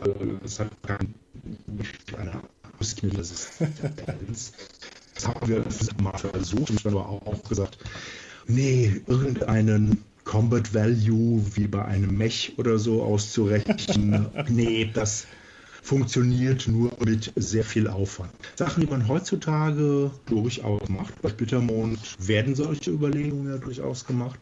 es 0.44 0.60
hat 0.60 0.72
keine 0.84 2.42
Muskelresistenz. 2.78 4.54
Das 5.16 5.28
haben 5.28 5.48
wir 5.48 5.64
mal 6.02 6.18
versucht 6.18 6.70
und 6.70 6.80
ich 6.80 6.86
habe 6.86 7.00
aber 7.00 7.10
auch 7.10 7.44
gesagt, 7.50 7.78
nee, 8.48 9.02
irgendeinen 9.08 10.04
Combat 10.24 10.74
Value 10.74 11.42
wie 11.56 11.68
bei 11.68 11.86
einem 11.86 12.18
Mech 12.18 12.54
oder 12.58 12.78
so 12.78 13.02
auszurechnen. 13.02 14.28
nee, 14.50 14.90
das 14.94 15.26
funktioniert 15.82 16.68
nur 16.68 16.92
mit 17.04 17.32
sehr 17.36 17.64
viel 17.64 17.88
Aufwand. 17.88 18.32
Sachen, 18.56 18.82
die 18.82 18.88
man 18.88 19.08
heutzutage 19.08 20.12
durchaus 20.26 20.88
macht. 20.90 21.22
Bei 21.22 21.30
Bittermond 21.30 22.00
werden 22.20 22.56
solche 22.56 22.92
Überlegungen 22.92 23.52
ja 23.52 23.58
durchaus 23.58 24.06
gemacht. 24.06 24.40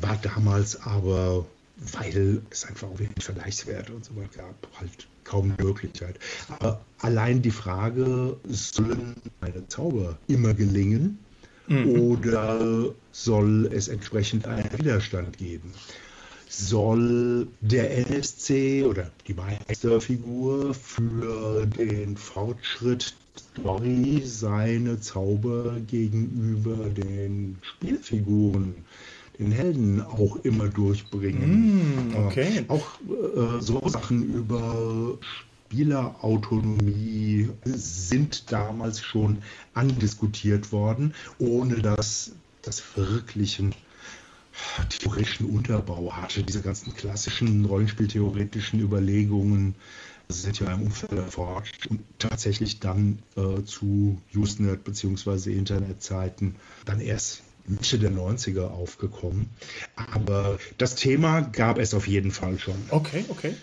War 0.00 0.18
damals 0.22 0.80
aber, 0.82 1.46
weil 1.76 2.42
es 2.50 2.64
einfach 2.64 2.88
auch 2.88 2.98
wenig 2.98 3.22
Vergleichswerte 3.22 3.92
und 3.92 4.04
so 4.04 4.16
weiter 4.16 4.42
gab, 4.42 4.68
halt 4.80 5.06
kaum 5.24 5.54
Möglichkeit. 5.58 6.18
Aber 6.48 6.80
allein 6.98 7.42
die 7.42 7.50
Frage, 7.50 8.36
sollen 8.46 9.14
meine 9.40 9.66
Zauber 9.68 10.18
immer 10.26 10.54
gelingen? 10.54 11.18
Mhm. 11.66 11.88
Oder 11.98 12.90
soll 13.12 13.70
es 13.72 13.88
entsprechend 13.88 14.46
einen 14.46 14.70
Widerstand 14.76 15.38
geben? 15.38 15.72
Soll 16.56 17.48
der 17.60 17.98
NSC 18.08 18.84
oder 18.84 19.10
die 19.26 19.34
Meisterfigur 19.34 20.72
für 20.72 21.66
den 21.66 22.16
Fortschritt 22.16 23.14
Story 23.36 24.22
seine 24.24 25.00
Zauber 25.00 25.80
gegenüber 25.86 26.76
den 26.90 27.58
Spielfiguren, 27.62 28.74
den 29.38 29.50
Helden 29.50 30.00
auch 30.00 30.36
immer 30.44 30.68
durchbringen? 30.68 32.10
Mm, 32.10 32.16
okay. 32.26 32.58
Äh, 32.58 32.64
auch 32.68 33.00
äh, 33.00 33.60
so 33.60 33.82
Sachen 33.88 34.34
über 34.34 35.18
Spielerautonomie 35.68 37.48
sind 37.64 38.52
damals 38.52 39.00
schon 39.00 39.38
andiskutiert 39.74 40.70
worden, 40.70 41.14
ohne 41.38 41.82
dass 41.82 42.30
das 42.62 42.82
wirklichen 42.96 43.74
theoretischen 44.88 45.46
Unterbau 45.46 46.12
hatte. 46.12 46.42
Diese 46.42 46.62
ganzen 46.62 46.94
klassischen 46.94 47.64
Rollenspieltheoretischen 47.64 48.80
Überlegungen 48.80 49.74
sind 50.28 50.58
ja 50.60 50.72
im 50.72 50.82
Umfeld 50.82 51.12
erforscht 51.12 51.86
und 51.88 52.00
tatsächlich 52.18 52.80
dann 52.80 53.18
äh, 53.36 53.62
zu 53.64 54.20
Usenet 54.34 54.84
bzw. 54.84 55.52
Internetzeiten 55.52 56.56
dann 56.84 57.00
erst 57.00 57.42
Mitte 57.66 57.98
der 57.98 58.10
90er 58.10 58.66
aufgekommen. 58.66 59.50
Aber 59.96 60.58
das 60.78 60.94
Thema 60.96 61.40
gab 61.40 61.78
es 61.78 61.94
auf 61.94 62.06
jeden 62.06 62.30
Fall 62.30 62.58
schon. 62.58 62.76
Okay, 62.90 63.24
okay. 63.28 63.54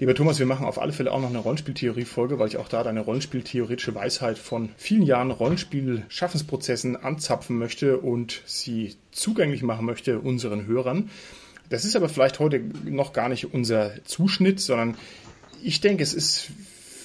Lieber 0.00 0.14
Thomas, 0.14 0.38
wir 0.38 0.46
machen 0.46 0.64
auf 0.64 0.80
alle 0.80 0.92
Fälle 0.92 1.10
auch 1.10 1.20
noch 1.20 1.28
eine 1.28 1.38
Rollenspieltheorie-Folge, 1.38 2.38
weil 2.38 2.46
ich 2.46 2.56
auch 2.56 2.68
da 2.68 2.84
deine 2.84 3.00
Rollenspieltheoretische 3.00 3.96
Weisheit 3.96 4.38
von 4.38 4.68
vielen 4.76 5.02
Jahren 5.02 5.32
Rollenspiel-Schaffensprozessen 5.32 6.94
anzapfen 6.96 7.58
möchte 7.58 7.98
und 7.98 8.42
sie 8.46 8.94
zugänglich 9.10 9.64
machen 9.64 9.86
möchte 9.86 10.20
unseren 10.20 10.66
Hörern. 10.66 11.10
Das 11.68 11.84
ist 11.84 11.96
aber 11.96 12.08
vielleicht 12.08 12.38
heute 12.38 12.60
noch 12.84 13.12
gar 13.12 13.28
nicht 13.28 13.52
unser 13.52 13.92
Zuschnitt, 14.04 14.60
sondern 14.60 14.96
ich 15.64 15.80
denke, 15.80 16.04
es 16.04 16.14
ist 16.14 16.46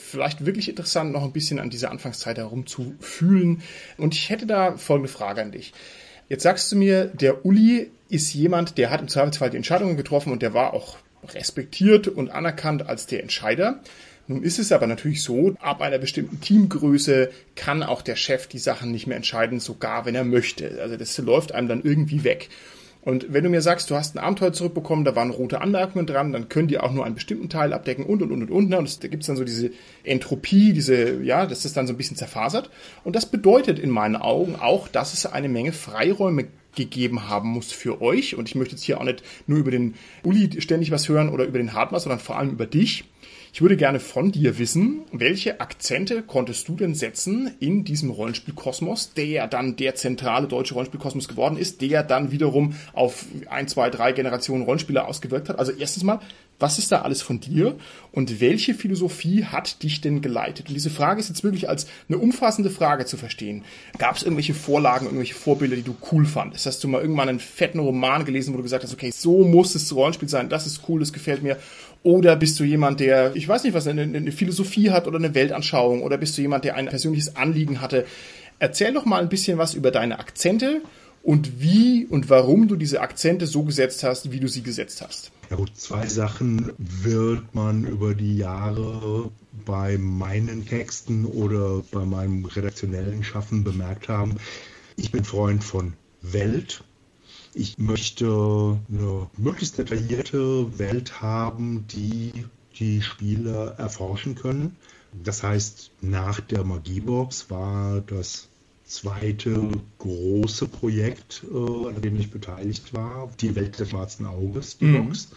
vielleicht 0.05 0.45
wirklich 0.45 0.69
interessant, 0.69 1.11
noch 1.11 1.23
ein 1.23 1.33
bisschen 1.33 1.57
an 1.57 1.71
dieser 1.71 1.89
Anfangszeit 1.89 2.37
herumzufühlen. 2.37 3.63
Und 3.97 4.13
ich 4.13 4.29
hätte 4.29 4.45
da 4.45 4.77
folgende 4.77 5.11
Frage 5.11 5.41
an 5.41 5.51
dich. 5.51 5.73
Jetzt 6.29 6.43
sagst 6.43 6.71
du 6.71 6.75
mir, 6.75 7.05
der 7.05 7.43
Uli 7.43 7.89
ist 8.09 8.35
jemand, 8.35 8.77
der 8.77 8.91
hat 8.91 9.01
im 9.01 9.07
Zweifelsfall 9.07 9.49
die 9.49 9.57
Entscheidungen 9.57 9.97
getroffen 9.97 10.31
und 10.31 10.43
der 10.43 10.53
war 10.53 10.75
auch 10.75 10.97
respektiert 11.33 12.07
und 12.07 12.29
anerkannt 12.29 12.87
als 12.87 13.05
der 13.05 13.21
Entscheider. 13.21 13.81
Nun 14.27 14.43
ist 14.43 14.57
es 14.57 14.71
aber 14.71 14.87
natürlich 14.87 15.21
so, 15.21 15.53
ab 15.59 15.81
einer 15.81 15.97
bestimmten 15.97 16.39
Teamgröße 16.39 17.29
kann 17.55 17.83
auch 17.83 18.01
der 18.01 18.15
Chef 18.15 18.47
die 18.47 18.57
Sachen 18.57 18.91
nicht 18.91 19.05
mehr 19.05 19.17
entscheiden, 19.17 19.59
sogar 19.59 20.05
wenn 20.05 20.15
er 20.15 20.23
möchte. 20.23 20.81
Also 20.81 20.95
das 20.95 21.17
läuft 21.17 21.53
einem 21.53 21.67
dann 21.67 21.83
irgendwie 21.83 22.23
weg. 22.23 22.49
Und 23.05 23.33
wenn 23.33 23.43
du 23.43 23.49
mir 23.49 23.61
sagst, 23.61 23.89
du 23.89 23.95
hast 23.95 24.15
ein 24.15 24.19
Abenteuer 24.19 24.53
zurückbekommen, 24.53 25.03
da 25.03 25.13
waren 25.13 25.29
rote 25.29 25.59
Anmerkungen 25.59 26.05
dran, 26.05 26.31
dann 26.31 26.47
können 26.47 26.69
die 26.69 26.79
auch 26.79 26.93
nur 26.93 27.03
einen 27.03 27.15
bestimmten 27.15 27.49
Teil 27.49 27.73
abdecken 27.73 28.05
und 28.05 28.21
und 28.21 28.31
und 28.31 28.43
und 28.43 28.49
und. 28.51 28.69
Ne? 28.69 28.77
Und 28.77 28.87
das, 28.87 28.99
da 28.99 29.09
gibt's 29.09 29.27
dann 29.27 29.35
so 29.35 29.43
diese 29.43 29.71
Entropie, 30.05 30.71
diese, 30.71 31.21
ja, 31.21 31.45
das 31.45 31.65
ist 31.65 31.75
dann 31.75 31.85
so 31.85 31.93
ein 31.93 31.97
bisschen 31.97 32.15
zerfasert. 32.15 32.69
Und 33.03 33.17
das 33.17 33.25
bedeutet 33.25 33.77
in 33.77 33.89
meinen 33.89 34.15
Augen 34.15 34.55
auch, 34.55 34.87
dass 34.87 35.11
es 35.11 35.25
eine 35.25 35.49
Menge 35.49 35.73
Freiräume 35.73 36.47
gegeben 36.75 37.29
haben 37.29 37.49
muss 37.49 37.71
für 37.71 38.01
euch. 38.01 38.35
Und 38.35 38.49
ich 38.49 38.55
möchte 38.55 38.75
jetzt 38.75 38.83
hier 38.83 38.99
auch 38.99 39.03
nicht 39.03 39.23
nur 39.47 39.59
über 39.59 39.71
den 39.71 39.95
Uli 40.23 40.61
ständig 40.61 40.91
was 40.91 41.09
hören 41.09 41.29
oder 41.29 41.45
über 41.45 41.57
den 41.57 41.73
Hardmar, 41.73 41.99
sondern 41.99 42.19
vor 42.19 42.37
allem 42.37 42.51
über 42.51 42.65
dich. 42.65 43.05
Ich 43.55 43.61
würde 43.61 43.77
gerne 43.77 43.99
von 43.99 44.31
dir 44.31 44.57
wissen, 44.57 45.01
welche 45.11 45.61
Akzente 45.61 46.23
konntest 46.23 46.67
du 46.67 46.75
denn 46.75 46.95
setzen 46.95 47.51
in 47.59 47.83
diesem 47.83 48.09
Rollenspielkosmos, 48.09 49.13
der 49.13 49.27
ja 49.27 49.45
dann 49.45 49.75
der 49.75 49.93
zentrale 49.93 50.47
deutsche 50.47 50.73
Rollenspielkosmos 50.73 51.27
geworden 51.27 51.57
ist, 51.57 51.81
der 51.81 52.01
dann 52.01 52.31
wiederum 52.31 52.73
auf 52.93 53.25
ein, 53.51 53.67
zwei, 53.67 53.91
drei 53.91 54.11
Generationen 54.11 54.63
Rollenspieler 54.63 55.07
ausgewirkt 55.07 55.49
hat. 55.49 55.59
Also 55.59 55.71
erstens 55.71 56.03
mal, 56.03 56.19
was 56.59 56.79
ist 56.79 56.91
da 56.91 57.01
alles 57.01 57.21
von 57.21 57.39
dir 57.39 57.75
und 58.11 58.39
welche 58.39 58.73
Philosophie 58.73 59.45
hat 59.45 59.83
dich 59.83 60.01
denn 60.01 60.21
geleitet? 60.21 60.69
Und 60.69 60.75
diese 60.75 60.89
Frage 60.89 61.19
ist 61.19 61.29
jetzt 61.29 61.43
wirklich 61.43 61.67
als 61.67 61.87
eine 62.07 62.17
umfassende 62.17 62.69
Frage 62.69 63.05
zu 63.05 63.17
verstehen. 63.17 63.63
Gab 63.97 64.15
es 64.15 64.23
irgendwelche 64.23 64.53
Vorlagen, 64.53 65.05
irgendwelche 65.05 65.33
Vorbilder, 65.33 65.75
die 65.75 65.83
du 65.83 65.95
cool 66.11 66.25
fandest? 66.25 66.65
Hast 66.65 66.83
du 66.83 66.87
mal 66.87 67.01
irgendwann 67.01 67.29
einen 67.29 67.39
fetten 67.39 67.79
Roman 67.79 68.25
gelesen, 68.25 68.53
wo 68.53 68.57
du 68.57 68.63
gesagt 68.63 68.83
hast, 68.83 68.93
okay, 68.93 69.11
so 69.11 69.43
muss 69.43 69.75
es 69.75 69.93
Rollenspiel 69.93 70.29
sein, 70.29 70.49
das 70.49 70.67
ist 70.67 70.81
cool, 70.87 70.99
das 70.99 71.11
gefällt 71.11 71.43
mir? 71.43 71.57
Oder 72.03 72.35
bist 72.35 72.59
du 72.59 72.63
jemand, 72.63 72.99
der, 72.99 73.35
ich 73.35 73.47
weiß 73.47 73.63
nicht 73.63 73.73
was, 73.73 73.87
eine, 73.87 74.03
eine 74.03 74.31
Philosophie 74.31 74.91
hat 74.91 75.07
oder 75.07 75.17
eine 75.17 75.33
Weltanschauung? 75.33 76.03
Oder 76.03 76.17
bist 76.17 76.37
du 76.37 76.41
jemand, 76.41 76.65
der 76.65 76.75
ein 76.75 76.87
persönliches 76.87 77.35
Anliegen 77.35 77.81
hatte? 77.81 78.05
Erzähl 78.59 78.93
doch 78.93 79.05
mal 79.05 79.21
ein 79.21 79.29
bisschen 79.29 79.57
was 79.57 79.73
über 79.73 79.91
deine 79.91 80.19
Akzente 80.19 80.81
und 81.23 81.61
wie 81.61 82.05
und 82.05 82.29
warum 82.29 82.67
du 82.67 82.75
diese 82.75 83.01
Akzente 83.01 83.47
so 83.47 83.63
gesetzt 83.63 84.03
hast, 84.03 84.31
wie 84.31 84.41
du 84.41 84.47
sie 84.47 84.61
gesetzt 84.61 85.01
hast. 85.01 85.31
Ja 85.49 85.55
gut, 85.55 85.75
zwei 85.75 86.05
Sachen 86.07 86.73
wird 86.77 87.55
man 87.55 87.85
über 87.85 88.13
die 88.13 88.37
Jahre 88.37 89.31
bei 89.65 89.97
meinen 89.97 90.65
Texten 90.65 91.25
oder 91.25 91.81
bei 91.91 92.05
meinem 92.05 92.43
redaktionellen 92.45 93.23
Schaffen 93.23 93.63
bemerkt 93.63 94.09
haben. 94.09 94.35
Ich 94.97 95.11
bin 95.11 95.23
Freund 95.23 95.63
von 95.63 95.93
Welt. 96.21 96.83
Ich 97.53 97.77
möchte 97.77 98.79
eine 98.89 99.27
möglichst 99.37 99.77
detaillierte 99.77 100.77
Welt 100.77 101.21
haben, 101.21 101.85
die 101.87 102.45
die 102.79 103.01
Spieler 103.01 103.75
erforschen 103.77 104.35
können. 104.35 104.75
Das 105.23 105.43
heißt, 105.43 105.91
nach 106.01 106.39
der 106.39 106.63
Magiebox 106.63 107.49
war 107.49 108.01
das 108.01 108.49
zweite 108.93 109.69
große 109.97 110.67
Projekt, 110.67 111.43
äh, 111.51 111.87
an 111.87 112.01
dem 112.01 112.19
ich 112.19 112.31
beteiligt 112.31 112.93
war, 112.93 113.29
die 113.39 113.55
Welt 113.55 113.79
des 113.79 113.89
schwarzen 113.89 114.25
Auges, 114.25 114.77
die 114.77 114.85
mhm. 114.85 115.07
Box. 115.07 115.29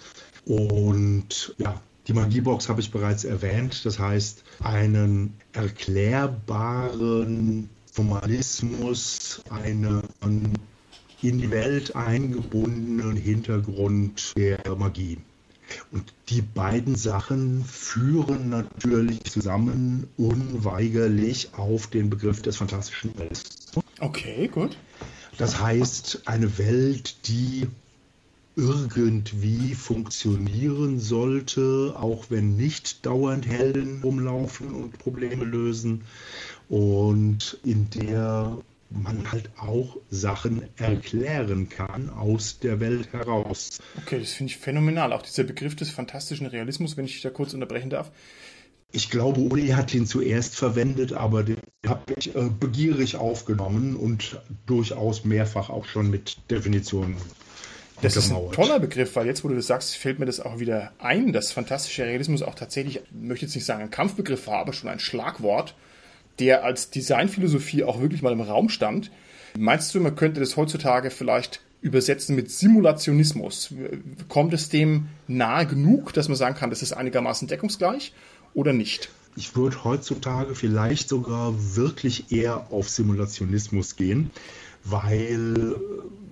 Und 0.44 1.54
ja, 1.58 1.80
die 2.06 2.12
Magiebox 2.12 2.68
habe 2.68 2.80
ich 2.80 2.92
bereits 2.92 3.24
erwähnt, 3.24 3.84
das 3.84 3.98
heißt 3.98 4.44
einen 4.62 5.34
erklärbaren 5.52 7.68
Formalismus, 7.90 9.42
einen 9.50 10.02
in 11.22 11.38
die 11.38 11.50
Welt 11.50 11.96
eingebundenen 11.96 13.16
Hintergrund 13.16 14.34
der 14.36 14.60
Magie. 14.76 15.16
Und 15.90 16.12
die 16.28 16.42
beiden 16.42 16.96
Sachen 16.96 17.64
führen 17.64 18.50
natürlich 18.50 19.24
zusammen 19.24 20.06
unweigerlich 20.16 21.50
auf 21.54 21.86
den 21.86 22.10
Begriff 22.10 22.42
des 22.42 22.56
fantastischen 22.56 23.16
Welts. 23.18 23.66
Okay, 24.00 24.48
gut. 24.48 24.76
Das 25.38 25.60
heißt, 25.60 26.22
eine 26.26 26.58
Welt, 26.58 27.28
die 27.28 27.66
irgendwie 28.56 29.74
funktionieren 29.74 30.98
sollte, 30.98 31.94
auch 31.98 32.26
wenn 32.30 32.56
nicht 32.56 33.04
dauernd 33.04 33.46
Helden 33.46 34.00
rumlaufen 34.02 34.72
und 34.74 34.98
Probleme 34.98 35.44
lösen 35.44 36.04
und 36.70 37.58
in 37.64 37.90
der 37.90 38.56
man 38.90 39.30
halt 39.32 39.50
auch 39.58 39.96
Sachen 40.10 40.62
erklären 40.76 41.68
kann 41.68 42.10
aus 42.10 42.58
der 42.58 42.80
Welt 42.80 43.12
heraus. 43.12 43.80
Okay, 44.02 44.20
das 44.20 44.32
finde 44.32 44.52
ich 44.52 44.58
phänomenal. 44.58 45.12
Auch 45.12 45.22
dieser 45.22 45.44
Begriff 45.44 45.76
des 45.76 45.90
fantastischen 45.90 46.46
Realismus, 46.46 46.96
wenn 46.96 47.04
ich 47.04 47.12
dich 47.12 47.22
da 47.22 47.30
kurz 47.30 47.54
unterbrechen 47.54 47.90
darf. 47.90 48.10
Ich 48.92 49.10
glaube, 49.10 49.40
Uli 49.40 49.68
hat 49.68 49.92
ihn 49.92 50.06
zuerst 50.06 50.54
verwendet, 50.56 51.12
aber 51.12 51.42
den 51.42 51.58
habe 51.86 52.14
ich 52.16 52.34
äh, 52.34 52.48
begierig 52.48 53.16
aufgenommen 53.16 53.96
und 53.96 54.40
durchaus 54.66 55.24
mehrfach 55.24 55.70
auch 55.70 55.86
schon 55.86 56.08
mit 56.08 56.38
Definitionen 56.50 57.16
das 58.02 58.16
ist 58.16 58.30
ein 58.30 58.52
toller 58.52 58.78
Begriff, 58.78 59.16
weil 59.16 59.26
jetzt, 59.26 59.42
wo 59.42 59.48
du 59.48 59.54
das 59.54 59.66
sagst, 59.66 59.96
fällt 59.96 60.18
mir 60.18 60.26
das 60.26 60.40
auch 60.40 60.58
wieder 60.58 60.92
ein, 60.98 61.32
dass 61.32 61.50
fantastischer 61.50 62.04
Realismus 62.04 62.42
auch 62.42 62.54
tatsächlich, 62.54 62.96
ich 62.96 63.02
möchte 63.12 63.46
jetzt 63.46 63.54
nicht 63.54 63.64
sagen 63.64 63.82
ein 63.82 63.90
Kampfbegriff 63.90 64.46
war, 64.46 64.58
aber 64.58 64.72
schon 64.72 64.90
ein 64.90 64.98
Schlagwort 65.00 65.74
der 66.38 66.64
als 66.64 66.90
Designphilosophie 66.90 67.84
auch 67.84 68.00
wirklich 68.00 68.22
mal 68.22 68.32
im 68.32 68.40
Raum 68.40 68.68
stand. 68.68 69.10
Meinst 69.58 69.94
du, 69.94 70.00
man 70.00 70.16
könnte 70.16 70.40
das 70.40 70.56
heutzutage 70.56 71.10
vielleicht 71.10 71.60
übersetzen 71.80 72.36
mit 72.36 72.50
Simulationismus? 72.50 73.72
Kommt 74.28 74.52
es 74.52 74.68
dem 74.68 75.08
nahe 75.28 75.66
genug, 75.66 76.12
dass 76.12 76.28
man 76.28 76.36
sagen 76.36 76.56
kann, 76.56 76.70
das 76.70 76.82
ist 76.82 76.92
einigermaßen 76.92 77.48
deckungsgleich 77.48 78.12
oder 78.54 78.72
nicht? 78.72 79.10
Ich 79.36 79.54
würde 79.54 79.84
heutzutage 79.84 80.54
vielleicht 80.54 81.08
sogar 81.08 81.54
wirklich 81.76 82.32
eher 82.32 82.72
auf 82.72 82.88
Simulationismus 82.88 83.96
gehen, 83.96 84.30
weil 84.82 85.76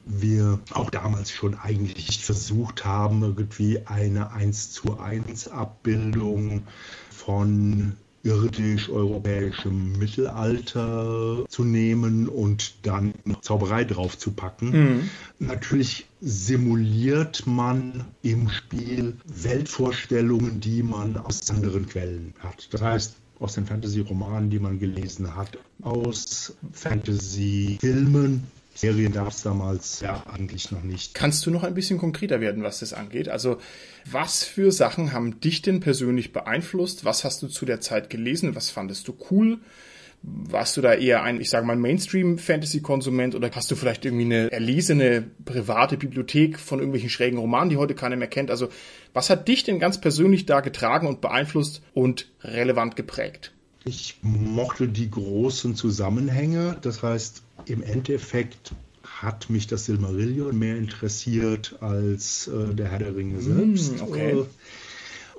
wir 0.06 0.58
auch 0.72 0.90
damals 0.90 1.30
schon 1.30 1.54
eigentlich 1.54 2.24
versucht 2.24 2.84
haben, 2.84 3.22
irgendwie 3.22 3.80
eine 3.86 4.32
1 4.32 4.72
zu 4.72 4.98
1 4.98 5.48
Abbildung 5.48 6.62
von 7.10 7.96
irdisch-europäischem 8.24 9.92
Mittelalter 9.98 11.44
zu 11.48 11.64
nehmen 11.64 12.28
und 12.28 12.74
dann 12.82 13.12
Zauberei 13.42 13.84
drauf 13.84 14.18
zu 14.18 14.32
packen. 14.32 14.70
Mhm. 14.70 15.10
Natürlich 15.38 16.06
simuliert 16.20 17.46
man 17.46 18.04
im 18.22 18.48
Spiel 18.48 19.16
Weltvorstellungen, 19.26 20.60
die 20.60 20.82
man 20.82 21.16
aus 21.16 21.50
anderen 21.50 21.86
Quellen 21.86 22.34
hat. 22.40 22.68
Das 22.72 22.80
heißt, 22.80 23.16
aus 23.40 23.54
den 23.54 23.66
Fantasy-Romanen, 23.66 24.48
die 24.48 24.58
man 24.58 24.78
gelesen 24.78 25.36
hat, 25.36 25.58
aus 25.82 26.54
Fantasy-Filmen, 26.72 28.44
Serien 28.74 29.12
gab 29.12 29.28
es 29.28 29.42
damals 29.42 30.00
ja 30.00 30.24
eigentlich 30.26 30.72
noch 30.72 30.82
nicht. 30.82 31.14
Kannst 31.14 31.46
du 31.46 31.50
noch 31.50 31.62
ein 31.62 31.74
bisschen 31.74 31.98
konkreter 31.98 32.40
werden, 32.40 32.62
was 32.62 32.80
das 32.80 32.92
angeht? 32.92 33.28
Also, 33.28 33.58
was 34.10 34.42
für 34.42 34.72
Sachen 34.72 35.12
haben 35.12 35.40
dich 35.40 35.62
denn 35.62 35.80
persönlich 35.80 36.32
beeinflusst? 36.32 37.04
Was 37.04 37.24
hast 37.24 37.42
du 37.42 37.48
zu 37.48 37.64
der 37.64 37.80
Zeit 37.80 38.10
gelesen? 38.10 38.56
Was 38.56 38.70
fandest 38.70 39.06
du 39.06 39.16
cool? 39.30 39.58
Warst 40.22 40.76
du 40.76 40.80
da 40.80 40.94
eher 40.94 41.22
ein, 41.22 41.40
ich 41.40 41.50
sage 41.50 41.66
mal, 41.66 41.76
Mainstream-Fantasy-Konsument 41.76 43.34
oder 43.34 43.50
hast 43.54 43.70
du 43.70 43.76
vielleicht 43.76 44.06
irgendwie 44.06 44.24
eine 44.24 44.50
erlesene 44.50 45.22
private 45.44 45.98
Bibliothek 45.98 46.58
von 46.58 46.78
irgendwelchen 46.78 47.10
schrägen 47.10 47.38
Romanen, 47.38 47.68
die 47.68 47.76
heute 47.76 47.94
keiner 47.94 48.16
mehr 48.16 48.28
kennt? 48.28 48.50
Also, 48.50 48.70
was 49.12 49.30
hat 49.30 49.46
dich 49.46 49.64
denn 49.64 49.78
ganz 49.78 50.00
persönlich 50.00 50.46
da 50.46 50.60
getragen 50.60 51.06
und 51.06 51.20
beeinflusst 51.20 51.82
und 51.92 52.30
relevant 52.42 52.96
geprägt? 52.96 53.52
Ich 53.84 54.18
mochte 54.22 54.88
die 54.88 55.10
großen 55.10 55.76
Zusammenhänge. 55.76 56.78
Das 56.80 57.02
heißt, 57.02 57.42
im 57.66 57.82
Endeffekt 57.82 58.72
hat 59.02 59.50
mich 59.50 59.66
das 59.66 59.86
Silmarillion 59.86 60.58
mehr 60.58 60.76
interessiert 60.76 61.76
als 61.80 62.48
äh, 62.48 62.74
der 62.74 62.88
Herr 62.88 62.98
der 62.98 63.16
Ringe 63.16 63.36
hm, 63.36 63.76
selbst. 63.76 64.02
okay. 64.02 64.32
Äh, 64.32 64.44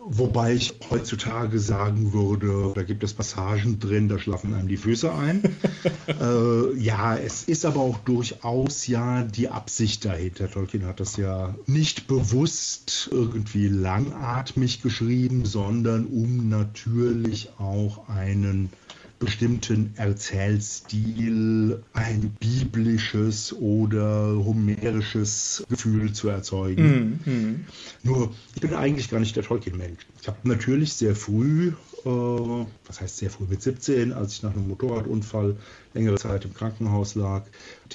wobei 0.07 0.53
ich 0.53 0.75
heutzutage 0.89 1.59
sagen 1.59 2.13
würde, 2.13 2.71
da 2.75 2.83
gibt 2.83 3.03
es 3.03 3.13
Passagen 3.13 3.79
drin, 3.79 4.07
da 4.07 4.19
schlafen 4.19 4.53
einem 4.53 4.67
die 4.67 4.77
Füße 4.77 5.11
ein. 5.11 5.43
äh, 6.07 6.77
ja, 6.77 7.17
es 7.17 7.43
ist 7.43 7.65
aber 7.65 7.81
auch 7.81 7.97
durchaus 7.99 8.85
ja 8.87 9.23
die 9.23 9.49
Absicht 9.49 10.05
dahinter. 10.05 10.49
Tolkien 10.49 10.85
hat 10.85 10.99
das 10.99 11.17
ja 11.17 11.55
nicht 11.65 12.07
bewusst 12.07 13.09
irgendwie 13.11 13.67
langatmig 13.67 14.81
geschrieben, 14.81 15.45
sondern 15.45 16.05
um 16.05 16.49
natürlich 16.49 17.49
auch 17.57 18.07
einen 18.07 18.69
bestimmten 19.19 19.93
Erzählstil 19.95 21.83
ein 21.93 22.35
biblisches 22.39 23.53
oder 23.53 24.35
homerisches 24.35 25.63
Gefühl 25.69 26.13
zu 26.13 26.29
erzeugen. 26.29 27.19
Mm, 27.25 27.29
mm. 27.29 27.65
Nur, 28.03 28.33
ich 28.55 28.61
bin 28.61 28.73
eigentlich 28.73 29.09
gar 29.09 29.19
nicht 29.19 29.35
der 29.35 29.43
Tolkien-Mensch. 29.43 30.05
Ich 30.21 30.27
habe 30.27 30.37
natürlich 30.43 30.93
sehr 30.93 31.15
früh, 31.15 31.73
äh, 32.03 32.09
was 32.09 33.01
heißt 33.01 33.17
sehr 33.17 33.29
früh, 33.29 33.45
mit 33.49 33.61
17, 33.61 34.11
als 34.11 34.33
ich 34.33 34.43
nach 34.43 34.53
einem 34.53 34.67
Motorradunfall 34.67 35.55
längere 35.93 36.17
Zeit 36.17 36.45
im 36.45 36.53
Krankenhaus 36.53 37.15
lag, 37.15 37.43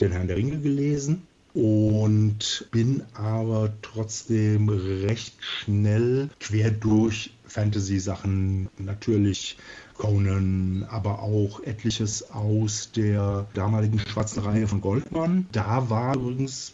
den 0.01 0.13
Herrn 0.13 0.29
der 0.29 0.37
Ringe 0.37 0.59
gelesen 0.59 1.23
und 1.53 2.69
bin 2.71 3.03
aber 3.15 3.73
trotzdem 3.83 4.69
recht 4.69 5.35
schnell 5.41 6.31
quer 6.39 6.71
durch 6.71 7.33
Fantasy-Sachen 7.47 8.69
natürlich 8.79 9.57
Conan, 10.01 10.87
aber 10.91 11.23
auch 11.23 11.63
etliches 11.63 12.31
aus 12.31 12.91
der 12.97 13.47
damaligen 13.53 13.99
schwarzen 13.99 14.43
Reihe 14.43 14.67
von 14.67 14.81
Goldmann. 14.81 15.47
Da 15.53 15.91
war 15.91 16.17
übrigens 16.17 16.73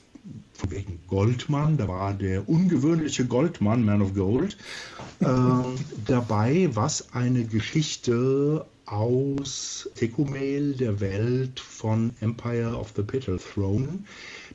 von 0.52 0.70
wegen 0.70 1.00
Goldmann, 1.08 1.76
da 1.76 1.88
war 1.88 2.14
der 2.14 2.48
ungewöhnliche 2.48 3.26
Goldmann, 3.26 3.84
Man 3.84 4.00
of 4.00 4.14
Gold, 4.14 4.56
äh, 5.18 5.26
dabei, 6.06 6.70
was 6.72 7.12
eine 7.14 7.44
Geschichte 7.44 8.64
aus 8.86 9.90
Tekumail, 9.96 10.74
der 10.74 11.00
Welt 11.00 11.58
von 11.58 12.12
Empire 12.20 12.76
of 12.76 12.92
the 12.94 13.02
Petal 13.02 13.40
Throne, 13.40 14.04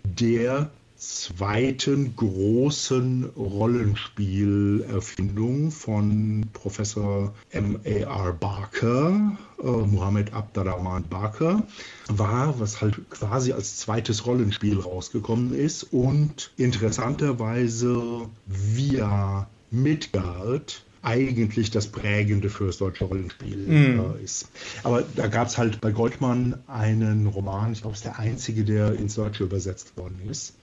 der 0.05 0.72
zweiten 1.01 2.15
großen 2.15 3.25
Rollenspielerfindung 3.35 5.71
von 5.71 6.45
Professor 6.53 7.33
M.A.R. 7.49 8.31
Barker, 8.33 9.35
äh, 9.59 9.65
Mohammed 9.65 10.31
Abdarrahman 10.31 11.05
Barker, 11.09 11.63
war, 12.07 12.59
was 12.59 12.81
halt 12.81 13.09
quasi 13.09 13.51
als 13.51 13.77
zweites 13.77 14.27
Rollenspiel 14.27 14.79
rausgekommen 14.79 15.55
ist 15.55 15.91
und 15.91 16.51
interessanterweise 16.55 18.29
via 18.45 19.47
Midgard 19.71 20.85
eigentlich 21.01 21.71
das 21.71 21.87
Prägende 21.87 22.51
für 22.51 22.67
das 22.67 22.77
deutsche 22.77 23.05
Rollenspiel 23.05 23.57
mm. 23.57 23.99
äh, 23.99 24.23
ist. 24.23 24.49
Aber 24.83 25.03
da 25.15 25.25
gab 25.25 25.47
es 25.47 25.57
halt 25.57 25.81
bei 25.81 25.91
Goldmann 25.91 26.59
einen 26.67 27.25
Roman, 27.25 27.73
ich 27.73 27.81
glaube, 27.81 27.95
es 27.95 28.01
ist 28.01 28.05
der 28.05 28.19
einzige, 28.19 28.63
der 28.63 28.93
ins 28.93 29.15
Deutsche 29.15 29.45
übersetzt 29.45 29.97
worden 29.97 30.19
ist. 30.29 30.53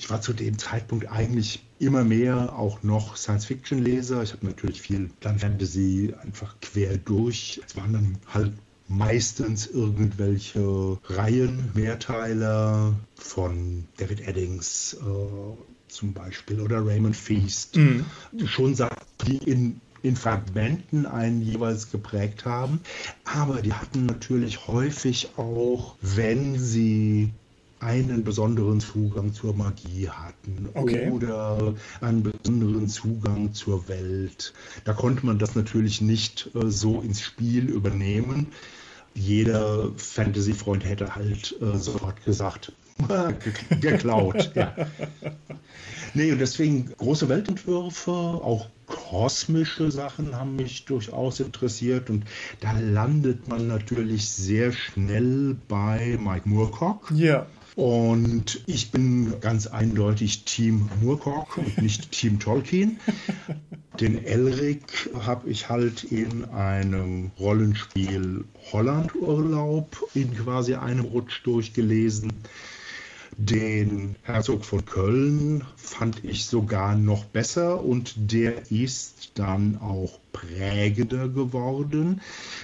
Ich 0.00 0.08
war 0.08 0.22
zu 0.22 0.32
dem 0.32 0.58
Zeitpunkt 0.58 1.10
eigentlich 1.10 1.62
immer 1.78 2.04
mehr 2.04 2.58
auch 2.58 2.82
noch 2.82 3.16
Science-Fiction-Leser. 3.16 4.22
Ich 4.22 4.32
habe 4.32 4.46
natürlich 4.46 4.80
viel 4.80 5.10
dann 5.20 5.38
Fantasy 5.38 6.14
einfach 6.22 6.56
quer 6.62 6.96
durch. 6.96 7.60
Es 7.66 7.76
waren 7.76 7.92
dann 7.92 8.18
halt 8.32 8.52
meistens 8.88 9.66
irgendwelche 9.66 10.98
Reihen, 11.04 11.70
Mehrteiler 11.74 12.94
von 13.14 13.84
David 13.98 14.26
Eddings 14.26 14.94
äh, 14.94 15.88
zum 15.88 16.14
Beispiel 16.14 16.60
oder 16.60 16.84
Raymond 16.84 17.16
Feast. 17.16 17.76
Mhm. 17.76 18.06
Schon 18.46 18.74
Sachen, 18.74 18.96
die 19.26 19.36
in 19.36 19.80
in 20.02 20.16
Fragmenten 20.16 21.04
einen 21.04 21.42
jeweils 21.42 21.90
geprägt 21.90 22.46
haben. 22.46 22.80
Aber 23.24 23.60
die 23.60 23.74
hatten 23.74 24.06
natürlich 24.06 24.66
häufig 24.66 25.30
auch, 25.36 25.96
wenn 26.00 26.58
sie 26.58 27.34
einen 27.80 28.24
besonderen 28.24 28.80
Zugang 28.80 29.32
zur 29.32 29.54
Magie 29.54 30.08
hatten 30.08 30.68
okay. 30.74 31.10
oder 31.10 31.74
einen 32.00 32.22
besonderen 32.22 32.88
Zugang 32.88 33.54
zur 33.54 33.88
Welt. 33.88 34.52
Da 34.84 34.92
konnte 34.92 35.24
man 35.26 35.38
das 35.38 35.54
natürlich 35.54 36.00
nicht 36.00 36.50
äh, 36.54 36.70
so 36.70 37.00
ins 37.00 37.22
Spiel 37.22 37.68
übernehmen. 37.68 38.48
Jeder 39.14 39.90
Fantasy-Freund 39.96 40.84
hätte 40.84 41.16
halt 41.16 41.56
äh, 41.60 41.76
sofort 41.76 42.24
gesagt, 42.24 42.72
geklaut. 43.80 44.52
ja. 44.54 44.74
Nee, 46.14 46.32
und 46.32 46.38
deswegen 46.38 46.92
große 46.96 47.28
Weltentwürfe, 47.28 48.10
auch 48.10 48.68
kosmische 48.86 49.90
Sachen 49.90 50.36
haben 50.36 50.56
mich 50.56 50.84
durchaus 50.84 51.40
interessiert 51.40 52.10
und 52.10 52.24
da 52.60 52.72
landet 52.78 53.48
man 53.48 53.68
natürlich 53.68 54.28
sehr 54.28 54.72
schnell 54.72 55.56
bei 55.68 56.18
Mike 56.20 56.48
Moorcock. 56.48 57.12
Ja. 57.14 57.46
Und 57.76 58.62
ich 58.66 58.90
bin 58.90 59.40
ganz 59.40 59.66
eindeutig 59.66 60.44
Team 60.44 60.88
Moorcock 61.00 61.58
und 61.58 61.78
nicht 61.78 62.12
Team 62.12 62.40
Tolkien. 62.40 62.98
Den 64.00 64.24
Elric 64.24 65.10
habe 65.14 65.50
ich 65.50 65.68
halt 65.68 66.04
in 66.04 66.46
einem 66.46 67.30
Rollenspiel 67.38 68.44
Hollandurlaub 68.72 70.04
in 70.14 70.34
quasi 70.34 70.74
einem 70.74 71.04
Rutsch 71.04 71.42
durchgelesen. 71.44 72.32
Den 73.36 74.16
Herzog 74.22 74.64
von 74.64 74.84
Köln 74.84 75.64
fand 75.76 76.24
ich 76.24 76.46
sogar 76.46 76.96
noch 76.96 77.24
besser 77.24 77.82
und 77.82 78.14
der 78.16 78.70
ist 78.70 79.32
dann 79.34 79.78
auch 79.78 80.18
prägender 80.32 81.28
geworden. 81.28 82.20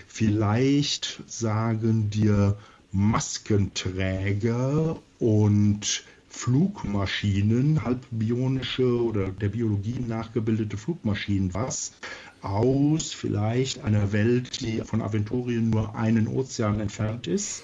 Vielleicht 0.07 1.23
sagen 1.27 2.11
dir 2.11 2.59
Maskenträger 2.97 4.97
und 5.19 6.05
Flugmaschinen, 6.31 7.85
halbbionische 7.85 9.03
oder 9.03 9.29
der 9.29 9.51
Biologie 9.51 10.03
nachgebildete 10.07 10.79
Flugmaschinen 10.79 11.53
was 11.53 11.93
aus 12.41 13.13
vielleicht 13.13 13.85
einer 13.85 14.13
Welt, 14.13 14.63
die 14.63 14.81
von 14.83 15.03
Aventurien 15.03 15.69
nur 15.69 15.95
einen 15.95 16.27
Ozean 16.27 16.81
entfernt 16.81 17.27
ist. 17.27 17.63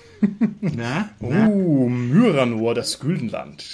na, 0.61 1.09
na? 1.21 1.49
Oh, 1.49 1.89
Myranor, 1.89 2.75
das 2.75 3.01
Güldenland. 3.01 3.65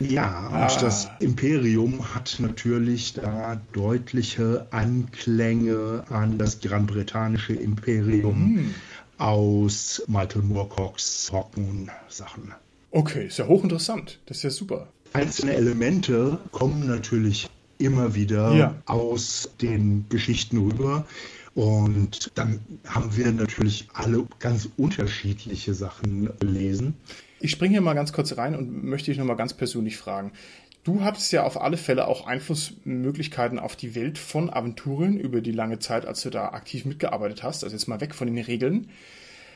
Ja, 0.00 0.48
ah. 0.50 0.64
und 0.64 0.82
das 0.82 1.08
Imperium 1.20 2.14
hat 2.14 2.36
natürlich 2.40 3.14
da 3.14 3.60
deutliche 3.72 4.66
Anklänge 4.70 6.04
an 6.10 6.36
das 6.36 6.60
Gran 6.60 6.86
Bretanische 6.86 7.54
Imperium. 7.54 8.54
Mm 8.54 8.74
aus 9.18 10.02
Michael 10.06 10.42
Moorcocks 10.42 11.30
Hocken-Sachen. 11.32 12.54
Okay, 12.90 13.26
ist 13.26 13.38
ja 13.38 13.46
hochinteressant. 13.46 14.20
Das 14.26 14.38
ist 14.38 14.42
ja 14.42 14.50
super. 14.50 14.88
Einzelne 15.12 15.54
Elemente 15.54 16.38
kommen 16.52 16.86
natürlich 16.86 17.48
immer 17.78 18.14
wieder 18.14 18.54
ja. 18.54 18.74
aus 18.86 19.50
den 19.60 20.06
Geschichten 20.08 20.58
rüber. 20.58 21.06
Und 21.54 22.30
dann 22.34 22.60
haben 22.86 23.16
wir 23.16 23.32
natürlich 23.32 23.88
alle 23.94 24.26
ganz 24.38 24.68
unterschiedliche 24.76 25.72
Sachen 25.72 26.28
gelesen. 26.38 26.94
Ich 27.40 27.50
springe 27.50 27.72
hier 27.72 27.80
mal 27.80 27.94
ganz 27.94 28.12
kurz 28.12 28.36
rein 28.36 28.54
und 28.54 28.84
möchte 28.84 29.10
dich 29.10 29.18
nochmal 29.18 29.36
ganz 29.36 29.54
persönlich 29.54 29.96
fragen. 29.96 30.32
Du 30.86 31.02
hattest 31.02 31.32
ja 31.32 31.42
auf 31.42 31.60
alle 31.60 31.78
Fälle 31.78 32.06
auch 32.06 32.28
Einflussmöglichkeiten 32.28 33.58
auf 33.58 33.74
die 33.74 33.96
Welt 33.96 34.18
von 34.18 34.50
Aventurien 34.50 35.18
über 35.18 35.40
die 35.40 35.50
lange 35.50 35.80
Zeit, 35.80 36.06
als 36.06 36.22
du 36.22 36.30
da 36.30 36.50
aktiv 36.50 36.84
mitgearbeitet 36.84 37.42
hast. 37.42 37.64
Also 37.64 37.74
jetzt 37.74 37.88
mal 37.88 38.00
weg 38.00 38.14
von 38.14 38.28
den 38.28 38.38
Regeln. 38.38 38.88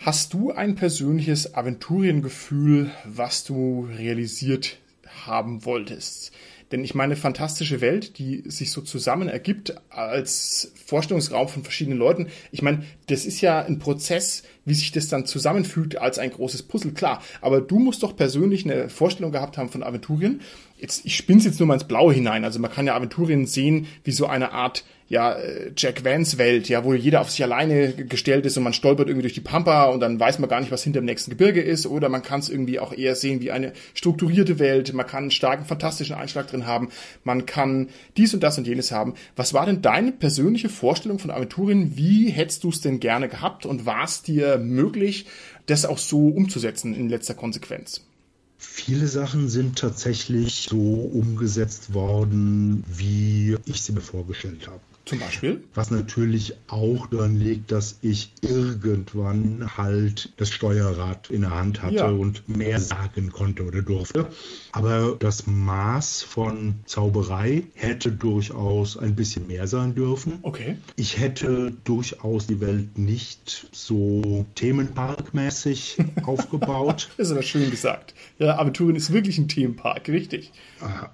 Hast 0.01 0.35
du 0.35 0.51
ein 0.51 0.75
persönliches 0.75 1.55
Aventuriengefühl, 1.55 2.91
was 3.05 3.45
du 3.45 3.89
realisiert 3.97 4.79
haben 5.25 5.65
wolltest? 5.65 6.33
Denn 6.73 6.85
ich 6.85 6.95
meine, 6.95 7.17
fantastische 7.17 7.81
Welt, 7.81 8.19
die 8.19 8.45
sich 8.47 8.71
so 8.71 8.81
zusammen 8.81 9.29
ergibt 9.29 9.75
als 9.91 10.73
Vorstellungsraum 10.87 11.49
von 11.49 11.65
verschiedenen 11.65 11.99
Leuten. 11.99 12.29
Ich 12.53 12.63
meine, 12.63 12.85
das 13.09 13.27
ist 13.27 13.41
ja 13.41 13.61
ein 13.61 13.81
Prozess, 13.81 14.45
wie 14.65 14.75
sich 14.75 14.93
das 14.93 15.09
dann 15.09 15.27
zusammenfügt 15.27 15.97
als 15.97 16.19
ein 16.19 16.31
großes 16.31 16.63
Puzzle, 16.63 16.93
klar. 16.93 17.23
Aber 17.41 17.61
du 17.61 17.79
musst 17.79 18.03
doch 18.03 18.15
persönlich 18.15 18.65
eine 18.65 18.89
Vorstellung 18.89 19.33
gehabt 19.33 19.59
haben 19.59 19.69
von 19.69 19.83
Aventurien. 19.83 20.43
Jetzt, 20.79 21.05
ich 21.05 21.17
spinne 21.17 21.43
jetzt 21.43 21.59
nur 21.59 21.67
mal 21.67 21.75
ins 21.75 21.85
Blaue 21.85 22.15
hinein. 22.15 22.45
Also 22.45 22.61
man 22.61 22.71
kann 22.71 22.87
ja 22.87 22.95
Aventurien 22.95 23.47
sehen 23.47 23.87
wie 24.05 24.13
so 24.13 24.27
eine 24.27 24.53
Art 24.53 24.85
ja, 25.11 25.33
äh, 25.33 25.73
Jack 25.77 26.05
Vance 26.05 26.39
Welt, 26.39 26.69
ja, 26.69 26.85
wo 26.85 26.95
jeder 26.95 27.21
auf 27.21 27.31
sich 27.31 27.43
alleine 27.43 27.93
gestellt 27.93 28.47
ist 28.47 28.57
und 28.57 28.63
man 28.63 28.73
stolpert 28.73 29.09
irgendwie 29.09 29.23
durch 29.23 29.35
die 29.35 29.41
Pampa 29.41 29.87
und 29.87 29.99
dann 29.99 30.21
weiß 30.21 30.39
man 30.39 30.49
gar 30.49 30.61
nicht, 30.61 30.71
was 30.71 30.85
hinter 30.85 31.01
dem 31.01 31.05
nächsten 31.05 31.33
Gebirge 31.33 31.61
ist. 31.61 31.85
Oder 31.87 32.09
man 32.09 32.23
kann 32.23 32.39
es 32.39 32.49
irgendwie 32.49 32.79
auch 32.79 32.93
eher 32.93 33.17
sehen 33.17 33.41
wie 33.41 33.51
eine 33.51 33.73
strukturierte 33.93 34.61
Welt. 34.61 34.93
Man 34.95 35.07
kann 35.07 35.25
einen 35.25 35.31
starken, 35.33 35.67
fantastischen 35.67 36.15
Einschlag 36.15 36.47
drin 36.47 36.65
haben. 36.65 36.91
Man 37.25 37.45
kann 37.45 37.89
dies 38.17 38.35
und 38.35 38.43
das 38.45 38.57
und 38.57 38.69
jenes 38.69 38.93
haben. 38.93 39.15
Was 39.35 39.53
war 39.53 39.67
denn 39.67 39.83
deine 39.83 40.13
persönliche 40.13 40.69
Vorstellung 40.69 41.19
von 41.19 41.33
Aventurien? 41.33 41.97
Wie 41.97 42.31
hättest 42.31 42.63
du 42.63 42.69
es 42.69 42.81
denn 42.81 43.01
gerne 43.01 43.29
gehabt 43.29 43.67
und 43.67 43.87
war 43.87 44.05
es 44.05 44.23
dir 44.23 44.59
möglich, 44.59 45.27
das 45.67 45.87
auch 45.87 45.99
so 45.99 46.29
umzusetzen 46.29 46.95
in 46.95 47.09
letzter 47.09 47.35
Konsequenz? 47.35 48.07
Viele 48.59 49.09
Sachen 49.09 49.49
sind 49.49 49.77
tatsächlich 49.77 50.69
so 50.71 50.79
umgesetzt 50.79 51.95
worden, 51.95 52.85
wie 52.87 53.57
ich 53.65 53.83
sie 53.83 53.91
mir 53.91 54.03
vorgestellt 54.03 54.69
habe. 54.69 54.81
Zum 55.11 55.19
Beispiel? 55.19 55.65
Was 55.75 55.91
natürlich 55.91 56.55
auch 56.69 57.09
daran 57.09 57.35
liegt, 57.35 57.73
dass 57.73 57.99
ich 58.01 58.33
irgendwann 58.43 59.77
halt 59.77 60.33
das 60.37 60.51
Steuerrad 60.51 61.31
in 61.31 61.41
der 61.41 61.51
Hand 61.51 61.83
hatte 61.83 61.97
ja. 61.97 62.11
und 62.11 62.49
mehr 62.49 62.79
sagen 62.79 63.33
konnte 63.33 63.65
oder 63.65 63.83
durfte. 63.83 64.29
Aber 64.71 65.17
das 65.19 65.49
Maß 65.49 66.23
von 66.23 66.77
Zauberei 66.85 67.65
hätte 67.75 68.13
durchaus 68.13 68.97
ein 68.97 69.17
bisschen 69.17 69.49
mehr 69.49 69.67
sein 69.67 69.97
dürfen. 69.97 70.39
Okay. 70.43 70.77
Ich 70.95 71.19
hätte 71.19 71.73
durchaus 71.83 72.47
die 72.47 72.61
Welt 72.61 72.97
nicht 72.97 73.67
so 73.73 74.47
themenparkmäßig 74.55 75.99
aufgebaut. 76.23 77.09
Das 77.17 77.27
ist 77.27 77.33
aber 77.33 77.43
schön 77.43 77.69
gesagt. 77.69 78.15
Ja, 78.39 78.61
Aventurien 78.61 78.95
ist 78.95 79.13
wirklich 79.13 79.39
ein 79.39 79.49
Themenpark, 79.49 80.09
richtig. 80.09 80.53
Ah, 80.81 81.11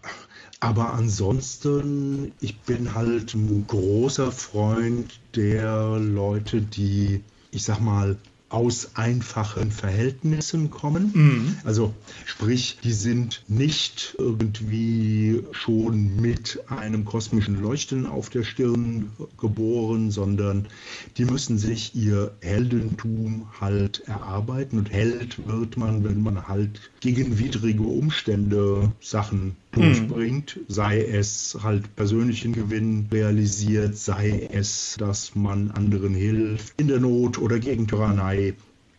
aber 0.61 0.95
ansonsten, 0.95 2.33
ich 2.41 2.59
bin 2.61 2.95
halt 2.95 3.35
ein 3.35 3.67
großer 3.67 4.33
Freund 4.33 5.21
der 5.35 5.99
Leute, 5.99 6.63
die, 6.63 7.23
ich 7.51 7.65
sag 7.65 7.81
mal, 7.81 8.17
aus 8.49 8.93
einfachen 8.95 9.73
Verhältnissen 9.73 10.71
kommen. 10.71 11.11
Mhm. 11.13 11.57
Also 11.65 11.93
sprich, 12.25 12.79
die 12.85 12.93
sind 12.93 13.43
nicht 13.49 14.15
irgendwie 14.19 15.43
schon 15.51 16.21
mit 16.21 16.61
einem 16.69 17.05
kosmischen 17.05 17.61
Leuchten 17.61 18.07
auf 18.07 18.31
der 18.31 18.45
Stirn 18.45 19.11
geboren, 19.37 20.13
sondern 20.13 20.69
die 21.17 21.25
müssen 21.25 21.59
sich 21.59 21.97
ihr 21.97 22.33
Heldentum 22.41 23.49
halt 23.61 24.05
erarbeiten. 24.07 24.79
Und 24.79 24.93
Held 24.93 25.49
wird 25.49 25.77
man, 25.77 26.05
wenn 26.05 26.23
man 26.23 26.47
halt 26.47 26.81
gegen 27.01 27.39
widrige 27.39 27.83
Umstände 27.83 28.93
Sachen 29.01 29.57
durchbringt, 29.77 30.57
mhm. 30.57 30.65
sei 30.69 31.03
es 31.03 31.59
halt 31.63 31.95
persönlichen 31.97 32.53
Gewinn 32.53 33.09
realisiert, 33.11 33.97
sei 33.97 34.49
es, 34.53 34.97
dass 34.99 35.35
man 35.35 35.71
anderen 35.71 36.15
hilft 36.15 36.81
in 36.81 36.89
der 36.89 37.01
Not 37.01 37.39
oder 37.39 37.59
gegen 37.59 37.87
Tyrannei. 37.87 38.55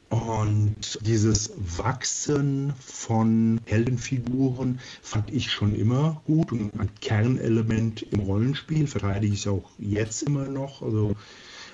Und 0.10 1.00
dieses 1.06 1.52
Wachsen 1.58 2.74
von 2.80 3.60
Heldenfiguren 3.66 4.80
fand 5.02 5.34
ich 5.34 5.52
schon 5.52 5.76
immer 5.76 6.22
gut 6.26 6.54
und 6.54 6.80
ein 6.80 6.90
Kernelement 7.02 8.04
im 8.04 8.22
Rollenspiel 8.22 8.88
verteidige 8.88 9.34
ich 9.34 9.50
auch 9.50 9.70
jetzt 9.80 10.24
immer 10.24 10.48
noch. 10.48 10.82
Also 10.82 11.18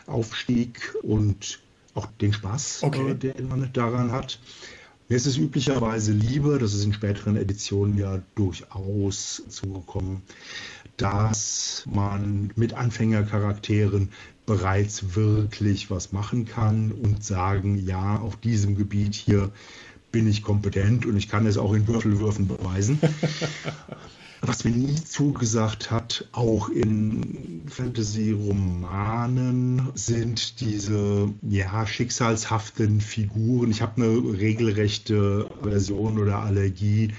Aufstieg 0.08 0.95
und 1.04 1.60
auch 1.93 2.08
den 2.20 2.34
Spaß, 2.34 2.82
okay. 2.84 3.12
Äh, 3.12 3.16
den 3.16 3.47
man 3.47 3.70
daran 3.72 4.12
hat. 4.12 4.39
Mir 5.10 5.18
ist 5.18 5.26
es 5.26 5.38
üblicherweise 5.38 6.14
lieber, 6.14 6.60
das 6.60 6.74
ist 6.74 6.86
in 6.86 6.93
späteren 6.93 7.36
Editionen 7.36 7.97
ja 7.97 8.22
durchaus 8.36 9.43
zugekommen, 9.49 10.22
dass 10.97 11.84
man 11.91 12.51
mit 12.56 12.74
Anfängercharakteren 12.74 14.10
bereits 14.45 15.16
wirklich 15.16 15.89
was 15.89 16.14
machen 16.14 16.45
kann 16.45 16.91
und 16.91 17.24
sagen, 17.24 17.86
ja, 17.86 18.18
auf 18.18 18.38
diesem 18.38 18.76
Gebiet 18.76 19.16
hier 19.16 19.51
bin 20.12 20.28
ich 20.28 20.41
kompetent 20.41 21.06
und 21.06 21.18
ich 21.18 21.28
kann 21.28 21.47
es 21.47 21.58
auch 21.58 21.74
in 21.74 21.88
Würfelwürfen 21.88 22.47
beweisen. 22.47 22.99
Was 24.46 24.66
mir 24.66 24.72
nie 24.72 24.96
zugesagt 24.96 25.89
hat, 25.89 26.28
auch 26.34 26.68
in 26.68 27.62
Fantasy-Romanen, 27.70 29.88
sind 29.96 30.60
diese 30.60 31.34
ja, 31.44 31.88
schicksalshaften 31.88 33.00
Figuren. 33.00 33.72
Ich 33.72 33.82
habe 33.82 34.04
eine 34.04 34.38
regelrechte 34.38 35.50
Version 35.62 36.20
oder 36.20 36.39
Allergie 36.39 37.14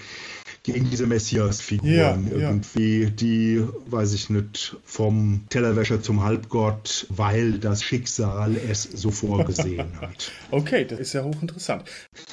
gegen 0.65 0.89
diese 0.89 1.07
Messias-Figuren 1.07 1.93
ja, 1.93 2.17
irgendwie, 2.31 3.03
ja. 3.03 3.11
die, 3.11 3.63
weiß 3.87 4.15
ich 4.15 4.31
nicht, 4.31 4.77
vom 4.83 5.45
Tellerwäscher 5.51 6.03
zum 6.03 6.25
Halbgott, 6.25 7.07
weil 7.11 7.59
das 7.59 7.83
Schicksal 7.83 8.57
es 8.57 8.83
so 8.83 9.11
vorgesehen 9.11 9.89
hat. 10.01 10.33
Okay, 10.51 10.87
das 10.87 11.01
ist 11.01 11.13
ja 11.13 11.23
hochinteressant. 11.23 11.85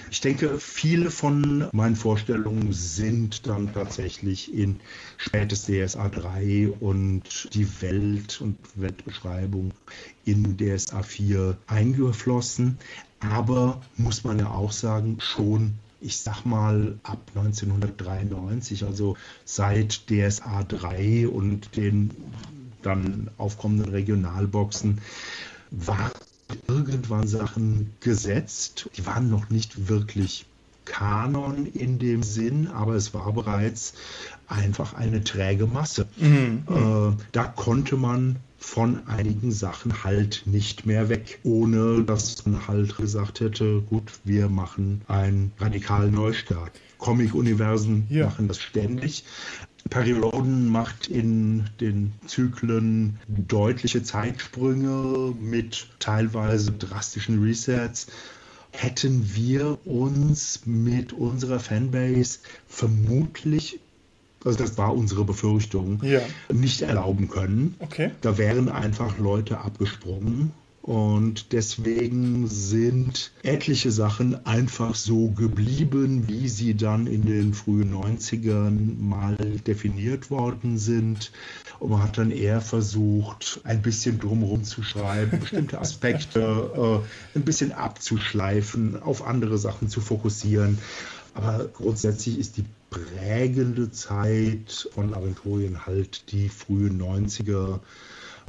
Ich 0.10 0.22
denke, 0.22 0.60
viele 0.60 1.12
von 1.12 1.68
meinen 1.74 1.98
Vorstellungen 1.98 2.72
sind 2.72 3.48
dann 3.48 3.74
tatsächlich 3.74 4.54
in 4.54 4.80
spätes 5.18 5.66
DSA 5.66 6.08
3 6.08 6.70
und 6.80 7.50
die 7.54 7.68
Welt 7.82 8.40
und 8.40 8.58
Weltbeschreibung 8.76 9.74
in 10.24 10.56
DSA 10.56 11.04
4 11.04 11.58
eingeflossen. 11.68 12.78
Aber 13.20 13.82
muss 13.98 14.24
man 14.24 14.40
ja 14.40 14.52
auch 14.52 14.72
sagen, 14.72 15.18
schon 15.20 15.74
ich 16.02 16.18
sag 16.18 16.44
mal, 16.46 17.00
ab 17.04 17.20
1993, 17.36 18.84
also 18.86 19.16
seit 19.46 20.10
DSA 20.10 20.64
3 20.64 21.28
und 21.28 21.78
den 21.78 22.12
dann 22.82 23.30
aufkommenden 23.38 23.92
Regionalboxen, 23.92 25.00
waren 25.70 26.12
irgendwann 26.68 27.28
Sachen 27.28 27.94
gesetzt. 28.00 28.90
Die 28.98 29.06
waren 29.06 29.30
noch 29.30 29.50
nicht 29.50 29.88
wirklich 29.88 30.46
Kanon 30.86 31.66
in 31.66 32.00
dem 32.00 32.24
Sinn, 32.24 32.68
aber 32.68 32.96
es 32.96 33.14
war 33.14 33.32
bereits 33.34 33.94
einfach 34.48 34.94
eine 34.94 35.24
träge 35.24 35.68
Masse. 35.68 36.08
Mhm. 36.18 36.64
Äh, 36.68 37.24
da 37.32 37.44
konnte 37.46 37.98
man 37.98 38.38
von 38.58 39.08
einigen 39.08 39.52
Sachen 39.52 40.04
halt 40.04 40.44
nicht 40.46 40.86
mehr 40.86 41.10
weg, 41.10 41.40
ohne 41.44 42.04
dass 42.04 42.46
man 42.46 42.68
halt 42.68 42.96
gesagt 42.96 43.40
hätte, 43.40 43.82
gut, 43.82 44.12
wir 44.24 44.50
machen 44.50 45.02
einen 45.08 45.52
radikalen 45.60 46.14
Neustart. 46.14 46.72
Comic-Universen 47.00 48.06
ja. 48.10 48.28
machen 48.28 48.48
das 48.48 48.62
ständig. 48.62 49.24
Perry 49.90 50.12
Roden 50.12 50.70
macht 50.70 51.08
in 51.08 51.66
den 51.80 52.14
Zyklen 52.28 53.18
deutliche 53.28 54.04
Zeitsprünge 54.04 55.34
mit 55.40 55.88
teilweise 55.98 56.72
drastischen 56.72 57.42
Resets. 57.44 58.08
Hätten 58.72 59.36
wir 59.36 59.78
uns 59.86 60.62
mit 60.66 61.14
unserer 61.14 61.60
Fanbase 61.60 62.40
vermutlich 62.68 63.80
also 64.44 64.58
das 64.58 64.78
war 64.78 64.96
unsere 64.96 65.24
Befürchtung, 65.24 66.02
ja. 66.04 66.20
nicht 66.52 66.82
erlauben 66.82 67.30
können. 67.30 67.76
Okay. 67.80 68.12
Da 68.22 68.38
wären 68.38 68.70
einfach 68.70 69.20
Leute 69.20 69.60
abgesprungen. 69.60 70.52
Und 70.82 71.52
deswegen 71.52 72.48
sind 72.48 73.32
etliche 73.44 73.92
Sachen 73.92 74.48
einfach 74.48 74.96
so 74.96 75.30
geblieben, 75.30 76.28
wie 76.28 76.48
sie 76.50 76.74
dann 76.74 77.06
in 77.06 77.24
den 77.24 77.54
frühen 77.54 77.94
90ern 77.94 78.98
mal 79.00 79.36
definiert 79.68 80.32
worden 80.32 80.80
sind. 80.80 81.32
Und 81.80 81.92
man 81.92 82.02
hat 82.02 82.18
dann 82.18 82.32
eher 82.32 82.62
versucht, 82.62 83.62
ein 83.64 83.84
bisschen 83.84 84.20
drumherum 84.20 84.64
zu 84.64 84.82
schreiben, 84.82 85.40
bestimmte 85.40 85.80
Aspekte 85.80 87.02
äh, 87.36 87.38
ein 87.38 87.44
bisschen 87.44 87.74
abzuschleifen, 87.74 89.02
auf 89.04 89.26
andere 89.26 89.60
Sachen 89.60 89.88
zu 89.88 90.02
fokussieren. 90.02 90.80
Aber 91.36 91.68
grundsätzlich 91.72 92.40
ist 92.40 92.58
die 92.58 92.66
prägende 92.90 93.92
Zeit 93.92 94.90
von 94.94 95.14
Aventurien 95.14 95.86
halt 95.86 96.32
die 96.32 96.50
frühen 96.50 97.02
90er, 97.02 97.80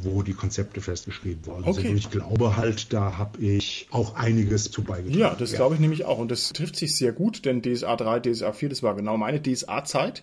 wo 0.02 0.22
die 0.22 0.32
Konzepte 0.32 0.80
festgeschrieben 0.80 1.46
worden 1.46 1.64
okay. 1.64 1.82
sind. 1.82 1.90
Und 1.90 1.96
ich 1.96 2.10
glaube 2.10 2.56
halt, 2.56 2.92
da 2.92 3.18
habe 3.18 3.42
ich 3.42 3.88
auch 3.90 4.14
einiges 4.14 4.70
zu 4.70 4.82
beigetragen. 4.82 5.18
Ja, 5.18 5.34
das 5.34 5.52
ja. 5.52 5.58
glaube 5.58 5.74
ich 5.74 5.80
nämlich 5.80 6.04
auch. 6.04 6.18
Und 6.18 6.30
das 6.30 6.50
trifft 6.50 6.76
sich 6.76 6.96
sehr 6.96 7.12
gut, 7.12 7.44
denn 7.44 7.62
DSA 7.62 7.96
3, 7.96 8.20
DSA 8.20 8.52
4, 8.52 8.68
das 8.68 8.82
war 8.82 8.94
genau 8.94 9.16
meine 9.16 9.42
DSA-Zeit 9.42 10.22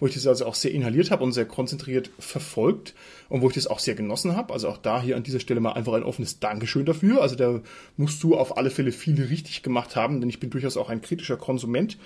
wo 0.00 0.06
ich 0.06 0.14
das 0.14 0.26
also 0.26 0.46
auch 0.46 0.54
sehr 0.54 0.72
inhaliert 0.72 1.10
habe 1.10 1.22
und 1.22 1.32
sehr 1.32 1.44
konzentriert 1.44 2.10
verfolgt 2.18 2.94
und 3.28 3.42
wo 3.42 3.48
ich 3.48 3.54
das 3.54 3.66
auch 3.66 3.78
sehr 3.78 3.94
genossen 3.94 4.34
habe. 4.34 4.52
Also 4.52 4.68
auch 4.68 4.78
da 4.78 5.00
hier 5.00 5.16
an 5.16 5.22
dieser 5.22 5.40
Stelle 5.40 5.60
mal 5.60 5.72
einfach 5.72 5.92
ein 5.92 6.02
offenes 6.02 6.40
Dankeschön 6.40 6.86
dafür. 6.86 7.20
Also 7.20 7.36
da 7.36 7.60
musst 7.96 8.22
du 8.22 8.36
auf 8.36 8.56
alle 8.56 8.70
Fälle 8.70 8.92
viel 8.92 9.22
richtig 9.22 9.62
gemacht 9.62 9.94
haben, 9.94 10.20
denn 10.20 10.30
ich 10.30 10.40
bin 10.40 10.50
durchaus 10.50 10.76
auch 10.76 10.88
ein 10.88 11.02
kritischer 11.02 11.36
Konsument. 11.36 11.98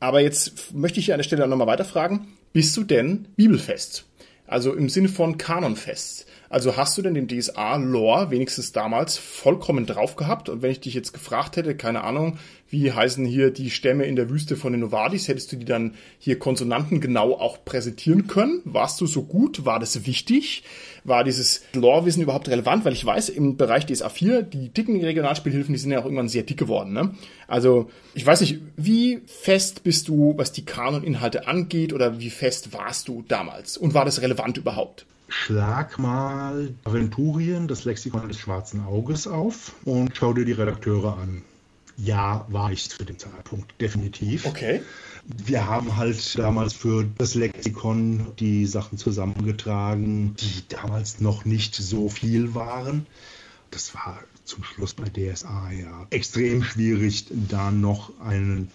Aber 0.00 0.20
jetzt 0.20 0.74
möchte 0.74 0.98
ich 0.98 1.06
hier 1.06 1.14
an 1.14 1.18
der 1.18 1.24
Stelle 1.24 1.46
nochmal 1.46 1.68
weiterfragen. 1.68 2.26
Bist 2.52 2.76
du 2.76 2.82
denn 2.82 3.28
bibelfest? 3.36 4.04
Also 4.46 4.74
im 4.74 4.88
Sinne 4.88 5.08
von 5.08 5.38
kanonfest. 5.38 6.26
Also 6.50 6.76
hast 6.76 6.96
du 6.96 7.02
denn 7.02 7.14
den 7.14 7.28
DSA-Lore 7.28 8.30
wenigstens 8.30 8.72
damals 8.72 9.18
vollkommen 9.18 9.84
drauf 9.84 10.16
gehabt? 10.16 10.48
Und 10.48 10.62
wenn 10.62 10.70
ich 10.70 10.80
dich 10.80 10.94
jetzt 10.94 11.12
gefragt 11.12 11.56
hätte, 11.56 11.76
keine 11.76 12.04
Ahnung, 12.04 12.38
wie 12.70 12.92
heißen 12.92 13.24
hier 13.24 13.50
die 13.50 13.70
Stämme 13.70 14.04
in 14.04 14.16
der 14.16 14.30
Wüste 14.30 14.56
von 14.56 14.72
den 14.72 14.80
Novadis, 14.80 15.28
hättest 15.28 15.52
du 15.52 15.56
die 15.56 15.66
dann 15.66 15.94
hier 16.18 16.38
Konsonanten 16.38 17.00
genau 17.00 17.32
auch 17.32 17.64
präsentieren 17.64 18.26
können? 18.26 18.62
Warst 18.64 19.00
du 19.00 19.06
so 19.06 19.22
gut? 19.22 19.66
War 19.66 19.78
das 19.78 20.06
wichtig? 20.06 20.62
War 21.04 21.22
dieses 21.22 21.62
Lore-Wissen 21.74 22.22
überhaupt 22.22 22.48
relevant? 22.48 22.84
Weil 22.84 22.92
ich 22.94 23.04
weiß, 23.04 23.28
im 23.28 23.56
Bereich 23.58 23.84
DSA 23.84 24.08
4, 24.08 24.42
die 24.42 24.70
dicken 24.70 25.02
Regionalspielhilfen, 25.02 25.74
die 25.74 25.78
sind 25.78 25.92
ja 25.92 26.00
auch 26.00 26.04
irgendwann 26.04 26.28
sehr 26.28 26.44
dick 26.44 26.58
geworden. 26.58 26.94
Ne? 26.94 27.14
Also 27.46 27.90
ich 28.14 28.24
weiß 28.24 28.40
nicht, 28.40 28.60
wie 28.76 29.20
fest 29.26 29.82
bist 29.84 30.08
du, 30.08 30.34
was 30.36 30.52
die 30.52 30.64
Kanon-Inhalte 30.64 31.46
angeht 31.46 31.92
oder 31.92 32.20
wie 32.20 32.30
fest 32.30 32.72
warst 32.72 33.08
du 33.08 33.22
damals? 33.28 33.76
Und 33.76 33.92
war 33.92 34.06
das 34.06 34.22
relevant 34.22 34.56
überhaupt? 34.56 35.04
Schlag 35.28 35.98
mal 35.98 36.74
Aventurien, 36.84 37.68
das 37.68 37.84
Lexikon 37.84 38.28
des 38.28 38.38
schwarzen 38.38 38.84
Auges 38.84 39.26
auf 39.26 39.74
und 39.84 40.16
schau 40.16 40.32
dir 40.32 40.46
die 40.46 40.52
Redakteure 40.52 41.18
an. 41.18 41.42
Ja, 41.98 42.46
war 42.48 42.72
ich 42.72 42.88
zu 42.88 43.04
dem 43.04 43.18
Zeitpunkt, 43.18 43.74
definitiv. 43.80 44.46
Okay. 44.46 44.80
Wir 45.26 45.66
haben 45.66 45.96
halt 45.96 46.38
damals 46.38 46.72
für 46.72 47.04
das 47.18 47.34
Lexikon 47.34 48.28
die 48.38 48.66
Sachen 48.66 48.96
zusammengetragen, 48.96 50.34
die 50.36 50.62
damals 50.68 51.20
noch 51.20 51.44
nicht 51.44 51.74
so 51.74 52.08
viel 52.08 52.54
waren. 52.54 53.06
Das 53.70 53.94
war 53.94 54.18
zum 54.44 54.64
Schluss 54.64 54.94
bei 54.94 55.04
DSA 55.10 55.72
ja 55.72 56.06
extrem 56.10 56.62
schwierig, 56.62 57.26
da 57.30 57.70
noch 57.70 58.18
einen 58.20 58.70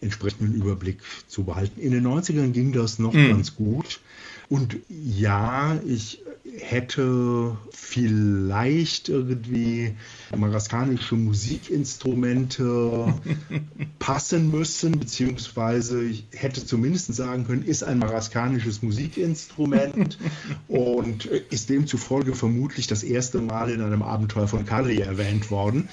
entsprechenden 0.00 0.54
Überblick 0.54 1.00
zu 1.26 1.44
behalten. 1.44 1.80
In 1.80 1.90
den 1.90 2.06
90ern 2.06 2.52
ging 2.52 2.72
das 2.72 2.98
noch 2.98 3.14
mhm. 3.14 3.28
ganz 3.28 3.56
gut. 3.56 4.00
Und 4.48 4.76
ja, 4.88 5.78
ich 5.86 6.22
hätte 6.60 7.56
vielleicht 7.70 9.08
irgendwie 9.08 9.94
maraskanische 10.36 11.14
Musikinstrumente 11.14 13.14
passen 13.98 14.50
müssen, 14.50 14.98
beziehungsweise 14.98 16.02
ich 16.02 16.24
hätte 16.32 16.64
zumindest 16.64 17.14
sagen 17.14 17.46
können, 17.46 17.62
ist 17.62 17.82
ein 17.82 17.98
maraskanisches 17.98 18.82
Musikinstrument 18.82 20.18
und 20.68 21.26
ist 21.26 21.68
demzufolge 21.68 22.34
vermutlich 22.34 22.86
das 22.86 23.02
erste 23.02 23.40
Mal 23.40 23.70
in 23.70 23.82
einem 23.82 24.02
Abenteuer 24.02 24.48
von 24.48 24.64
Kali 24.64 25.00
erwähnt 25.00 25.50
worden. 25.50 25.88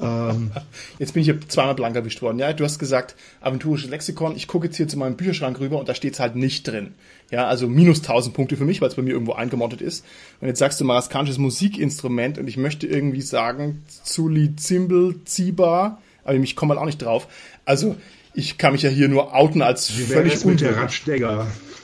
ähm, 0.00 0.50
jetzt 0.98 1.14
bin 1.14 1.22
ich 1.22 1.26
hier 1.26 1.40
zweimal 1.48 1.74
blank 1.74 1.96
erwischt 1.96 2.22
worden. 2.22 2.38
Ja, 2.38 2.52
du 2.52 2.64
hast 2.64 2.78
gesagt, 2.78 3.16
aventurisches 3.40 3.90
Lexikon. 3.90 4.36
Ich 4.36 4.46
gucke 4.46 4.66
jetzt 4.66 4.76
hier 4.76 4.88
zu 4.88 4.98
meinem 4.98 5.16
Bücherschrank 5.16 5.60
rüber 5.60 5.78
und 5.78 5.88
da 5.88 5.94
steht 5.94 6.14
es 6.14 6.20
halt 6.20 6.36
nicht 6.36 6.66
drin. 6.66 6.94
Ja, 7.30 7.46
also 7.46 7.68
minus 7.68 7.98
1000 7.98 8.34
Punkte 8.34 8.56
für 8.56 8.64
mich, 8.64 8.80
weil 8.80 8.88
es 8.88 8.94
bei 8.94 9.02
mir 9.02 9.10
irgendwo 9.10 9.32
eingemottet 9.32 9.82
ist. 9.82 10.04
Und 10.40 10.48
jetzt 10.48 10.58
sagst 10.58 10.80
du 10.80 10.84
maraskanisches 10.84 11.38
Musikinstrument 11.38 12.38
und 12.38 12.48
ich 12.48 12.56
möchte 12.56 12.86
irgendwie 12.86 13.20
sagen, 13.20 13.82
Zuli 14.02 14.56
Zimbel, 14.56 15.20
Ziba, 15.24 16.00
aber 16.24 16.34
ich 16.36 16.56
komme 16.56 16.70
halt 16.70 16.80
auch 16.80 16.86
nicht 16.86 17.02
drauf. 17.02 17.28
Also, 17.64 17.96
ich 18.34 18.56
kann 18.56 18.72
mich 18.72 18.82
ja 18.82 18.90
hier 18.90 19.08
nur 19.08 19.34
outen 19.34 19.62
als 19.62 19.98
Wie 19.98 20.02
völlig 20.02 20.44
unter 20.44 20.88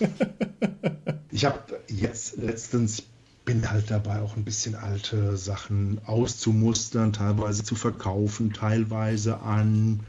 ich 1.31 1.45
habe 1.45 1.59
jetzt 1.89 2.37
letztens 2.37 3.03
bin 3.45 3.71
halt 3.71 3.91
dabei 3.91 4.21
auch 4.21 4.37
ein 4.37 4.45
bisschen 4.45 4.75
alte 4.75 5.37
Sachen 5.37 6.01
auszumustern, 6.07 7.13
teilweise 7.13 7.63
zu 7.63 7.75
verkaufen, 7.75 8.53
teilweise 8.53 9.41
an 9.41 10.01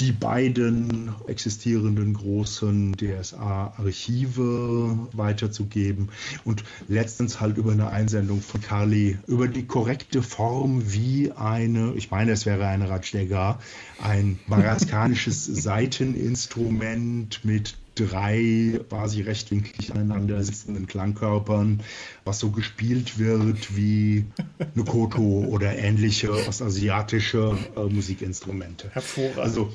die 0.00 0.12
beiden 0.12 1.12
existierenden 1.26 2.14
großen 2.14 2.96
DSA-Archive 2.96 5.08
weiterzugeben 5.12 6.08
und 6.44 6.64
letztens 6.88 7.40
halt 7.40 7.58
über 7.58 7.72
eine 7.72 7.90
Einsendung 7.90 8.40
von 8.40 8.60
Carly 8.60 9.18
über 9.26 9.48
die 9.48 9.66
korrekte 9.66 10.22
Form, 10.22 10.92
wie 10.92 11.32
eine, 11.32 11.92
ich 11.94 12.10
meine, 12.10 12.32
es 12.32 12.46
wäre 12.46 12.66
eine 12.66 12.88
Ratschläger, 12.88 13.58
ein 14.02 14.38
maraskanisches 14.46 15.44
Seiteninstrument 15.44 17.40
mit 17.44 17.76
drei 17.94 18.80
quasi 18.88 19.22
rechtwinklig 19.22 19.92
aneinander 19.92 20.42
sitzenden 20.42 20.86
Klangkörpern, 20.86 21.80
was 22.24 22.38
so 22.38 22.50
gespielt 22.50 23.18
wird 23.18 23.76
wie 23.76 24.24
eine 24.58 24.84
Koto 24.84 25.46
oder 25.48 25.76
ähnliche 25.76 26.32
ostasiatische 26.32 27.56
äh, 27.76 27.80
Musikinstrumente. 27.80 28.90
Hervorragend. 28.90 29.38
Also 29.38 29.72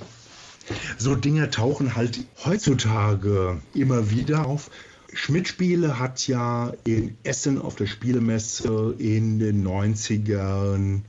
so 0.97 1.15
Dinge 1.15 1.49
tauchen 1.49 1.95
halt 1.95 2.25
heutzutage 2.43 3.61
immer 3.73 4.09
wieder 4.09 4.45
auf. 4.45 4.69
Schmidt-Spiele 5.13 5.99
hat 5.99 6.27
ja 6.27 6.73
in 6.83 7.17
Essen 7.23 7.61
auf 7.61 7.75
der 7.75 7.87
Spielemesse 7.87 8.95
in 8.97 9.39
den 9.39 9.65
90ern 9.65 11.01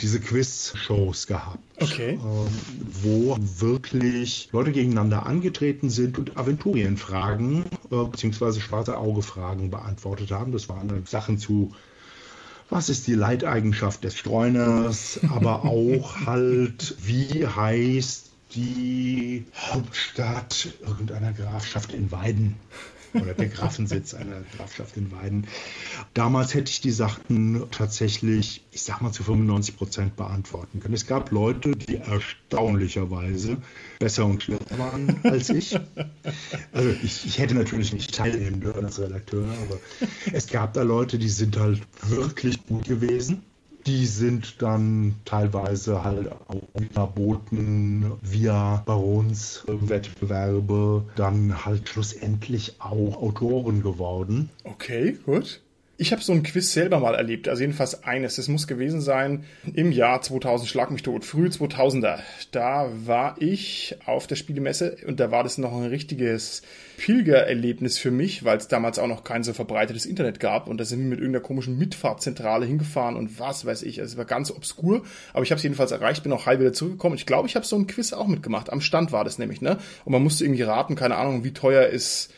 diese 0.00 0.20
Quiz-Shows 0.20 1.26
gehabt. 1.26 1.58
Okay. 1.80 2.18
Ähm, 2.22 2.48
wo 3.02 3.36
wirklich 3.40 4.48
Leute 4.52 4.72
gegeneinander 4.72 5.26
angetreten 5.26 5.88
sind 5.88 6.18
und 6.18 6.36
Aventurienfragen 6.36 7.64
äh, 7.90 8.04
bzw. 8.04 8.60
schwarze 8.60 8.98
Auge-Fragen 8.98 9.70
beantwortet 9.70 10.30
haben. 10.30 10.52
Das 10.52 10.68
waren 10.68 11.04
Sachen 11.06 11.38
zu 11.38 11.72
was 12.70 12.88
ist 12.88 13.08
die 13.08 13.14
Leiteigenschaft 13.14 14.04
des 14.04 14.16
Streuners, 14.16 15.18
aber 15.34 15.64
auch 15.64 16.24
halt, 16.24 16.94
wie 17.02 17.46
heißt 17.46 18.30
die 18.54 19.46
Hauptstadt 19.56 20.68
irgendeiner 20.86 21.32
Grafschaft 21.32 21.92
in 21.92 22.10
Weiden 22.10 22.56
oder 23.14 23.34
der 23.34 23.48
Grafensitz 23.48 24.14
einer 24.14 24.42
Grafschaft 24.56 24.96
in 24.96 25.12
Weiden. 25.12 25.46
Damals 26.14 26.54
hätte 26.54 26.70
ich 26.70 26.80
die 26.80 26.90
Sachen 26.90 27.70
tatsächlich, 27.70 28.64
ich 28.72 28.82
sag 28.82 29.00
mal, 29.00 29.12
zu 29.12 29.22
95 29.22 29.76
Prozent 29.76 30.16
beantworten 30.16 30.80
können. 30.80 30.94
Es 30.94 31.06
gab 31.06 31.30
Leute, 31.30 31.72
die 31.72 31.96
erstaunlicherweise 31.96 33.58
besser 33.98 34.26
und 34.26 34.42
schlechter 34.42 34.78
waren 34.78 35.20
als 35.24 35.50
ich. 35.50 35.78
Also 36.72 36.90
ich, 37.02 37.26
ich 37.26 37.38
hätte 37.38 37.54
natürlich 37.54 37.92
nicht 37.92 38.14
teilnehmen 38.14 38.60
dürfen 38.60 38.84
als 38.84 38.98
Redakteur, 38.98 39.44
aber 39.44 39.78
es 40.32 40.46
gab 40.46 40.74
da 40.74 40.82
Leute, 40.82 41.18
die 41.18 41.28
sind 41.28 41.56
halt 41.56 41.80
wirklich 42.08 42.66
gut 42.66 42.84
gewesen 42.84 43.42
die 43.86 44.06
sind 44.06 44.62
dann 44.62 45.16
teilweise 45.24 46.04
halt 46.04 46.30
auch 46.32 46.62
verboten 46.92 48.12
via 48.22 48.82
Baronswettbewerbe 48.86 51.04
dann 51.16 51.64
halt 51.64 51.88
schlussendlich 51.88 52.76
auch 52.80 53.22
Autoren 53.22 53.82
geworden. 53.82 54.50
Okay, 54.64 55.16
gut. 55.24 55.62
Ich 56.00 56.12
habe 56.12 56.22
so 56.22 56.32
ein 56.32 56.42
Quiz 56.42 56.72
selber 56.72 56.98
mal 56.98 57.14
erlebt, 57.14 57.46
also 57.46 57.60
jedenfalls 57.60 58.04
eines. 58.04 58.38
Es 58.38 58.48
muss 58.48 58.66
gewesen 58.66 59.02
sein 59.02 59.44
im 59.74 59.92
Jahr 59.92 60.22
2000, 60.22 60.66
schlag 60.66 60.90
mich 60.90 61.02
tot, 61.02 61.26
früh 61.26 61.48
2000er. 61.48 62.20
Da 62.52 62.90
war 63.04 63.36
ich 63.38 63.96
auf 64.06 64.26
der 64.26 64.36
Spielemesse 64.36 64.96
und 65.06 65.20
da 65.20 65.30
war 65.30 65.42
das 65.42 65.58
noch 65.58 65.74
ein 65.74 65.84
richtiges 65.84 66.62
Pilgererlebnis 66.96 67.98
für 67.98 68.10
mich, 68.10 68.46
weil 68.46 68.56
es 68.56 68.66
damals 68.66 68.98
auch 68.98 69.08
noch 69.08 69.24
kein 69.24 69.42
so 69.42 69.52
verbreitetes 69.52 70.06
Internet 70.06 70.40
gab 70.40 70.68
und 70.68 70.78
da 70.78 70.86
sind 70.86 71.00
wir 71.00 71.06
mit 71.10 71.18
irgendeiner 71.18 71.44
komischen 71.44 71.76
Mitfahrtzentrale 71.76 72.64
hingefahren 72.64 73.14
und 73.14 73.38
was 73.38 73.66
weiß 73.66 73.82
ich. 73.82 74.00
Also 74.00 74.12
es 74.12 74.16
war 74.16 74.24
ganz 74.24 74.50
obskur, 74.50 75.02
aber 75.34 75.42
ich 75.42 75.50
habe 75.50 75.58
es 75.58 75.64
jedenfalls 75.64 75.92
erreicht, 75.92 76.22
bin 76.22 76.32
auch 76.32 76.46
halb 76.46 76.60
wieder 76.60 76.72
zurückgekommen. 76.72 77.16
Ich 77.16 77.26
glaube, 77.26 77.46
ich 77.46 77.56
habe 77.56 77.66
so 77.66 77.76
ein 77.76 77.86
Quiz 77.86 78.14
auch 78.14 78.26
mitgemacht. 78.26 78.72
Am 78.72 78.80
Stand 78.80 79.12
war 79.12 79.24
das 79.24 79.36
nämlich, 79.36 79.60
ne? 79.60 79.76
Und 80.06 80.12
man 80.12 80.22
musste 80.22 80.46
irgendwie 80.46 80.62
raten, 80.62 80.94
keine 80.94 81.16
Ahnung, 81.16 81.44
wie 81.44 81.52
teuer 81.52 81.88
ist 81.88 82.32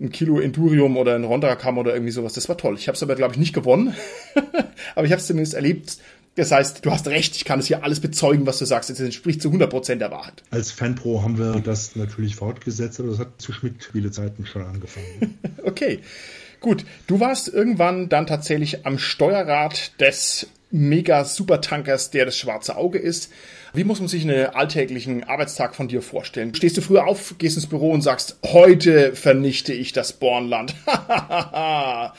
ein 0.00 0.10
Kilo 0.10 0.40
Endurium 0.40 0.96
oder 0.96 1.14
ein 1.14 1.24
Rondrakam 1.24 1.78
oder 1.78 1.94
irgendwie 1.94 2.12
sowas. 2.12 2.34
Das 2.34 2.48
war 2.48 2.56
toll. 2.56 2.76
Ich 2.78 2.88
habe 2.88 2.96
es 2.96 3.02
aber, 3.02 3.14
glaube 3.14 3.34
ich, 3.34 3.38
nicht 3.40 3.54
gewonnen. 3.54 3.94
aber 4.94 5.06
ich 5.06 5.12
habe 5.12 5.20
es 5.20 5.26
zumindest 5.26 5.54
erlebt. 5.54 5.98
Das 6.36 6.52
heißt, 6.52 6.84
du 6.84 6.90
hast 6.90 7.08
recht, 7.08 7.34
ich 7.34 7.46
kann 7.46 7.60
es 7.60 7.66
hier 7.66 7.82
alles 7.82 8.00
bezeugen, 8.00 8.46
was 8.46 8.58
du 8.58 8.66
sagst. 8.66 8.90
Es 8.90 9.00
entspricht 9.00 9.40
zu 9.40 9.48
100% 9.48 9.96
der 9.96 10.10
Wahrheit. 10.10 10.42
Als 10.50 10.70
Fanpro 10.70 11.22
haben 11.22 11.38
wir 11.38 11.60
das 11.60 11.96
natürlich 11.96 12.36
fortgesetzt, 12.36 13.00
aber 13.00 13.08
das 13.08 13.18
hat 13.18 13.40
zu 13.40 13.52
Schmidt 13.52 13.88
viele 13.90 14.10
Zeiten 14.10 14.44
schon 14.44 14.62
angefangen. 14.62 15.38
okay. 15.64 16.00
Gut, 16.60 16.84
du 17.06 17.20
warst 17.20 17.48
irgendwann 17.48 18.08
dann 18.08 18.26
tatsächlich 18.26 18.84
am 18.86 18.98
Steuerrad 18.98 19.98
des 20.00 20.48
Mega-Supertankers, 20.70 22.10
der 22.10 22.26
das 22.26 22.36
schwarze 22.36 22.76
Auge 22.76 22.98
ist. 22.98 23.30
Wie 23.76 23.84
muss 23.84 24.00
man 24.00 24.08
sich 24.08 24.22
einen 24.22 24.46
alltäglichen 24.46 25.24
Arbeitstag 25.24 25.74
von 25.74 25.86
dir 25.86 26.00
vorstellen? 26.00 26.54
Stehst 26.54 26.78
du 26.78 26.80
früher 26.80 27.06
auf, 27.06 27.34
gehst 27.36 27.56
ins 27.56 27.66
Büro 27.66 27.90
und 27.90 28.00
sagst, 28.00 28.38
heute 28.42 29.14
vernichte 29.14 29.74
ich 29.74 29.92
das 29.92 30.14
Bornland. 30.14 30.74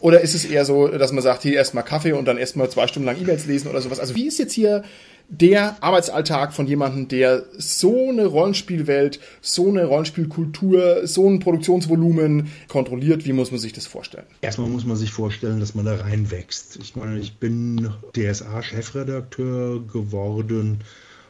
oder 0.00 0.20
ist 0.20 0.36
es 0.36 0.44
eher 0.44 0.64
so, 0.64 0.86
dass 0.86 1.10
man 1.10 1.24
sagt, 1.24 1.42
hier 1.42 1.54
erstmal 1.54 1.82
Kaffee 1.82 2.12
und 2.12 2.26
dann 2.26 2.38
erstmal 2.38 2.70
zwei 2.70 2.86
Stunden 2.86 3.06
lang 3.06 3.20
E-Mails 3.20 3.46
lesen 3.46 3.68
oder 3.68 3.80
sowas? 3.80 3.98
Also 3.98 4.14
wie 4.14 4.28
ist 4.28 4.38
jetzt 4.38 4.52
hier 4.52 4.84
der 5.30 5.82
Arbeitsalltag 5.82 6.52
von 6.52 6.66
jemandem, 6.66 7.06
der 7.06 7.44
so 7.56 8.08
eine 8.08 8.26
Rollenspielwelt, 8.26 9.20
so 9.40 9.68
eine 9.68 9.84
Rollenspielkultur, 9.84 11.06
so 11.06 11.28
ein 11.28 11.38
Produktionsvolumen 11.38 12.50
kontrolliert, 12.66 13.24
wie 13.24 13.32
muss 13.32 13.52
man 13.52 13.60
sich 13.60 13.72
das 13.72 13.86
vorstellen? 13.86 14.26
Erstmal 14.40 14.68
muss 14.68 14.84
man 14.84 14.96
sich 14.96 15.12
vorstellen, 15.12 15.60
dass 15.60 15.76
man 15.76 15.84
da 15.84 15.94
reinwächst. 15.94 16.78
Ich 16.82 16.96
meine, 16.96 17.20
ich 17.20 17.36
bin 17.36 17.90
DSA-Chefredakteur 18.16 19.86
geworden, 19.86 20.80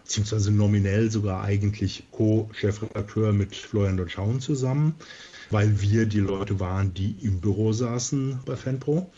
beziehungsweise 0.05 0.51
nominell 0.51 1.11
sogar 1.11 1.45
eigentlich 1.45 2.05
Co-Chefredakteur 2.11 3.35
mit 3.35 3.55
Florian 3.55 3.99
Dotschauen 3.99 4.41
zusammen, 4.41 4.95
weil 5.51 5.83
wir 5.83 6.07
die 6.07 6.21
Leute 6.21 6.59
waren, 6.59 6.95
die 6.95 7.17
im 7.21 7.41
Büro 7.41 7.75
saßen 7.75 8.41
bei 8.47 8.57
Fanpro. 8.57 9.11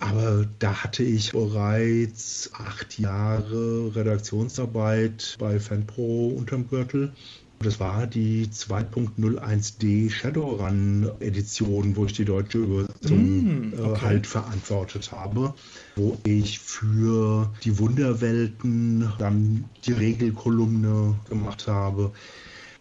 Aber 0.00 0.46
da 0.58 0.82
hatte 0.82 1.02
ich 1.02 1.32
bereits 1.32 2.50
acht 2.54 2.98
Jahre 2.98 3.94
Redaktionsarbeit 3.94 5.36
bei 5.38 5.60
FanPro 5.60 6.28
unterm 6.28 6.68
Gürtel. 6.68 7.12
Das 7.62 7.78
war 7.78 8.06
die 8.06 8.46
2.01d 8.46 10.10
Shadowrun 10.10 11.10
Edition, 11.20 11.94
wo 11.94 12.06
ich 12.06 12.14
die 12.14 12.24
deutsche 12.24 12.56
Übersetzung 12.56 13.18
mm, 13.18 13.74
okay. 13.74 13.92
äh, 13.92 13.96
halt 14.00 14.26
verantwortet 14.26 15.12
habe, 15.12 15.52
wo 15.94 16.16
ich 16.24 16.58
für 16.58 17.52
die 17.62 17.78
Wunderwelten 17.78 19.12
dann 19.18 19.66
die 19.84 19.92
Regelkolumne 19.92 21.16
gemacht 21.28 21.66
habe. 21.68 22.12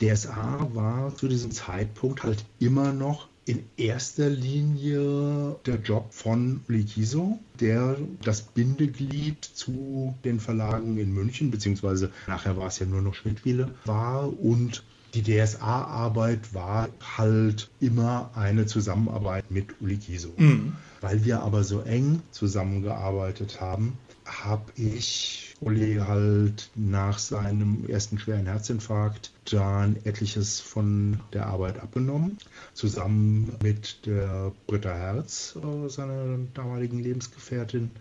DSA 0.02 0.70
war 0.74 1.14
zu 1.14 1.28
diesem 1.28 1.52
Zeitpunkt 1.52 2.24
halt 2.24 2.46
immer 2.60 2.94
noch 2.94 3.28
in 3.50 3.64
erster 3.78 4.30
Linie 4.30 5.56
der 5.66 5.78
Job 5.78 6.14
von 6.14 6.62
Uli 6.70 6.84
Kiso, 6.84 7.40
der 7.60 7.98
das 8.22 8.44
Bindeglied 8.44 9.44
zu 9.44 10.14
den 10.24 10.40
Verlagen 10.40 11.00
in 11.00 11.12
München, 11.12 11.50
beziehungsweise 11.50 12.12
nachher 12.28 12.58
war 12.58 12.68
es 12.68 12.78
ja 12.78 12.86
nur 12.86 13.02
noch 13.02 13.16
Schmidtwiele, 13.16 13.74
war 13.86 14.32
und 14.40 14.84
die 15.16 15.24
DSA-Arbeit 15.24 16.54
war 16.54 16.90
halt 17.18 17.72
immer 17.80 18.30
eine 18.36 18.68
Zusammenarbeit 18.68 19.50
mit 19.50 19.82
Uli 19.82 19.98
Kiso. 19.98 20.32
Mhm. 20.38 20.74
Weil 21.02 21.26
wir 21.26 21.42
aber 21.42 21.64
so 21.64 21.82
eng 21.82 22.22
zusammengearbeitet 22.30 23.60
haben, 23.60 23.98
habe 24.26 24.72
ich 24.76 25.49
Uli 25.62 25.96
halt 25.96 26.70
nach 26.76 27.20
seinem 27.20 27.86
ersten 27.88 28.18
schweren 28.18 28.46
Herzinfarkt 28.46 29.32
dann 29.52 29.98
etliches 30.06 30.62
von 30.62 31.20
der 31.34 31.48
Arbeit 31.48 31.80
abgenommen, 31.80 32.38
zusammen 32.74 33.58
mit 33.62 34.06
der 34.06 34.54
Britta 34.68 34.94
Herz, 34.94 35.58
äh, 35.58 35.90
seiner 35.90 36.38
damaligen 36.54 37.00
Lebensgefährtin. 37.00 37.92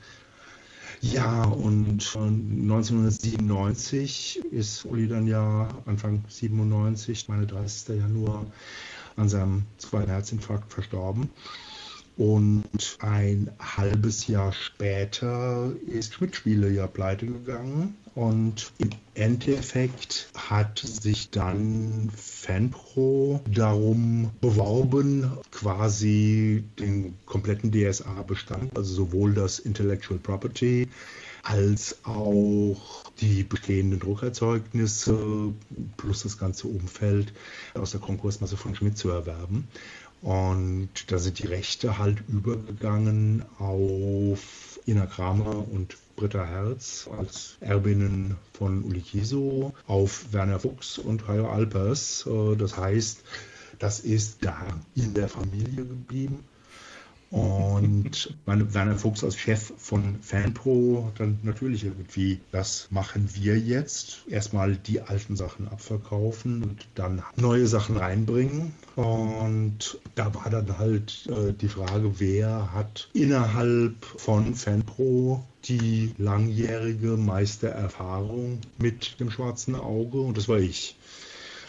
Ja, 1.01 1.45
und 1.45 2.17
1997 2.17 4.43
ist 4.51 4.85
Uli 4.85 5.09
dann 5.09 5.27
ja 5.27 5.69
Anfang 5.87 6.25
97, 6.29 7.29
meine 7.29 7.47
30. 7.47 8.01
Januar, 8.01 8.45
an 9.17 9.29
seinem 9.29 9.65
zweiten 9.79 10.11
Herzinfarkt 10.11 10.73
verstorben. 10.73 11.31
Und 12.19 12.99
ein 12.99 13.49
halbes 13.61 14.27
Jahr 14.27 14.53
später 14.53 15.73
ist 15.87 16.15
Schmidt-Spiele 16.15 16.69
ja 16.69 16.89
pleite 16.89 17.27
gegangen. 17.27 17.97
Und 18.17 18.73
im 18.79 18.91
Endeffekt 19.15 20.29
hat 20.37 20.81
sich 20.81 21.31
dann 21.31 22.11
Fanpro 22.17 23.41
darum 23.49 24.31
beworben, 24.41 25.31
quasi 25.53 26.65
den 26.81 27.15
kompletten 27.25 27.71
DSA-Bestand, 27.71 28.77
also 28.77 28.93
sowohl 28.93 29.35
das 29.35 29.61
Intellectual 29.61 30.19
Property 30.19 30.89
als 31.45 31.99
auch 32.03 33.05
die 33.21 33.45
bestehenden 33.45 34.01
Druckerzeugnisse 34.01 35.55
plus 35.97 36.25
das 36.25 36.37
ganze 36.37 36.67
Umfeld 36.67 37.33
aus 37.75 37.93
der 37.93 38.01
Konkursmasse 38.01 38.57
von 38.57 38.75
Schmidt 38.75 38.99
zu 38.99 39.11
erwerben. 39.11 39.69
Und 40.23 40.91
da 41.09 41.19
sind 41.19 41.39
die 41.39 41.47
Rechte 41.47 41.99
halt 41.99 42.23
übergegangen 42.29 43.45
auf 43.59 44.81
Ina 44.87 45.07
Kramer 45.07 45.67
und 45.71 45.97
Britta 46.17 46.45
Herz 46.45 47.09
als 47.17 47.57
Erbinnen 47.61 48.37
von 48.53 48.83
Uli 48.83 49.01
Kiso, 49.01 49.73
auf 49.87 50.33
Werner 50.33 50.59
Fuchs 50.59 50.99
und 50.99 51.29
Hayo 51.29 51.49
Alpers. 51.49 52.27
Äh, 52.27 52.57
das 52.57 52.77
heißt, 52.77 53.21
das 53.79 54.01
ist 54.01 54.45
da 54.45 54.57
in 54.97 55.15
der 55.15 55.29
Familie 55.29 55.85
geblieben. 55.85 56.45
Und 57.31 58.35
Werner 58.47 58.97
Fuchs 58.97 59.23
als 59.23 59.37
Chef 59.37 59.73
von 59.77 60.19
Fanpro 60.23 61.05
hat 61.07 61.21
dann 61.21 61.39
natürlich 61.43 61.85
irgendwie, 61.85 62.41
das 62.53 62.89
machen 62.91 63.29
wir 63.35 63.59
jetzt. 63.59 64.23
Erstmal 64.29 64.77
die 64.77 65.03
alten 65.03 65.37
Sachen 65.37 65.69
abverkaufen 65.69 66.63
und 66.63 66.87
dann 66.95 67.23
neue 67.37 67.67
Sachen 67.67 67.99
reinbringen. 67.99 68.73
Und 68.97 70.01
da 70.15 70.35
war 70.35 70.49
dann 70.49 70.79
halt 70.79 71.29
äh, 71.29 71.53
die 71.53 71.69
Frage, 71.69 72.19
wer 72.19 72.73
hat 72.73 73.11
innerhalb 73.13 74.05
von 74.05 74.55
Fanpro 74.55 75.45
die 75.65 76.15
langjährige 76.17 77.19
Meistererfahrung 77.19 78.61
mit 78.79 79.21
dem 79.21 79.31
schwarzen 79.31 79.75
Auge? 79.75 80.21
Und 80.21 80.39
das 80.39 80.49
war 80.49 80.59
ich 80.59 80.97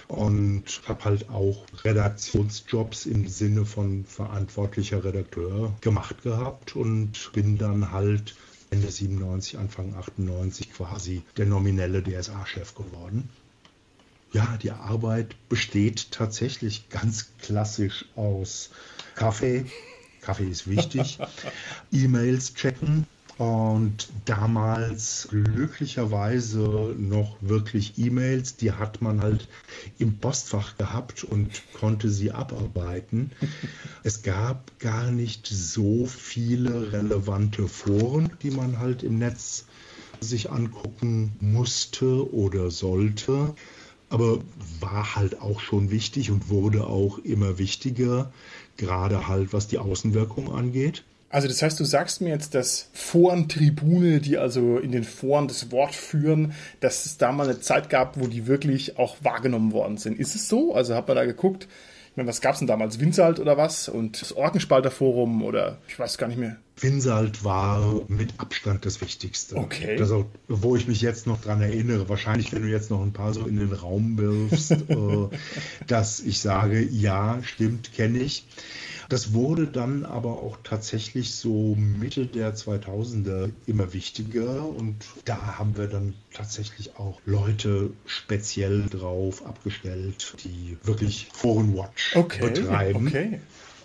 und 0.10 0.82
habe 0.88 1.06
halt 1.06 1.30
auch 1.30 1.66
Redaktionsjobs 1.84 3.06
im 3.06 3.28
Sinne 3.28 3.64
von 3.66 4.06
verantwortlicher 4.06 5.04
Redakteur 5.04 5.74
gemacht 5.82 6.24
gehabt 6.24 6.76
und 6.76 7.32
bin 7.34 7.58
dann 7.58 7.92
halt 7.92 8.36
Ende 8.72 8.92
97, 8.92 9.58
Anfang 9.60 9.96
98 9.96 10.74
quasi 10.74 11.22
der 11.38 11.46
nominelle 11.46 12.04
DSA-Chef 12.04 12.74
geworden. 12.76 13.30
Ja, 14.34 14.58
die 14.58 14.72
Arbeit 14.72 15.36
besteht 15.48 16.12
tatsächlich 16.12 16.90
ganz 16.90 17.30
klassisch 17.40 18.06
aus 18.16 18.72
Kaffee. 19.16 19.66
Kaffee 20.22 20.50
ist 20.50 20.68
wichtig. 20.68 21.20
E-Mails 21.92 22.56
checken, 22.56 23.06
und 23.40 24.10
damals 24.26 25.30
glücklicherweise 25.32 26.94
noch 26.98 27.38
wirklich 27.40 27.98
E-Mails, 27.98 28.58
die 28.58 28.74
hat 28.74 29.02
man 29.02 29.22
halt 29.22 29.48
im 29.98 30.18
Postfach 30.18 30.78
gehabt 30.78 31.24
und 31.24 31.50
konnte 31.74 32.10
sie 32.10 32.32
abarbeiten. 32.32 33.32
Es 34.04 34.24
gab 34.24 34.78
gar 34.80 35.12
nicht 35.12 35.48
so 35.48 36.06
viele 36.06 36.92
relevante 36.92 37.68
Foren, 37.68 38.32
die 38.42 38.52
man 38.52 38.80
halt 38.80 39.04
im 39.04 39.18
Netz 39.18 39.66
sich 40.20 40.52
angucken 40.52 41.32
musste 41.40 42.34
oder 42.34 42.72
sollte. 42.72 43.54
Aber 44.10 44.40
war 44.80 45.16
halt 45.16 45.40
auch 45.42 45.60
schon 45.60 45.92
wichtig 45.92 46.32
und 46.32 46.50
wurde 46.50 46.88
auch 46.88 47.20
immer 47.20 47.58
wichtiger, 47.58 48.34
gerade 48.78 49.28
halt 49.28 49.54
was 49.54 49.68
die 49.68 49.78
Außenwirkung 49.78 50.52
angeht. 50.54 51.04
Also 51.30 51.48
das 51.48 51.62
heißt, 51.62 51.80
du 51.80 51.86
sagst 51.86 52.22
mir 52.22 52.30
jetzt, 52.30 52.56
dass 52.56 52.90
Forentribune, 52.94 54.20
die 54.20 54.38
also 54.38 54.78
in 54.78 54.92
den 54.92 55.04
Foren 55.04 55.48
das 55.48 55.72
Wort 55.72 55.94
führen, 55.94 56.54
dass 56.80 57.06
es 57.06 57.18
da 57.18 57.32
mal 57.32 57.48
eine 57.48 57.60
Zeit 57.60 57.90
gab, 57.90 58.20
wo 58.20 58.28
die 58.28 58.48
wirklich 58.48 58.98
auch 58.98 59.18
wahrgenommen 59.22 59.72
worden 59.72 59.98
sind. 59.98 60.20
Ist 60.20 60.36
es 60.36 60.48
so? 60.48 60.74
Also 60.74 60.96
hat 60.96 61.08
man 61.08 61.18
da 61.18 61.26
geguckt, 61.26 61.68
ich 62.12 62.18
meine, 62.18 62.28
was 62.28 62.42
gab 62.42 62.54
es 62.54 62.60
denn 62.60 62.68
damals? 62.68 63.00
Winsalt 63.00 63.40
oder 63.40 63.56
was? 63.56 63.88
Und 63.88 64.20
das 64.22 64.36
Orkenspalterforum 64.36 65.44
oder 65.44 65.78
ich 65.88 66.00
weiß 66.00 66.18
gar 66.18 66.28
nicht 66.28 66.40
mehr. 66.40 66.58
Winsalt 66.78 67.44
war 67.44 68.02
mit 68.08 68.34
Abstand 68.38 68.86
das 68.86 69.00
Wichtigste. 69.02 69.56
Okay. 69.56 69.98
Also, 70.00 70.26
wo 70.48 70.76
ich 70.76 70.88
mich 70.88 71.02
jetzt 71.02 71.28
noch 71.28 71.40
dran 71.40 71.62
erinnere, 71.62 72.10
wahrscheinlich, 72.10 72.52
wenn 72.52 72.64
du 72.64 72.70
jetzt 72.70 72.90
noch 72.90 73.02
ein 73.02 73.14
paar 73.14 73.34
so 73.34 73.46
in 73.46 73.58
den 73.58 73.74
Raum 73.74 74.18
wirfst, 74.18 74.72
äh, 74.90 75.28
dass 75.88 76.20
ich 76.22 76.40
sage, 76.40 76.82
ja, 76.82 77.40
stimmt, 77.44 77.94
kenne 77.94 78.20
ich. 78.20 78.46
Das 79.10 79.34
wurde 79.34 79.66
dann 79.66 80.06
aber 80.06 80.44
auch 80.44 80.58
tatsächlich 80.64 81.36
so 81.36 81.76
Mitte 81.76 82.28
der 82.28 82.56
2000er 82.56 83.50
immer 83.66 83.92
wichtiger 83.94 84.68
und 84.68 84.96
da 85.26 85.58
haben 85.58 85.76
wir 85.78 85.88
dann 85.88 86.14
tatsächlich 86.32 86.96
auch 86.98 87.20
Leute 87.26 87.92
speziell 88.06 88.86
drauf 88.86 89.46
abgestellt, 89.46 90.36
die 90.44 90.78
wirklich 90.84 91.28
Forenwatch 91.34 92.16
okay, 92.16 92.42
betreiben. 92.42 93.08
Okay 93.08 93.40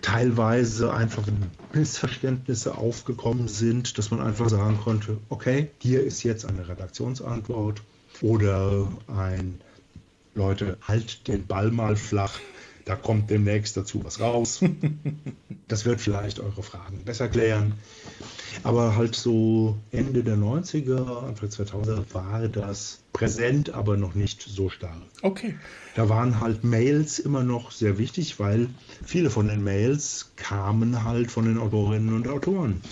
teilweise 0.04 0.92
einfach 0.92 1.24
Missverständnisse 1.72 2.76
aufgekommen 2.76 3.48
sind, 3.48 3.96
dass 3.96 4.10
man 4.10 4.20
einfach 4.20 4.50
sagen 4.50 4.78
konnte, 4.84 5.16
okay, 5.30 5.70
hier 5.78 6.04
ist 6.04 6.22
jetzt 6.24 6.44
eine 6.44 6.68
Redaktionsantwort 6.68 7.80
oder 8.20 8.86
ein 9.06 9.60
Leute, 10.34 10.76
halt 10.82 11.26
den 11.26 11.46
Ball 11.46 11.70
mal 11.70 11.96
flach. 11.96 12.38
Da 12.84 12.96
kommt 12.96 13.30
demnächst 13.30 13.76
dazu 13.76 14.04
was 14.04 14.20
raus. 14.20 14.60
Das 15.66 15.86
wird 15.86 15.98
vielleicht 16.02 16.40
eure 16.40 16.62
Fragen 16.62 17.04
besser 17.06 17.26
klären. 17.26 17.72
Aber 18.64 18.96
halt 18.96 19.16
so 19.16 19.78
Ende 19.90 20.22
der 20.22 20.36
90er, 20.36 21.26
Anfang 21.26 21.48
2000er 21.48 22.04
war 22.12 22.46
das 22.48 23.00
präsent, 23.14 23.70
aber 23.70 23.96
noch 23.96 24.14
nicht 24.14 24.42
so 24.42 24.68
stark. 24.68 25.00
Okay. 25.22 25.54
Da 25.94 26.10
waren 26.10 26.40
halt 26.40 26.64
Mails 26.64 27.18
immer 27.18 27.42
noch 27.42 27.70
sehr 27.70 27.96
wichtig, 27.96 28.38
weil 28.38 28.68
viele 29.04 29.30
von 29.30 29.48
den 29.48 29.64
Mails 29.64 30.32
kamen 30.36 31.02
halt 31.02 31.30
von 31.30 31.46
den 31.46 31.58
Autorinnen 31.58 32.14
und 32.14 32.28
Autoren 32.28 32.82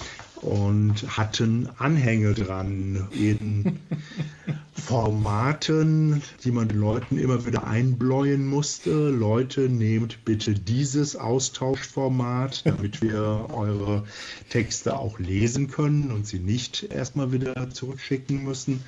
und 0.43 1.16
hatten 1.16 1.68
Anhänge 1.78 2.34
dran 2.34 3.09
in 3.12 3.78
Formaten, 4.74 6.22
die 6.45 6.51
man 6.51 6.68
den 6.68 6.80
Leuten 6.80 7.16
immer 7.16 7.47
wieder 7.47 7.66
einbläuen 7.66 8.47
musste. 8.47 9.09
Leute, 9.09 9.68
nehmt 9.68 10.24
bitte 10.24 10.55
dieses 10.55 11.14
Austauschformat, 11.14 12.66
damit 12.66 13.01
wir 13.01 13.47
eure 13.55 14.05
Texte 14.51 14.99
auch 14.99 15.18
lesen 15.20 15.70
können 15.70 16.11
und 16.11 16.26
sie 16.26 16.40
nicht 16.40 16.82
erstmal 16.90 17.32
wieder 17.32 17.70
zurückschicken 17.70 18.43
müssen 18.43 18.82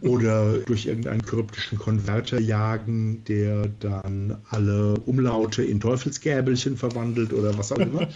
oder 0.00 0.58
durch 0.58 0.86
irgendeinen 0.86 1.22
kryptischen 1.22 1.78
Konverter 1.78 2.40
jagen, 2.40 3.24
der 3.24 3.68
dann 3.80 4.38
alle 4.50 4.94
Umlaute 5.06 5.62
in 5.62 5.80
Teufelsgäbelchen 5.80 6.76
verwandelt 6.76 7.32
oder 7.32 7.56
was 7.56 7.72
auch 7.72 7.78
immer. 7.78 8.08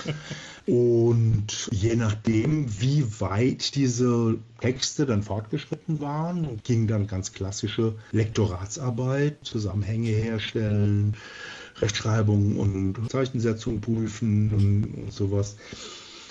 Und 0.66 1.68
je 1.72 1.94
nachdem, 1.94 2.66
wie 2.80 3.04
weit 3.20 3.74
diese 3.74 4.36
Texte 4.60 5.04
dann 5.04 5.22
fortgeschritten 5.22 6.00
waren, 6.00 6.60
ging 6.64 6.86
dann 6.86 7.06
ganz 7.06 7.32
klassische 7.32 7.94
Lektoratsarbeit, 8.12 9.38
Zusammenhänge 9.42 10.08
herstellen, 10.08 11.16
Rechtschreibung 11.80 12.56
und 12.56 13.10
Zeichensetzung 13.10 13.80
prüfen 13.80 14.52
und 15.04 15.12
sowas. 15.12 15.56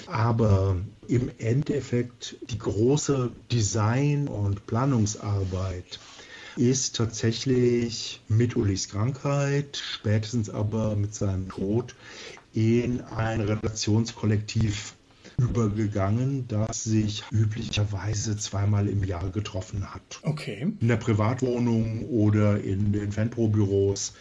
Aber 0.07 0.77
im 1.07 1.29
Endeffekt 1.37 2.35
die 2.49 2.57
große 2.57 3.31
Design- 3.51 4.27
und 4.27 4.65
Planungsarbeit 4.67 5.99
ist 6.55 6.95
tatsächlich 6.95 8.21
mit 8.27 8.55
Ulis 8.55 8.89
Krankheit, 8.89 9.81
spätestens 9.83 10.49
aber 10.49 10.95
mit 10.95 11.15
seinem 11.15 11.49
Tod, 11.49 11.95
in 12.53 13.01
ein 13.01 13.41
Redaktionskollektiv 13.41 14.93
übergegangen, 15.37 16.47
das 16.47 16.83
sich 16.83 17.23
üblicherweise 17.31 18.37
zweimal 18.37 18.87
im 18.87 19.03
Jahr 19.03 19.29
getroffen 19.31 19.93
hat. 19.93 20.19
Okay. 20.21 20.73
In 20.79 20.87
der 20.87 20.97
Privatwohnung 20.97 22.07
oder 22.09 22.61
in 22.61 22.93
den 22.93 23.11
Fanpro-Büros 23.11 24.13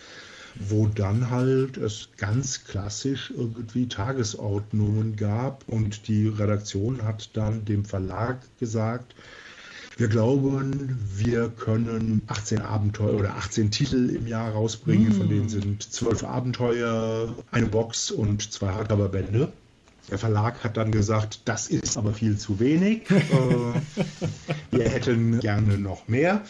wo 0.54 0.86
dann 0.86 1.30
halt 1.30 1.76
es 1.76 2.08
ganz 2.16 2.64
klassisch 2.64 3.32
irgendwie 3.36 3.88
Tagesordnungen 3.88 5.16
gab 5.16 5.64
und 5.68 6.08
die 6.08 6.28
Redaktion 6.28 7.02
hat 7.02 7.30
dann 7.34 7.64
dem 7.64 7.84
Verlag 7.84 8.38
gesagt, 8.58 9.14
Wir 9.98 10.08
glauben, 10.08 10.98
wir 11.16 11.50
können 11.50 12.22
18 12.26 12.62
Abenteuer 12.62 13.14
oder 13.14 13.36
18 13.36 13.70
Titel 13.70 14.08
im 14.10 14.26
Jahr 14.26 14.52
rausbringen. 14.52 15.10
Mm. 15.10 15.12
Von 15.12 15.28
denen 15.28 15.48
sind 15.50 15.82
12 15.82 16.24
Abenteuer, 16.24 17.34
eine 17.50 17.66
Box 17.66 18.10
und 18.10 18.52
zwei 18.52 18.72
Hardcover-Bände. 18.72 19.52
Der 20.10 20.18
Verlag 20.18 20.64
hat 20.64 20.76
dann 20.76 20.90
gesagt, 20.90 21.42
das 21.44 21.68
ist 21.68 21.96
aber 21.96 22.12
viel 22.12 22.36
zu 22.38 22.58
wenig. 22.58 23.02
Äh, 23.10 23.16
wir 24.76 24.88
hätten 24.88 25.40
gerne 25.40 25.78
noch 25.78 26.08
mehr. 26.08 26.42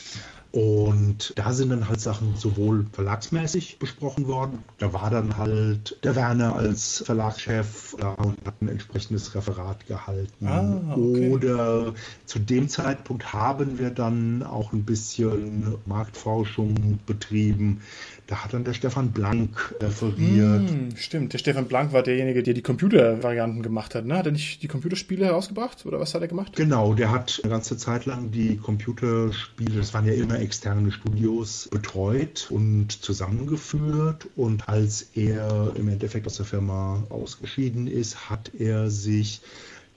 Und 0.52 1.32
da 1.36 1.54
sind 1.54 1.70
dann 1.70 1.88
halt 1.88 2.00
Sachen 2.00 2.36
sowohl 2.36 2.84
verlagsmäßig 2.92 3.78
besprochen 3.78 4.28
worden. 4.28 4.58
Da 4.76 4.92
war 4.92 5.08
dann 5.08 5.38
halt 5.38 5.98
der 6.04 6.14
Werner 6.14 6.54
als 6.54 7.02
Verlagschef 7.06 7.96
da 7.98 8.10
und 8.12 8.36
hat 8.44 8.60
ein 8.60 8.68
entsprechendes 8.68 9.34
Referat 9.34 9.86
gehalten. 9.86 10.46
Ah, 10.46 10.92
okay. 10.92 11.30
Oder 11.30 11.94
zu 12.26 12.38
dem 12.38 12.68
Zeitpunkt 12.68 13.32
haben 13.32 13.78
wir 13.78 13.88
dann 13.88 14.42
auch 14.42 14.74
ein 14.74 14.84
bisschen 14.84 15.76
Marktforschung 15.86 16.98
betrieben. 17.06 17.80
Da 18.32 18.44
hat 18.44 18.54
dann 18.54 18.64
der 18.64 18.72
Stefan 18.72 19.12
Blank 19.12 19.74
referiert. 19.78 20.70
Hm, 20.70 20.96
stimmt, 20.96 21.34
der 21.34 21.38
Stefan 21.38 21.66
Blank 21.66 21.92
war 21.92 22.02
derjenige, 22.02 22.42
der 22.42 22.54
die 22.54 22.62
Computervarianten 22.62 23.62
gemacht 23.62 23.94
hat. 23.94 24.06
Ne? 24.06 24.16
Hat 24.16 24.24
er 24.24 24.32
nicht 24.32 24.62
die 24.62 24.68
Computerspiele 24.68 25.26
herausgebracht 25.26 25.84
oder 25.84 26.00
was 26.00 26.14
hat 26.14 26.22
er 26.22 26.28
gemacht? 26.28 26.56
Genau, 26.56 26.94
der 26.94 27.10
hat 27.10 27.40
eine 27.42 27.52
ganze 27.52 27.76
Zeit 27.76 28.06
lang 28.06 28.30
die 28.30 28.56
Computerspiele, 28.56 29.76
das 29.76 29.92
waren 29.92 30.06
ja 30.06 30.14
immer 30.14 30.40
externe 30.40 30.92
Studios, 30.92 31.68
betreut 31.70 32.46
und 32.48 32.90
zusammengeführt. 33.02 34.28
Und 34.34 34.66
als 34.66 35.10
er 35.14 35.74
im 35.76 35.88
Endeffekt 35.88 36.26
aus 36.26 36.38
der 36.38 36.46
Firma 36.46 37.04
ausgeschieden 37.10 37.86
ist, 37.86 38.30
hat 38.30 38.50
er 38.58 38.88
sich 38.88 39.42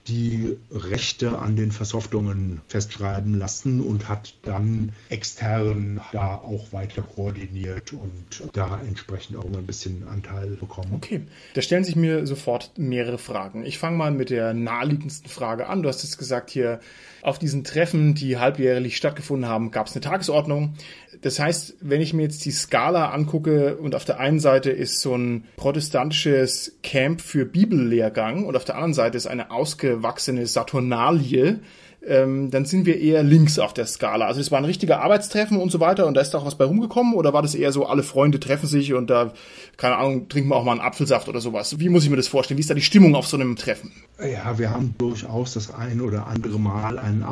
die 0.08 0.56
Rechte 0.70 1.38
an 1.38 1.56
den 1.56 1.72
Versoftungen 1.72 2.60
festschreiben 2.68 3.38
lassen 3.38 3.80
und 3.80 4.08
hat 4.08 4.34
dann 4.42 4.92
extern 5.08 6.00
da 6.12 6.36
auch 6.36 6.72
weiter 6.72 7.02
koordiniert 7.02 7.92
und 7.92 8.48
da 8.52 8.80
entsprechend 8.86 9.36
auch 9.36 9.44
ein 9.44 9.66
bisschen 9.66 10.06
Anteil 10.08 10.50
bekommen. 10.50 10.92
Okay, 10.94 11.22
da 11.54 11.62
stellen 11.62 11.84
sich 11.84 11.96
mir 11.96 12.26
sofort 12.26 12.72
mehrere 12.76 13.18
Fragen. 13.18 13.64
Ich 13.64 13.78
fange 13.78 13.96
mal 13.96 14.10
mit 14.10 14.30
der 14.30 14.54
naheliegendsten 14.54 15.28
Frage 15.28 15.66
an. 15.68 15.82
Du 15.82 15.88
hast 15.88 16.02
jetzt 16.02 16.18
gesagt, 16.18 16.50
hier 16.50 16.80
auf 17.22 17.38
diesen 17.40 17.64
Treffen, 17.64 18.14
die 18.14 18.38
halbjährlich 18.38 18.96
stattgefunden 18.96 19.48
haben, 19.48 19.72
gab 19.72 19.88
es 19.88 19.94
eine 19.94 20.00
Tagesordnung. 20.00 20.74
Das 21.22 21.38
heißt, 21.38 21.76
wenn 21.80 22.00
ich 22.00 22.12
mir 22.12 22.22
jetzt 22.22 22.44
die 22.44 22.50
Skala 22.50 23.10
angucke 23.10 23.76
und 23.76 23.94
auf 23.94 24.04
der 24.04 24.20
einen 24.20 24.40
Seite 24.40 24.70
ist 24.70 25.00
so 25.00 25.16
ein 25.16 25.44
protestantisches 25.56 26.78
Camp 26.82 27.20
für 27.20 27.44
Bibellehrgang 27.44 28.44
und 28.44 28.56
auf 28.56 28.64
der 28.64 28.76
anderen 28.76 28.94
Seite 28.94 29.16
ist 29.16 29.26
eine 29.26 29.50
ausgewachsene 29.50 30.46
Saturnalie, 30.46 31.60
ähm, 32.06 32.50
dann 32.50 32.64
sind 32.64 32.86
wir 32.86 33.00
eher 33.00 33.22
links 33.22 33.58
auf 33.58 33.74
der 33.74 33.86
Skala. 33.86 34.26
Also 34.26 34.40
es 34.40 34.50
war 34.50 34.58
ein 34.58 34.64
richtiger 34.64 35.00
Arbeitstreffen 35.00 35.58
und 35.58 35.70
so 35.70 35.80
weiter 35.80 36.06
und 36.06 36.14
da 36.14 36.20
ist 36.20 36.34
doch 36.34 36.46
was 36.46 36.56
bei 36.56 36.64
rumgekommen 36.64 37.14
oder 37.14 37.32
war 37.32 37.42
das 37.42 37.54
eher 37.54 37.72
so, 37.72 37.86
alle 37.86 38.02
Freunde 38.02 38.38
treffen 38.40 38.66
sich 38.66 38.94
und 38.94 39.10
da, 39.10 39.32
keine 39.76 39.96
Ahnung, 39.96 40.28
trinken 40.28 40.50
wir 40.50 40.56
auch 40.56 40.64
mal 40.64 40.72
einen 40.72 40.80
Apfelsaft 40.80 41.28
oder 41.28 41.40
sowas? 41.40 41.78
Wie 41.78 41.88
muss 41.88 42.04
ich 42.04 42.10
mir 42.10 42.16
das 42.16 42.28
vorstellen? 42.28 42.58
Wie 42.58 42.62
ist 42.62 42.70
da 42.70 42.74
die 42.74 42.82
Stimmung 42.82 43.14
auf 43.14 43.26
so 43.26 43.36
einem 43.36 43.56
Treffen? 43.56 43.92
Ja, 44.20 44.58
wir 44.58 44.70
haben 44.70 44.94
durchaus 44.98 45.54
das 45.54 45.74
ein 45.74 46.00
oder 46.00 46.26
andere 46.26 46.58
Mal 46.58 46.98
einen 46.98 47.22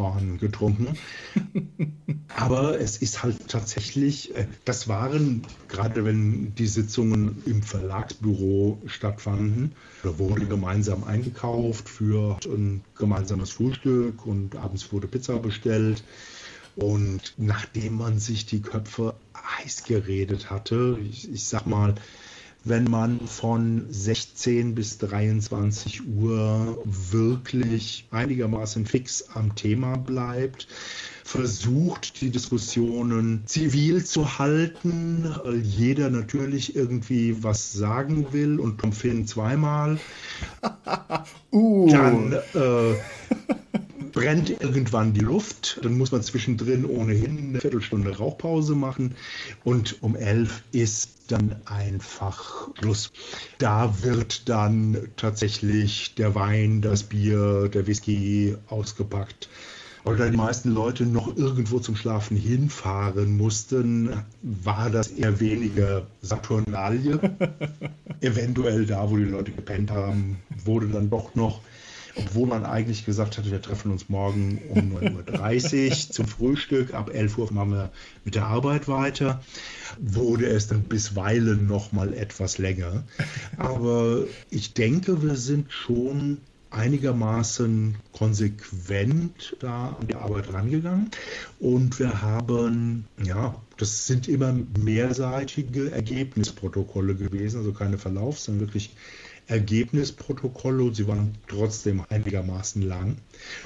Apfelkorn 0.00 0.38
getrunken. 0.38 0.96
Aber 2.36 2.80
es 2.80 2.98
ist 2.98 3.22
halt 3.22 3.36
tatsächlich, 3.48 4.34
äh, 4.34 4.46
das 4.64 4.88
waren, 4.88 5.42
gerade 5.68 6.04
wenn 6.04 6.54
die 6.54 6.66
Sitzungen 6.66 7.42
im 7.44 7.62
Verlagsbüro 7.62 8.80
stattfanden, 8.86 9.72
da 10.02 10.18
wurde 10.18 10.46
gemeinsam 10.46 11.04
eingekauft 11.04 11.88
für 11.88 12.38
ein 12.46 12.82
gemeinsames 12.96 13.50
Frühstück 13.50 14.26
und 14.26 14.56
abends 14.56 14.92
wurde 14.92 15.06
Pizza 15.06 15.38
bestellt. 15.38 16.02
Und 16.76 17.34
nachdem 17.36 17.96
man 17.96 18.18
sich 18.18 18.46
die 18.46 18.62
Köpfe 18.62 19.14
heiß 19.36 19.84
geredet 19.84 20.50
hatte, 20.50 20.98
ich, 21.02 21.30
ich 21.30 21.44
sag 21.44 21.66
mal, 21.66 21.96
wenn 22.64 22.84
man 22.84 23.20
von 23.26 23.86
16 23.90 24.74
bis 24.74 24.98
23 24.98 26.06
Uhr 26.06 26.82
wirklich 26.84 28.06
einigermaßen 28.10 28.86
fix 28.86 29.24
am 29.34 29.54
Thema 29.54 29.96
bleibt, 29.96 30.68
versucht, 31.24 32.20
die 32.20 32.30
Diskussionen 32.30 33.42
zivil 33.46 34.04
zu 34.04 34.38
halten, 34.38 35.32
jeder 35.62 36.10
natürlich 36.10 36.74
irgendwie 36.74 37.42
was 37.42 37.72
sagen 37.72 38.32
will 38.32 38.58
und 38.58 38.78
Tom 38.78 38.92
Finn 38.92 39.26
zweimal, 39.26 39.98
uh. 41.52 41.88
dann 41.88 42.32
äh, 42.32 42.94
brennt 44.12 44.50
irgendwann 44.50 45.12
die 45.12 45.20
Luft, 45.20 45.78
dann 45.82 45.96
muss 45.96 46.10
man 46.12 46.22
zwischendrin 46.22 46.84
ohnehin 46.84 47.38
eine 47.38 47.60
Viertelstunde 47.60 48.16
Rauchpause 48.16 48.74
machen 48.74 49.14
und 49.62 50.02
um 50.02 50.16
elf 50.16 50.62
ist 50.72 51.19
dann 51.30 51.56
einfach 51.64 52.68
Schluss. 52.78 53.12
Da 53.58 54.02
wird 54.02 54.48
dann 54.48 54.96
tatsächlich 55.16 56.14
der 56.14 56.34
Wein, 56.34 56.82
das 56.82 57.04
Bier, 57.04 57.68
der 57.68 57.86
Whisky 57.86 58.56
ausgepackt. 58.68 59.48
Weil 60.04 60.16
da 60.16 60.28
die 60.28 60.36
meisten 60.36 60.70
Leute 60.70 61.04
noch 61.04 61.36
irgendwo 61.36 61.78
zum 61.78 61.94
Schlafen 61.94 62.36
hinfahren 62.36 63.36
mussten, 63.36 64.24
war 64.42 64.88
das 64.88 65.08
eher 65.08 65.40
weniger 65.40 66.06
Saturnalie. 66.22 67.18
Eventuell 68.20 68.86
da, 68.86 69.10
wo 69.10 69.16
die 69.16 69.24
Leute 69.24 69.52
gepennt 69.52 69.90
haben, 69.90 70.38
wurde 70.64 70.88
dann 70.88 71.10
doch 71.10 71.34
noch 71.34 71.60
obwohl 72.16 72.46
man 72.46 72.64
eigentlich 72.64 73.04
gesagt 73.04 73.38
hatte, 73.38 73.50
wir 73.50 73.62
treffen 73.62 73.92
uns 73.92 74.08
morgen 74.08 74.60
um 74.68 74.96
9.30 74.96 75.88
Uhr 75.88 75.94
zum 76.12 76.26
Frühstück, 76.26 76.94
ab 76.94 77.10
11 77.12 77.38
Uhr 77.38 77.52
machen 77.52 77.72
wir 77.72 77.90
mit 78.24 78.34
der 78.34 78.46
Arbeit 78.46 78.88
weiter, 78.88 79.42
wurde 79.98 80.46
es 80.46 80.68
dann 80.68 80.82
bisweilen 80.82 81.66
noch 81.66 81.92
mal 81.92 82.12
etwas 82.14 82.58
länger. 82.58 83.04
Aber 83.56 84.24
ich 84.50 84.74
denke, 84.74 85.22
wir 85.22 85.36
sind 85.36 85.72
schon 85.72 86.38
einigermaßen 86.70 87.96
konsequent 88.12 89.56
da 89.58 89.96
an 90.00 90.06
die 90.06 90.14
Arbeit 90.14 90.52
rangegangen. 90.52 91.10
Und 91.58 91.98
wir 91.98 92.22
haben, 92.22 93.06
ja, 93.22 93.60
das 93.76 94.06
sind 94.06 94.28
immer 94.28 94.54
mehrseitige 94.78 95.90
Ergebnisprotokolle 95.90 97.16
gewesen, 97.16 97.58
also 97.58 97.72
keine 97.72 97.98
Verlauf, 97.98 98.38
sondern 98.38 98.68
wirklich 98.68 98.94
Ergebnisprotokolle 99.50 100.84
und 100.84 100.94
sie 100.94 101.08
waren 101.08 101.34
trotzdem 101.48 102.02
einigermaßen 102.08 102.82
lang. 102.82 103.16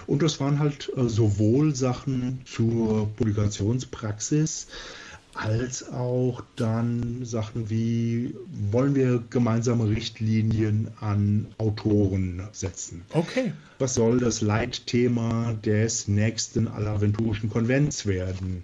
Und 0.07 0.23
das 0.23 0.41
waren 0.41 0.59
halt 0.59 0.91
äh, 0.97 1.09
sowohl 1.09 1.75
Sachen 1.75 2.41
zur 2.47 3.09
Publikationspraxis, 3.17 4.67
als 5.35 5.91
auch 5.91 6.43
dann 6.57 7.25
Sachen 7.25 7.69
wie, 7.69 8.35
wollen 8.71 8.95
wir 8.95 9.23
gemeinsame 9.31 9.89
Richtlinien 9.89 10.89
an 11.01 11.49
Autoren 11.59 12.49
setzen? 12.53 13.03
Okay. 13.11 13.53
Was 13.79 13.95
soll 13.95 14.21
das 14.21 14.41
Leitthema 14.41 15.55
des 15.65 16.07
nächsten 16.07 16.69
Alaventurischen 16.69 17.51
Konvents 17.51 18.07
werden? 18.07 18.63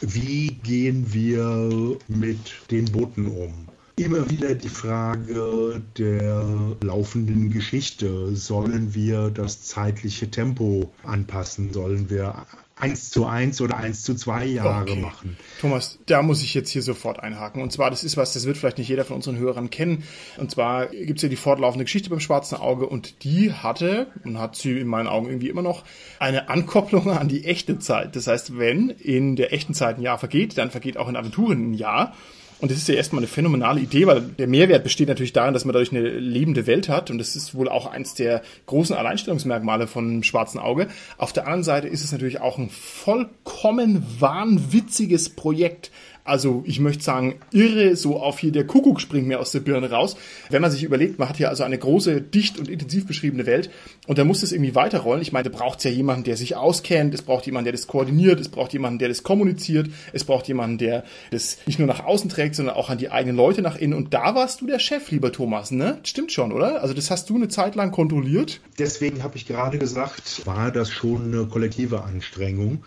Wie 0.00 0.52
gehen 0.62 1.12
wir 1.12 1.98
mit 2.06 2.38
den 2.70 2.84
Booten 2.86 3.26
um? 3.26 3.68
Immer 3.96 4.28
wieder 4.30 4.54
die 4.54 4.68
Frage 4.68 5.82
der 5.96 6.44
laufenden 6.82 7.50
Geschichte. 7.50 8.36
Sollen 8.36 8.94
wir 8.94 9.30
das 9.30 9.62
zeitliche 9.62 10.30
Tempo 10.30 10.92
anpassen? 11.02 11.72
Sollen 11.72 12.10
wir 12.10 12.46
eins 12.78 13.10
zu 13.10 13.24
eins 13.24 13.62
oder 13.62 13.78
eins 13.78 14.02
zu 14.02 14.14
zwei 14.14 14.44
Jahre 14.44 14.92
okay. 14.92 15.00
machen. 15.00 15.36
Thomas, 15.60 15.98
da 16.04 16.20
muss 16.20 16.42
ich 16.42 16.52
jetzt 16.52 16.68
hier 16.68 16.82
sofort 16.82 17.20
einhaken. 17.20 17.62
Und 17.62 17.72
zwar, 17.72 17.88
das 17.88 18.04
ist 18.04 18.18
was, 18.18 18.34
das 18.34 18.44
wird 18.44 18.58
vielleicht 18.58 18.76
nicht 18.76 18.88
jeder 18.88 19.06
von 19.06 19.16
unseren 19.16 19.38
Hörern 19.38 19.70
kennen. 19.70 20.04
Und 20.36 20.50
zwar 20.50 20.88
gibt 20.88 21.18
es 21.18 21.22
ja 21.22 21.30
die 21.30 21.36
fortlaufende 21.36 21.86
Geschichte 21.86 22.10
beim 22.10 22.20
Schwarzen 22.20 22.56
Auge 22.56 22.86
und 22.86 23.24
die 23.24 23.52
hatte 23.54 24.08
und 24.24 24.38
hat 24.38 24.56
sie 24.56 24.78
in 24.78 24.88
meinen 24.88 25.06
Augen 25.06 25.26
irgendwie 25.26 25.48
immer 25.48 25.62
noch 25.62 25.84
eine 26.18 26.50
Ankopplung 26.50 27.10
an 27.10 27.28
die 27.28 27.46
echte 27.46 27.78
Zeit. 27.78 28.14
Das 28.14 28.26
heißt, 28.26 28.58
wenn 28.58 28.90
in 28.90 29.36
der 29.36 29.54
echten 29.54 29.72
Zeit 29.72 29.96
ein 29.96 30.02
Jahr 30.02 30.18
vergeht, 30.18 30.58
dann 30.58 30.70
vergeht 30.70 30.98
auch 30.98 31.08
in 31.08 31.16
Aventuren 31.16 31.70
ein 31.70 31.74
Jahr. 31.74 32.14
Und 32.58 32.70
das 32.70 32.78
ist 32.78 32.88
ja 32.88 32.94
erstmal 32.94 33.20
eine 33.20 33.26
phänomenale 33.26 33.80
Idee, 33.80 34.06
weil 34.06 34.22
der 34.22 34.46
Mehrwert 34.46 34.82
besteht 34.82 35.08
natürlich 35.08 35.34
darin, 35.34 35.52
dass 35.52 35.66
man 35.66 35.74
dadurch 35.74 35.92
eine 35.92 36.00
lebende 36.00 36.66
Welt 36.66 36.88
hat. 36.88 37.10
Und 37.10 37.18
das 37.18 37.36
ist 37.36 37.54
wohl 37.54 37.68
auch 37.68 37.86
eins 37.86 38.14
der 38.14 38.42
großen 38.64 38.96
Alleinstellungsmerkmale 38.96 39.86
von 39.86 40.22
Schwarzen 40.22 40.58
Auge. 40.58 40.88
Auf 41.18 41.34
der 41.34 41.44
anderen 41.44 41.64
Seite 41.64 41.88
ist 41.88 42.02
es 42.02 42.12
natürlich 42.12 42.40
auch 42.40 42.56
ein 42.56 42.70
vollkommen 42.70 44.06
wahnwitziges 44.20 45.28
Projekt, 45.30 45.90
also 46.26 46.62
ich 46.66 46.80
möchte 46.80 47.02
sagen, 47.02 47.36
irre, 47.52 47.96
so 47.96 48.20
auf 48.20 48.38
hier 48.38 48.52
der 48.52 48.66
Kuckuck 48.66 49.00
springt 49.00 49.26
mir 49.26 49.40
aus 49.40 49.52
der 49.52 49.60
Birne 49.60 49.90
raus. 49.90 50.16
Wenn 50.50 50.62
man 50.62 50.70
sich 50.70 50.82
überlegt, 50.82 51.18
man 51.18 51.28
hat 51.28 51.36
hier 51.36 51.48
also 51.48 51.64
eine 51.64 51.78
große, 51.78 52.20
dicht 52.20 52.58
und 52.58 52.68
intensiv 52.68 53.06
beschriebene 53.06 53.46
Welt 53.46 53.70
und 54.06 54.18
da 54.18 54.24
muss 54.24 54.42
es 54.42 54.52
irgendwie 54.52 54.74
weiterrollen. 54.74 55.22
Ich 55.22 55.32
meine, 55.32 55.48
da 55.48 55.56
braucht 55.56 55.78
es 55.78 55.84
ja 55.84 55.90
jemanden, 55.90 56.24
der 56.24 56.36
sich 56.36 56.56
auskennt, 56.56 57.14
es 57.14 57.22
braucht 57.22 57.46
jemanden, 57.46 57.66
der 57.66 57.72
das 57.72 57.86
koordiniert, 57.86 58.40
es 58.40 58.48
braucht 58.48 58.72
jemanden, 58.72 58.98
der 58.98 59.08
das 59.08 59.22
kommuniziert, 59.22 59.88
es 60.12 60.24
braucht 60.24 60.48
jemanden, 60.48 60.78
der 60.78 61.04
das 61.30 61.58
nicht 61.66 61.78
nur 61.78 61.88
nach 61.88 62.04
außen 62.04 62.28
trägt, 62.28 62.54
sondern 62.54 62.76
auch 62.76 62.90
an 62.90 62.98
die 62.98 63.10
eigenen 63.10 63.36
Leute 63.36 63.62
nach 63.62 63.76
innen. 63.76 63.94
Und 63.94 64.14
da 64.14 64.34
warst 64.34 64.60
du 64.60 64.66
der 64.66 64.78
Chef, 64.78 65.10
lieber 65.10 65.32
Thomas, 65.32 65.70
ne? 65.70 65.98
Stimmt 66.02 66.32
schon, 66.32 66.52
oder? 66.52 66.82
Also 66.82 66.94
das 66.94 67.10
hast 67.10 67.30
du 67.30 67.36
eine 67.36 67.48
Zeit 67.48 67.74
lang 67.74 67.90
kontrolliert. 67.90 68.60
Deswegen 68.78 69.22
habe 69.22 69.36
ich 69.36 69.46
gerade 69.46 69.78
gesagt, 69.78 70.46
war 70.46 70.70
das 70.70 70.90
schon 70.90 71.32
eine 71.32 71.46
kollektive 71.46 72.02
Anstrengung. 72.02 72.84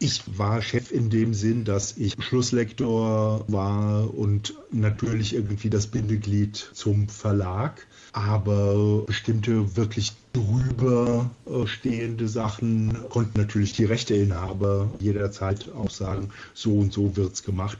Ich 0.00 0.38
war 0.38 0.62
Chef 0.62 0.92
in 0.92 1.10
dem 1.10 1.34
Sinn, 1.34 1.64
dass 1.64 1.96
ich 1.96 2.14
Schlusslektor 2.22 3.44
war 3.48 4.14
und 4.14 4.54
natürlich 4.70 5.34
irgendwie 5.34 5.70
das 5.70 5.88
Bindeglied 5.88 6.56
zum 6.56 7.08
Verlag. 7.08 7.84
Aber 8.12 9.02
bestimmte 9.06 9.76
wirklich 9.76 10.12
drüber 10.32 11.30
äh, 11.46 11.66
stehende 11.66 12.28
Sachen 12.28 12.96
konnten 13.08 13.40
natürlich 13.40 13.72
die 13.72 13.84
Rechteinhaber 13.84 14.88
jederzeit 15.00 15.68
auch 15.72 15.90
sagen, 15.90 16.30
so 16.54 16.78
und 16.78 16.92
so 16.92 17.16
wird's 17.16 17.42
gemacht 17.42 17.78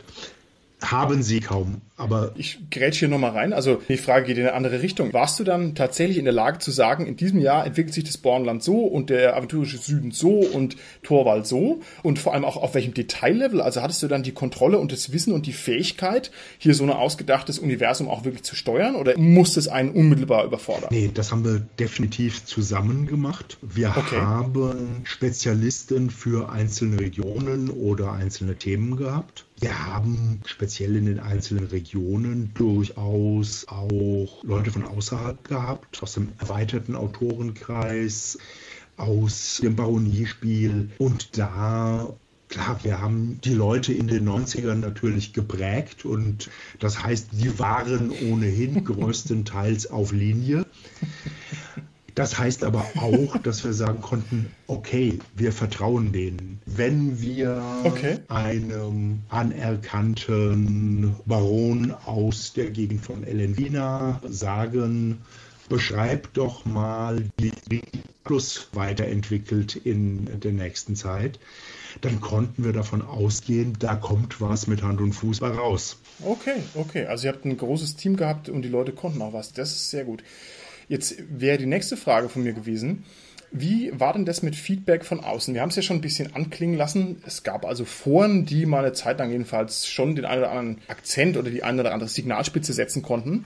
haben 0.80 1.22
sie 1.22 1.40
kaum. 1.40 1.80
Aber 1.96 2.30
ich 2.36 2.60
grätsche 2.70 3.00
hier 3.00 3.08
nochmal 3.08 3.32
rein. 3.32 3.52
Also 3.52 3.82
die 3.88 3.96
Frage 3.96 4.26
geht 4.26 4.38
in 4.38 4.44
eine 4.44 4.54
andere 4.54 4.82
Richtung. 4.82 5.12
Warst 5.12 5.40
du 5.40 5.44
dann 5.44 5.74
tatsächlich 5.74 6.16
in 6.16 6.24
der 6.24 6.32
Lage 6.32 6.60
zu 6.60 6.70
sagen, 6.70 7.06
in 7.06 7.16
diesem 7.16 7.40
Jahr 7.40 7.66
entwickelt 7.66 7.92
sich 7.92 8.04
das 8.04 8.18
Bornland 8.18 8.62
so 8.62 8.84
und 8.84 9.10
der 9.10 9.36
aventurische 9.36 9.78
Süden 9.78 10.12
so 10.12 10.38
und 10.38 10.76
Torwald 11.02 11.46
so 11.46 11.80
und 12.04 12.20
vor 12.20 12.34
allem 12.34 12.44
auch 12.44 12.56
auf 12.56 12.74
welchem 12.74 12.94
Detaillevel? 12.94 13.60
Also 13.60 13.82
hattest 13.82 14.02
du 14.04 14.08
dann 14.08 14.22
die 14.22 14.32
Kontrolle 14.32 14.78
und 14.78 14.92
das 14.92 15.12
Wissen 15.12 15.32
und 15.32 15.46
die 15.46 15.52
Fähigkeit, 15.52 16.30
hier 16.58 16.74
so 16.74 16.84
ein 16.84 16.90
ausgedachtes 16.90 17.58
Universum 17.58 18.08
auch 18.08 18.24
wirklich 18.24 18.44
zu 18.44 18.54
steuern 18.54 18.94
oder 18.94 19.18
musste 19.18 19.58
es 19.58 19.66
einen 19.66 19.90
unmittelbar 19.90 20.44
überfordern? 20.44 20.90
Nee, 20.92 21.10
das 21.12 21.32
haben 21.32 21.44
wir 21.44 21.58
definitiv 21.80 22.44
zusammen 22.44 23.06
gemacht. 23.06 23.58
Wir 23.60 23.92
okay. 23.96 24.20
haben 24.20 25.00
Spezialisten 25.02 26.10
für 26.10 26.50
einzelne 26.50 27.00
Regionen 27.00 27.70
oder 27.70 28.12
einzelne 28.12 28.54
Themen 28.54 28.96
gehabt. 28.96 29.47
Wir 29.60 29.86
haben 29.86 30.40
speziell 30.44 30.94
in 30.94 31.06
den 31.06 31.18
einzelnen 31.18 31.66
Regionen 31.66 32.52
durchaus 32.54 33.66
auch 33.66 34.44
Leute 34.44 34.70
von 34.70 34.84
außerhalb 34.84 35.42
gehabt, 35.42 36.00
aus 36.02 36.12
dem 36.12 36.28
erweiterten 36.38 36.94
Autorenkreis, 36.94 38.38
aus 38.96 39.58
dem 39.62 39.74
Baroniespiel. 39.74 40.90
Und 40.98 41.36
da 41.36 42.14
Klar, 42.48 42.80
wir 42.82 42.98
haben 43.02 43.38
die 43.44 43.52
Leute 43.52 43.92
in 43.92 44.06
den 44.06 44.26
90ern 44.26 44.76
natürlich 44.76 45.34
geprägt 45.34 46.06
und 46.06 46.48
das 46.78 47.02
heißt, 47.02 47.28
die 47.32 47.58
waren 47.58 48.10
ohnehin 48.10 48.84
größtenteils 48.86 49.90
auf 49.90 50.12
Linie. 50.12 50.64
Das 52.18 52.36
heißt 52.36 52.64
aber 52.64 52.84
auch, 52.96 53.36
dass 53.44 53.62
wir 53.62 53.72
sagen 53.72 54.00
konnten, 54.00 54.50
okay, 54.66 55.20
wir 55.36 55.52
vertrauen 55.52 56.10
denen. 56.10 56.60
Wenn 56.66 57.20
wir 57.20 57.62
okay. 57.84 58.18
einem 58.26 59.20
anerkannten 59.28 61.14
Baron 61.26 61.94
aus 62.06 62.54
der 62.54 62.70
Gegend 62.70 63.04
von 63.04 63.22
Elenvina 63.22 64.20
sagen, 64.28 65.18
beschreib 65.68 66.34
doch 66.34 66.64
mal, 66.64 67.24
wie 67.36 67.82
Plus 68.24 68.68
weiterentwickelt 68.72 69.76
in 69.76 70.40
der 70.40 70.52
nächsten 70.52 70.96
Zeit, 70.96 71.38
dann 72.00 72.20
konnten 72.20 72.64
wir 72.64 72.72
davon 72.72 73.00
ausgehen, 73.00 73.76
da 73.78 73.94
kommt 73.94 74.40
was 74.40 74.66
mit 74.66 74.82
Hand 74.82 75.00
und 75.00 75.12
Fuß 75.12 75.40
raus. 75.40 75.98
Okay, 76.24 76.62
okay. 76.74 77.06
Also 77.06 77.28
ihr 77.28 77.32
habt 77.32 77.44
ein 77.44 77.56
großes 77.56 77.94
Team 77.94 78.16
gehabt 78.16 78.48
und 78.48 78.62
die 78.62 78.68
Leute 78.68 78.92
konnten 78.92 79.22
auch 79.22 79.32
was. 79.32 79.52
Das 79.52 79.70
ist 79.70 79.90
sehr 79.90 80.04
gut. 80.04 80.24
Jetzt 80.88 81.16
wäre 81.30 81.58
die 81.58 81.66
nächste 81.66 81.96
Frage 81.96 82.28
von 82.28 82.42
mir 82.42 82.52
gewesen. 82.52 83.04
Wie 83.50 83.90
war 83.98 84.12
denn 84.12 84.26
das 84.26 84.42
mit 84.42 84.56
Feedback 84.56 85.04
von 85.04 85.20
außen? 85.20 85.54
Wir 85.54 85.62
haben 85.62 85.70
es 85.70 85.76
ja 85.76 85.82
schon 85.82 85.98
ein 85.98 86.02
bisschen 86.02 86.34
anklingen 86.34 86.76
lassen. 86.76 87.22
Es 87.26 87.42
gab 87.42 87.64
also 87.64 87.84
Foren, 87.84 88.44
die 88.44 88.66
mal 88.66 88.84
eine 88.84 88.92
Zeit 88.92 89.18
lang 89.18 89.30
jedenfalls 89.30 89.86
schon 89.86 90.16
den 90.16 90.26
einen 90.26 90.42
oder 90.42 90.50
anderen 90.50 90.78
Akzent 90.88 91.36
oder 91.36 91.50
die 91.50 91.62
eine 91.62 91.80
oder 91.80 91.94
andere 91.94 92.10
Signalspitze 92.10 92.72
setzen 92.72 93.02
konnten. 93.02 93.44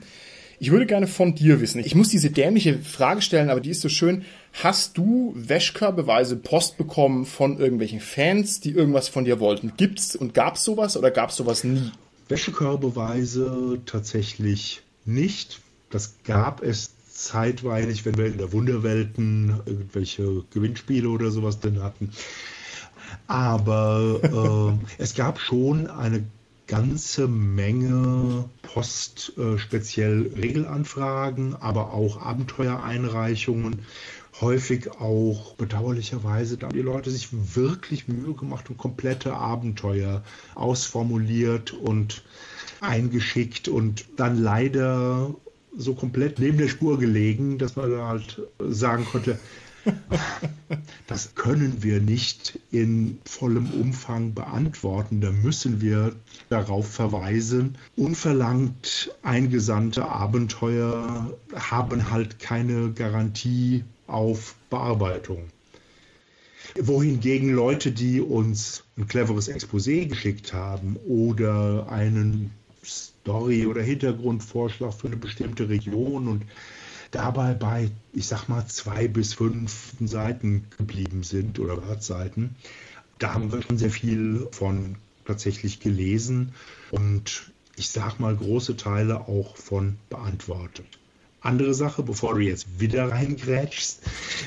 Ich 0.59 0.71
würde 0.71 0.85
gerne 0.85 1.07
von 1.07 1.35
dir 1.35 1.61
wissen. 1.61 1.79
Ich 1.79 1.95
muss 1.95 2.09
diese 2.09 2.29
dämliche 2.29 2.79
Frage 2.79 3.21
stellen, 3.21 3.49
aber 3.49 3.59
die 3.59 3.71
ist 3.71 3.81
so 3.81 3.89
schön. 3.89 4.23
Hast 4.53 4.97
du 4.97 5.33
wäschkörbeweise 5.35 6.35
Post 6.35 6.77
bekommen 6.77 7.25
von 7.25 7.59
irgendwelchen 7.59 7.99
Fans, 7.99 8.59
die 8.59 8.71
irgendwas 8.71 9.07
von 9.09 9.25
dir 9.25 9.39
wollten? 9.39 9.73
Gibt's 9.77 10.15
und 10.15 10.33
gab's 10.33 10.63
sowas 10.63 10.95
oder 10.95 11.11
gab's 11.11 11.37
sowas 11.37 11.63
nie? 11.63 11.91
Wäschekörbeweise 12.29 13.81
tatsächlich 13.85 14.83
nicht. 15.05 15.59
Das 15.89 16.15
gab 16.23 16.63
es 16.63 16.92
zeitweilig, 17.23 18.05
wenn 18.05 18.17
wir 18.17 18.27
in 18.27 18.37
der 18.37 18.51
Wunderwelten 18.51 19.61
irgendwelche 19.65 20.43
Gewinnspiele 20.51 21.09
oder 21.09 21.31
sowas 21.31 21.59
drin 21.59 21.81
hatten. 21.81 22.11
Aber 23.27 24.79
äh, 24.79 25.01
es 25.01 25.15
gab 25.15 25.39
schon 25.39 25.87
eine 25.87 26.23
ganze 26.67 27.27
Menge 27.27 28.45
Post, 28.61 29.33
äh, 29.37 29.57
speziell 29.57 30.31
Regelanfragen, 30.35 31.55
aber 31.55 31.93
auch 31.93 32.21
Abenteuereinreichungen. 32.21 33.85
Häufig 34.41 34.89
auch 34.99 35.53
bedauerlicherweise, 35.55 36.57
da 36.57 36.67
haben 36.67 36.75
die 36.75 36.81
Leute 36.81 37.11
sich 37.11 37.29
wirklich 37.55 38.07
Mühe 38.07 38.33
gemacht 38.33 38.69
und 38.69 38.77
komplette 38.77 39.33
Abenteuer 39.33 40.23
ausformuliert 40.55 41.71
und 41.71 42.23
eingeschickt 42.81 43.67
und 43.67 44.05
dann 44.17 44.41
leider 44.41 45.35
so 45.77 45.93
komplett 45.93 46.39
neben 46.39 46.57
der 46.57 46.67
Spur 46.67 46.99
gelegen, 46.99 47.57
dass 47.57 47.75
man 47.75 47.91
halt 47.97 48.41
sagen 48.59 49.05
konnte, 49.05 49.39
das 51.07 51.35
können 51.35 51.83
wir 51.83 51.99
nicht 51.99 52.59
in 52.71 53.19
vollem 53.25 53.69
Umfang 53.71 54.33
beantworten. 54.33 55.21
Da 55.21 55.31
müssen 55.31 55.81
wir 55.81 56.15
darauf 56.49 56.89
verweisen. 56.89 57.77
Unverlangt 57.95 59.13
eingesandte 59.21 60.07
Abenteuer 60.07 61.37
haben 61.53 62.11
halt 62.11 62.39
keine 62.39 62.91
Garantie 62.91 63.83
auf 64.07 64.55
Bearbeitung. 64.69 65.49
Wohingegen 66.79 67.49
Leute, 67.53 67.91
die 67.91 68.19
uns 68.19 68.83
ein 68.97 69.07
cleveres 69.07 69.47
Exposé 69.49 70.07
geschickt 70.07 70.53
haben 70.53 70.95
oder 71.07 71.87
einen 71.89 72.51
Story 72.83 73.65
oder 73.65 73.81
Hintergrundvorschlag 73.81 74.93
für 74.93 75.07
eine 75.07 75.17
bestimmte 75.17 75.69
Region 75.69 76.27
und 76.27 76.43
dabei 77.11 77.53
bei, 77.53 77.91
ich 78.13 78.27
sag 78.27 78.47
mal, 78.49 78.65
zwei 78.67 79.07
bis 79.07 79.33
fünf 79.33 79.93
Seiten 79.99 80.65
geblieben 80.77 81.23
sind 81.23 81.59
oder 81.59 81.87
Wörtseiten. 81.87 82.55
Da 83.19 83.33
haben 83.33 83.51
wir 83.51 83.61
schon 83.61 83.77
sehr 83.77 83.91
viel 83.91 84.47
von 84.51 84.95
tatsächlich 85.25 85.79
gelesen 85.79 86.53
und 86.91 87.51
ich 87.75 87.89
sag 87.89 88.19
mal 88.19 88.35
große 88.35 88.77
Teile 88.77 89.27
auch 89.27 89.55
von 89.57 89.97
beantwortet. 90.09 90.85
Andere 91.41 91.73
Sache, 91.73 92.03
bevor 92.03 92.35
du 92.35 92.39
jetzt 92.39 92.79
wieder 92.79 93.11
reingrätschst. 93.11 94.01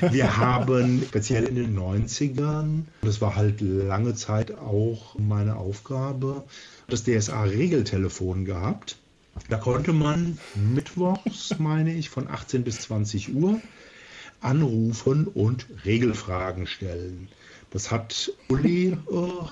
Wir 0.09 0.37
haben 0.37 1.03
speziell 1.07 1.43
in 1.43 1.55
den 1.55 1.77
90ern, 1.77 2.85
das 3.03 3.21
war 3.21 3.35
halt 3.35 3.61
lange 3.61 4.15
Zeit 4.15 4.57
auch 4.57 5.15
meine 5.19 5.57
Aufgabe, 5.57 6.43
das 6.87 7.03
DSA-Regeltelefon 7.03 8.45
gehabt. 8.45 8.97
Da 9.49 9.57
konnte 9.57 9.93
man 9.93 10.39
mittwochs, 10.55 11.55
meine 11.59 11.93
ich, 11.93 12.09
von 12.09 12.27
18 12.27 12.63
bis 12.63 12.79
20 12.81 13.35
Uhr 13.35 13.61
anrufen 14.39 15.27
und 15.27 15.67
Regelfragen 15.85 16.67
stellen. 16.67 17.27
Das 17.71 17.91
hat 17.91 18.31
Uli 18.47 18.93
äh, 18.93 18.97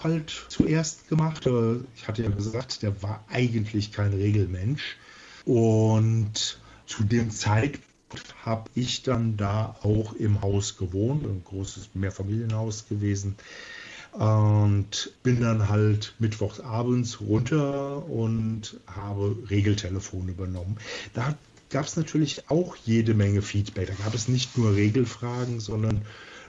halt 0.03 0.45
zuerst 0.47 1.09
gemacht. 1.09 1.47
Ich 1.95 2.07
hatte 2.07 2.23
ja 2.23 2.29
gesagt, 2.29 2.81
der 2.81 3.01
war 3.03 3.23
eigentlich 3.29 3.91
kein 3.91 4.13
Regelmensch. 4.13 4.95
Und 5.43 6.59
zu 6.85 7.03
dem 7.03 7.29
Zeitpunkt 7.31 7.83
habe 8.43 8.69
ich 8.75 9.03
dann 9.03 9.35
da 9.35 9.75
auch 9.83 10.13
im 10.13 10.41
Haus 10.41 10.77
gewohnt, 10.77 11.25
ein 11.25 11.43
großes 11.43 11.89
Mehrfamilienhaus 11.93 12.87
gewesen 12.87 13.35
und 14.17 15.11
bin 15.23 15.41
dann 15.41 15.67
halt 15.67 16.15
mittwochs 16.19 16.61
abends 16.61 17.19
runter 17.19 18.07
und 18.09 18.79
habe 18.87 19.35
Regeltelefon 19.49 20.29
übernommen. 20.29 20.77
Da 21.13 21.35
gab 21.69 21.85
es 21.85 21.97
natürlich 21.97 22.49
auch 22.49 22.77
jede 22.77 23.13
Menge 23.13 23.41
Feedback. 23.41 23.87
Da 23.87 24.03
gab 24.05 24.13
es 24.13 24.29
nicht 24.29 24.57
nur 24.57 24.75
Regelfragen, 24.75 25.59
sondern 25.59 26.01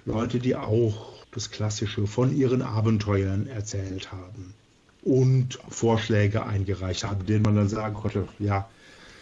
Leute, 0.04 0.38
die 0.38 0.54
auch 0.54 1.14
das 1.32 1.50
Klassische 1.50 2.06
von 2.06 2.34
ihren 2.34 2.62
Abenteuern 2.62 3.48
erzählt 3.48 4.12
haben 4.12 4.54
und 5.02 5.58
Vorschläge 5.68 6.46
eingereicht 6.46 7.04
haben, 7.04 7.26
denen 7.26 7.42
man 7.42 7.56
dann 7.56 7.68
sagen 7.68 7.94
konnte, 7.94 8.28
ja, 8.38 8.68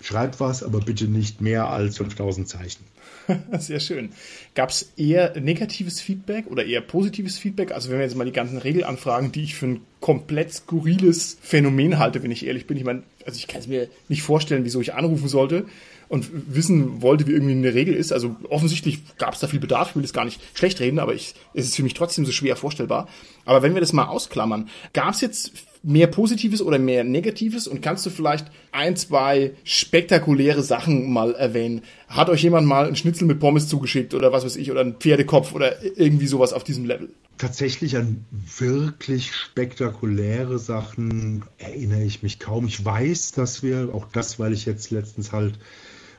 schreibt 0.05 0.39
was, 0.39 0.63
aber 0.63 0.81
bitte 0.81 1.07
nicht 1.07 1.41
mehr 1.41 1.69
als 1.69 1.97
5000 1.97 2.49
Zeichen. 2.49 2.85
Sehr 3.59 3.81
schön. 3.81 4.11
Gab 4.55 4.71
es 4.71 4.93
eher 4.97 5.39
negatives 5.41 6.01
Feedback 6.01 6.47
oder 6.49 6.65
eher 6.65 6.83
positives 6.83 7.39
Feedback? 7.39 7.73
Also 7.73 7.89
wenn 7.89 7.99
wir 7.99 8.05
jetzt 8.05 8.17
mal 8.17 8.25
die 8.25 8.33
ganzen 8.33 8.59
Regelanfragen, 8.59 9.33
die 9.33 9.45
ich 9.45 9.55
für 9.55 9.67
ein 9.67 9.81
komplett 10.01 10.53
skurriles 10.53 11.39
Phänomen 11.41 11.99
halte, 11.99 12.23
wenn 12.23 12.31
ich 12.31 12.45
ehrlich 12.45 12.67
bin. 12.67 12.77
Ich 12.77 12.85
meine, 12.85 13.03
also 13.25 13.39
ich 13.39 13.47
kann 13.47 13.61
es 13.61 13.67
mir 13.67 13.89
nicht 14.09 14.23
vorstellen, 14.23 14.65
wieso 14.65 14.81
ich 14.83 14.93
anrufen 14.93 15.29
sollte 15.29 15.65
und 16.09 16.29
wissen 16.55 17.01
wollte, 17.01 17.27
wie 17.27 17.33
irgendwie 17.33 17.53
eine 17.53 17.73
Regel 17.73 17.95
ist. 17.95 18.13
Also 18.13 18.37
offensichtlich 18.51 19.01
gab 19.17 19.33
es 19.33 19.41
da 19.41 19.47
viel 19.47 19.61
Bedarf. 19.61 19.91
Ich 19.91 19.97
will 19.97 20.03
das 20.03 20.13
gar 20.13 20.27
nicht 20.27 20.41
schlecht 20.53 20.81
reden, 20.81 20.99
aber 20.99 21.15
ich, 21.15 21.35
es 21.55 21.65
ist 21.65 21.77
für 21.77 21.83
mich 21.83 21.95
trotzdem 21.95 22.27
so 22.27 22.33
schwer 22.33 22.57
vorstellbar. 22.57 23.09
Aber 23.47 23.63
wenn 23.63 23.73
wir 23.73 23.81
das 23.81 23.95
mal 23.95 24.07
ausklammern, 24.07 24.69
gab 24.93 25.15
es 25.15 25.23
jetzt 25.23 25.53
mehr 25.85 26.07
Positives 26.07 26.63
oder 26.63 26.79
mehr 26.79 27.05
Negatives? 27.05 27.69
Und 27.69 27.83
kannst 27.83 28.07
du 28.07 28.11
vielleicht 28.11 28.47
ein, 28.73 28.97
zwei 28.97 29.53
spektakuläre 29.63 30.63
Sachen 30.63 31.13
mal 31.13 31.35
erwähnen? 31.35 31.83
Hat 32.09 32.31
euch 32.31 32.43
jemand 32.43 32.67
mal 32.67 32.87
einen 32.87 32.97
Schnitzel 32.97 33.27
mit 33.27 33.39
Pommes 33.39 33.69
zugeschickt 33.69 34.15
oder 34.15 34.33
was 34.33 34.45
weiß 34.45 34.57
ich, 34.57 34.71
oder 34.71 34.81
einen 34.81 34.97
Pferdekopf 34.97 35.55
oder 35.55 35.85
irgendwie 35.97 36.27
sowas 36.27 36.53
auf 36.53 36.65
diesem 36.65 36.87
Level? 36.87 37.11
Tatsächlich 37.39 37.97
an 37.97 38.25
wirklich 38.59 39.35
spektakuläre 39.35 40.59
Sachen 40.59 41.45
erinnere 41.59 42.05
ich 42.05 42.23
mich 42.23 42.39
kaum. 42.39 42.67
Ich 42.67 42.85
weiß, 42.85 43.33
dass 43.33 43.63
wir, 43.63 43.91
auch 43.93 44.07
das, 44.13 44.39
weil 44.39 44.53
ich 44.53 44.67
jetzt 44.67 44.91
letztens 44.91 45.33
halt 45.33 45.59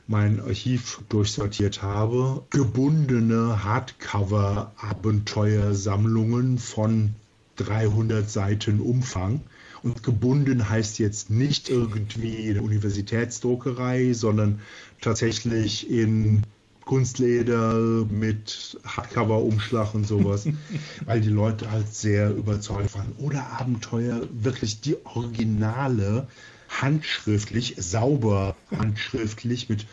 mein 0.08 0.40
Archiv 0.40 1.00
durchsortiert 1.08 1.82
habe, 1.82 2.42
gebundene 2.50 3.64
Hardcover-Abenteuersammlungen 3.64 6.58
von 6.58 7.14
300 7.56 8.30
Seiten 8.30 8.80
Umfang 8.80 9.40
und 9.82 10.02
gebunden 10.02 10.68
heißt 10.68 10.98
jetzt 10.98 11.30
nicht 11.30 11.68
irgendwie 11.68 12.50
eine 12.50 12.62
Universitätsdruckerei, 12.62 14.12
sondern 14.12 14.60
tatsächlich 15.00 15.90
in 15.90 16.42
Kunstleder 16.84 18.06
mit 18.08 18.78
Hardcover-Umschlag 18.84 19.94
und 19.94 20.06
sowas, 20.06 20.48
weil 21.04 21.20
die 21.20 21.30
Leute 21.30 21.70
halt 21.70 21.92
sehr 21.92 22.30
überzeugt 22.30 22.94
waren. 22.94 23.12
Oder 23.18 23.46
Abenteuer, 23.58 24.22
wirklich 24.32 24.80
die 24.80 24.96
Originale, 25.04 26.28
handschriftlich, 26.68 27.74
sauber 27.78 28.56
handschriftlich 28.70 29.68
mit 29.68 29.86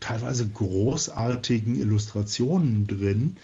teilweise 0.00 0.48
großartigen 0.48 1.78
Illustrationen 1.78 2.86
drin 2.86 3.36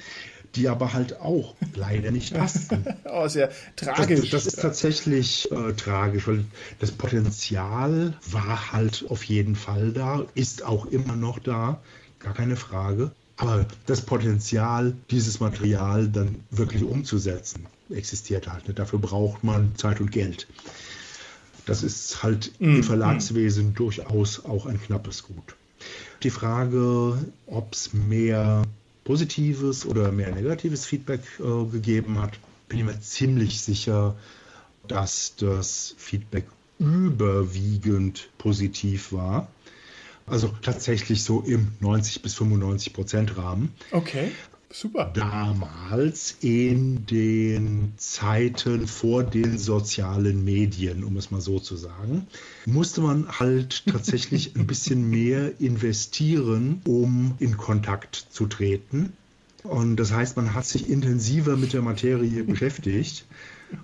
die 0.57 0.69
aber 0.69 0.93
halt 0.93 1.21
auch 1.21 1.55
leider 1.75 2.11
nicht 2.11 2.35
passen. 2.35 2.87
oh, 3.05 3.29
sehr 3.29 3.51
tragisch. 3.77 4.31
Das, 4.31 4.45
das 4.45 4.47
ist 4.47 4.61
tatsächlich 4.61 5.51
äh, 5.53 5.73
tragisch, 5.75 6.27
weil 6.27 6.45
das 6.79 6.91
Potenzial 6.91 8.15
war 8.31 8.73
halt 8.73 9.05
auf 9.09 9.25
jeden 9.25 9.55
Fall 9.55 9.93
da, 9.93 10.25
ist 10.35 10.65
auch 10.65 10.87
immer 10.87 11.17
noch 11.17 11.39
da, 11.39 11.81
gar 12.19 12.35
keine 12.35 12.57
Frage. 12.57 13.13
Aber 13.37 13.67
das 13.85 14.01
Potenzial, 14.01 14.95
dieses 15.11 15.41
Material 15.41 16.09
dann 16.09 16.37
wirklich 16.51 16.83
umzusetzen, 16.83 17.67
existiert 17.91 18.49
halt 18.49 18.67
nicht. 18.67 18.79
Dafür 18.79 18.99
braucht 18.99 19.45
man 19.45 19.77
Zeit 19.77 20.01
und 20.01 20.11
Geld. 20.11 20.47
Das 21.67 21.83
ist 21.83 22.23
halt 22.23 22.53
mm, 22.61 22.77
im 22.77 22.83
Verlagswesen 22.83 23.71
mm. 23.71 23.75
durchaus 23.75 24.45
auch 24.45 24.67
ein 24.67 24.81
knappes 24.81 25.25
Gut. 25.25 25.55
Die 26.23 26.31
Frage, 26.31 27.19
ob 27.47 27.75
es 27.75 27.93
mehr 27.93 28.63
positives 29.07 29.87
oder 29.87 30.11
mehr 30.11 30.35
negatives 30.35 30.85
Feedback 30.85 31.21
äh, 31.39 31.65
gegeben 31.71 32.21
hat, 32.21 32.39
bin 32.69 32.81
ich 32.81 32.85
mir 32.85 33.01
ziemlich 33.01 33.61
sicher, 33.61 34.17
dass 34.89 35.37
das 35.37 35.95
Feedback 35.97 36.47
überwiegend 36.79 38.29
positiv 38.37 39.13
war. 39.13 39.49
Also 40.27 40.53
tatsächlich 40.61 41.23
so 41.23 41.41
im 41.41 41.69
90 41.79 42.21
bis 42.21 42.35
95 42.35 42.93
Prozent 42.93 43.37
Rahmen. 43.37 43.73
Okay. 43.93 44.33
Super. 44.71 45.11
Damals 45.15 46.37
in 46.41 47.07
den 47.07 47.93
Zeiten 47.97 48.87
vor 48.87 49.23
den 49.23 49.59
sozialen 49.59 50.45
Medien, 50.45 51.05
um 51.05 51.17
es 51.17 51.31
mal 51.31 51.41
so 51.41 51.61
zu 51.61 51.77
sagen, 51.77 52.27
musste 52.67 53.01
man 53.01 53.29
halt 53.29 53.85
tatsächlich 53.91 54.57
ein 54.57 54.67
bisschen 54.67 55.09
mehr 55.09 55.61
investieren, 55.61 56.83
um 56.85 57.37
in 57.39 57.57
Kontakt 57.57 58.27
zu 58.31 58.47
treten. 58.47 59.13
Und 59.63 59.97
das 59.97 60.13
heißt, 60.13 60.37
man 60.37 60.55
hat 60.55 60.67
sich 60.67 60.89
intensiver 60.89 61.57
mit 61.57 61.73
der 61.73 61.83
Materie 61.83 62.45
beschäftigt. 62.45 63.25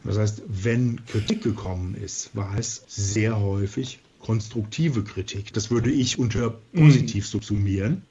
Das 0.05 0.19
heißt, 0.19 0.43
wenn 0.47 1.05
Kritik 1.07 1.43
gekommen 1.43 1.95
ist, 1.95 2.35
war 2.35 2.59
es 2.59 2.85
sehr 2.89 3.41
häufig 3.41 4.01
konstruktive 4.21 5.03
Kritik. 5.03 5.53
Das 5.53 5.71
würde 5.71 5.91
ich 5.91 6.19
unter 6.19 6.51
positiv 6.73 7.27
subsumieren 7.27 8.03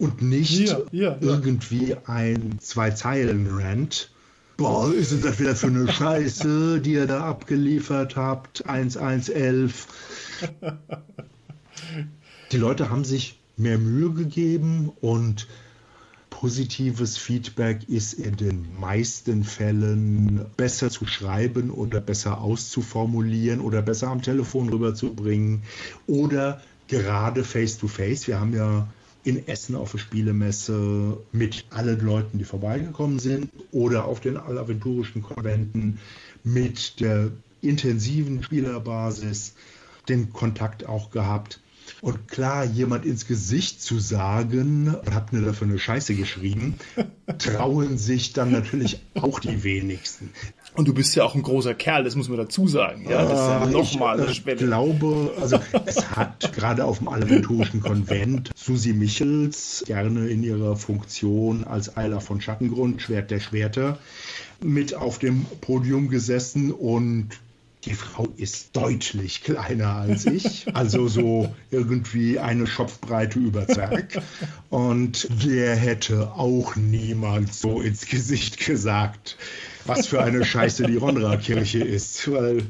und 0.00 0.22
nicht 0.22 0.68
ja, 0.68 0.78
ja, 0.92 1.16
irgendwie 1.20 1.94
ein 2.06 2.58
Zwei-Zeilen-Rant. 2.58 4.10
Boah, 4.56 4.92
ist 4.92 5.12
das 5.24 5.38
wieder 5.38 5.54
für 5.54 5.66
eine 5.66 5.92
Scheiße, 5.92 6.80
die 6.84 6.94
ihr 6.94 7.06
da 7.06 7.24
abgeliefert 7.24 8.16
habt? 8.16 8.66
1111. 8.66 9.86
Die 12.50 12.56
Leute 12.56 12.88
haben 12.88 13.04
sich 13.04 13.38
mehr 13.58 13.76
Mühe 13.76 14.12
gegeben 14.12 14.90
und 15.02 15.46
positives 16.30 17.18
Feedback 17.18 17.86
ist 17.86 18.14
in 18.14 18.36
den 18.36 18.68
meisten 18.80 19.44
Fällen 19.44 20.46
besser 20.56 20.88
zu 20.88 21.06
schreiben 21.06 21.70
oder 21.70 22.00
besser 22.00 22.40
auszuformulieren 22.40 23.60
oder 23.60 23.82
besser 23.82 24.08
am 24.08 24.22
Telefon 24.22 24.70
rüberzubringen 24.70 25.64
oder 26.06 26.62
gerade 26.88 27.44
face-to-face. 27.44 28.22
-face. 28.22 28.26
Wir 28.28 28.40
haben 28.40 28.54
ja 28.54 28.88
in 29.24 29.46
Essen 29.46 29.74
auf 29.76 29.92
der 29.92 29.98
Spielemesse 29.98 31.18
mit 31.32 31.66
allen 31.70 32.00
Leuten, 32.00 32.38
die 32.38 32.44
vorbeigekommen 32.44 33.18
sind 33.18 33.50
oder 33.70 34.06
auf 34.06 34.20
den 34.20 34.36
allaventurischen 34.36 35.22
Konventen 35.22 35.98
mit 36.42 37.00
der 37.00 37.30
intensiven 37.60 38.42
Spielerbasis 38.42 39.54
den 40.08 40.32
Kontakt 40.32 40.86
auch 40.86 41.10
gehabt. 41.10 41.60
Und 42.00 42.28
klar, 42.28 42.64
jemand 42.64 43.04
ins 43.04 43.26
Gesicht 43.26 43.82
zu 43.82 43.98
sagen, 43.98 44.96
habt 45.12 45.32
mir 45.32 45.42
dafür 45.42 45.66
eine 45.66 45.78
Scheiße 45.78 46.14
geschrieben, 46.14 46.76
trauen 47.38 47.98
sich 47.98 48.32
dann 48.32 48.52
natürlich 48.52 49.00
auch 49.14 49.40
die 49.40 49.62
wenigsten. 49.64 50.30
Und 50.74 50.86
du 50.86 50.94
bist 50.94 51.16
ja 51.16 51.24
auch 51.24 51.34
ein 51.34 51.42
großer 51.42 51.74
Kerl, 51.74 52.04
das 52.04 52.14
muss 52.14 52.28
man 52.28 52.38
dazu 52.38 52.68
sagen. 52.68 53.06
Ja, 53.08 53.22
das 53.22 53.32
ist 53.32 53.46
ja 53.48 53.66
äh, 53.66 53.70
nochmal 53.70 54.20
eine 54.20 54.34
Schwelle. 54.34 54.60
Ich 54.60 54.66
glaube, 54.66 55.32
also 55.40 55.58
es 55.84 56.10
hat 56.12 56.52
gerade 56.54 56.84
auf 56.84 56.98
dem 56.98 57.08
Aventurischen 57.08 57.80
Konvent 57.80 58.50
Susi 58.54 58.92
Michels 58.92 59.82
gerne 59.86 60.28
in 60.28 60.42
ihrer 60.42 60.76
Funktion 60.76 61.64
als 61.64 61.96
Eiler 61.96 62.20
von 62.20 62.40
Schattengrund, 62.40 63.02
Schwert 63.02 63.30
der 63.30 63.40
Schwerter, 63.40 63.98
mit 64.62 64.94
auf 64.94 65.18
dem 65.18 65.44
Podium 65.60 66.08
gesessen 66.08 66.70
und 66.70 67.30
die 67.84 67.94
Frau 67.94 68.28
ist 68.36 68.76
deutlich 68.76 69.42
kleiner 69.42 69.94
als 69.94 70.26
ich, 70.26 70.66
also 70.74 71.08
so 71.08 71.54
irgendwie 71.70 72.38
eine 72.38 72.66
Schopfbreite 72.66 73.38
über 73.38 73.66
Zwerg. 73.66 74.20
Und 74.68 75.28
der 75.44 75.76
hätte 75.76 76.32
auch 76.32 76.76
niemand 76.76 77.54
so 77.54 77.80
ins 77.80 78.06
Gesicht 78.06 78.58
gesagt, 78.58 79.38
was 79.84 80.06
für 80.06 80.22
eine 80.22 80.44
Scheiße 80.44 80.84
die 80.84 80.96
Ronra-Kirche 80.96 81.82
ist, 81.82 82.30
weil 82.30 82.62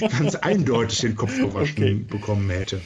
ganz 0.00 0.34
eindeutig 0.36 1.00
den 1.00 1.16
Kopf 1.16 1.36
gewaschen 1.36 1.84
okay. 1.84 1.94
bekommen 1.94 2.50
hätte. 2.50 2.80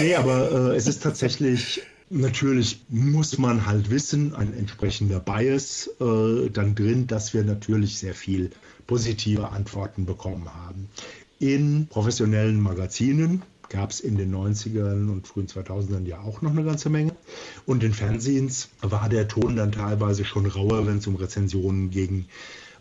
Nee, 0.00 0.14
aber 0.14 0.72
äh, 0.72 0.76
es 0.76 0.86
ist 0.86 1.02
tatsächlich 1.02 1.82
Natürlich 2.10 2.80
muss 2.88 3.36
man 3.36 3.66
halt 3.66 3.90
wissen, 3.90 4.34
ein 4.34 4.54
entsprechender 4.54 5.20
Bias 5.20 5.90
äh, 6.00 6.48
dann 6.48 6.74
drin, 6.74 7.06
dass 7.06 7.34
wir 7.34 7.44
natürlich 7.44 7.98
sehr 7.98 8.14
viel 8.14 8.50
positive 8.86 9.50
Antworten 9.50 10.06
bekommen 10.06 10.48
haben. 10.54 10.88
In 11.38 11.86
professionellen 11.86 12.60
Magazinen 12.60 13.42
gab 13.70 13.90
es 13.90 14.00
in 14.00 14.16
den 14.16 14.34
90ern 14.34 15.10
und 15.10 15.26
frühen 15.26 15.46
2000ern 15.46 16.06
ja 16.06 16.20
auch 16.20 16.42
noch 16.42 16.50
eine 16.50 16.64
ganze 16.64 16.90
Menge. 16.90 17.12
Und 17.66 17.84
in 17.84 17.92
Fernsehens 17.92 18.68
war 18.80 19.08
der 19.08 19.28
Ton 19.28 19.56
dann 19.56 19.72
teilweise 19.72 20.24
schon 20.24 20.46
rauer, 20.46 20.86
wenn 20.86 20.98
es 20.98 21.06
um 21.06 21.16
Rezensionen 21.16 21.90
ging 21.90 22.26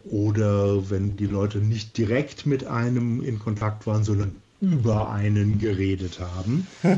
oder 0.06 0.90
wenn 0.90 1.18
die 1.18 1.26
Leute 1.26 1.60
nicht 1.60 1.98
direkt 1.98 2.46
mit 2.46 2.66
einem 2.66 3.22
in 3.24 3.40
Kontakt 3.40 3.88
waren, 3.88 4.04
sondern 4.04 4.36
über 4.60 5.12
einen 5.12 5.60
geredet 5.60 6.20
haben. 6.20 6.66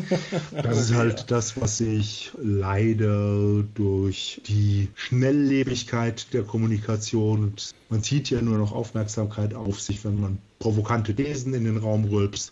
Das 0.51 0.79
ist 0.79 0.93
halt 0.93 1.29
das, 1.31 1.59
was 1.59 1.77
sich 1.77 2.31
leider 2.41 3.63
durch 3.75 4.41
die 4.47 4.89
Schnelllebigkeit 4.95 6.33
der 6.33 6.43
Kommunikation, 6.43 7.53
man 7.89 8.03
zieht 8.03 8.29
ja 8.29 8.41
nur 8.41 8.57
noch 8.57 8.71
Aufmerksamkeit 8.71 9.53
auf 9.53 9.79
sich, 9.79 10.03
wenn 10.05 10.19
man 10.19 10.37
provokante 10.59 11.13
Thesen 11.13 11.53
in 11.53 11.65
den 11.65 11.77
Raum 11.77 12.05
rülpst, 12.05 12.51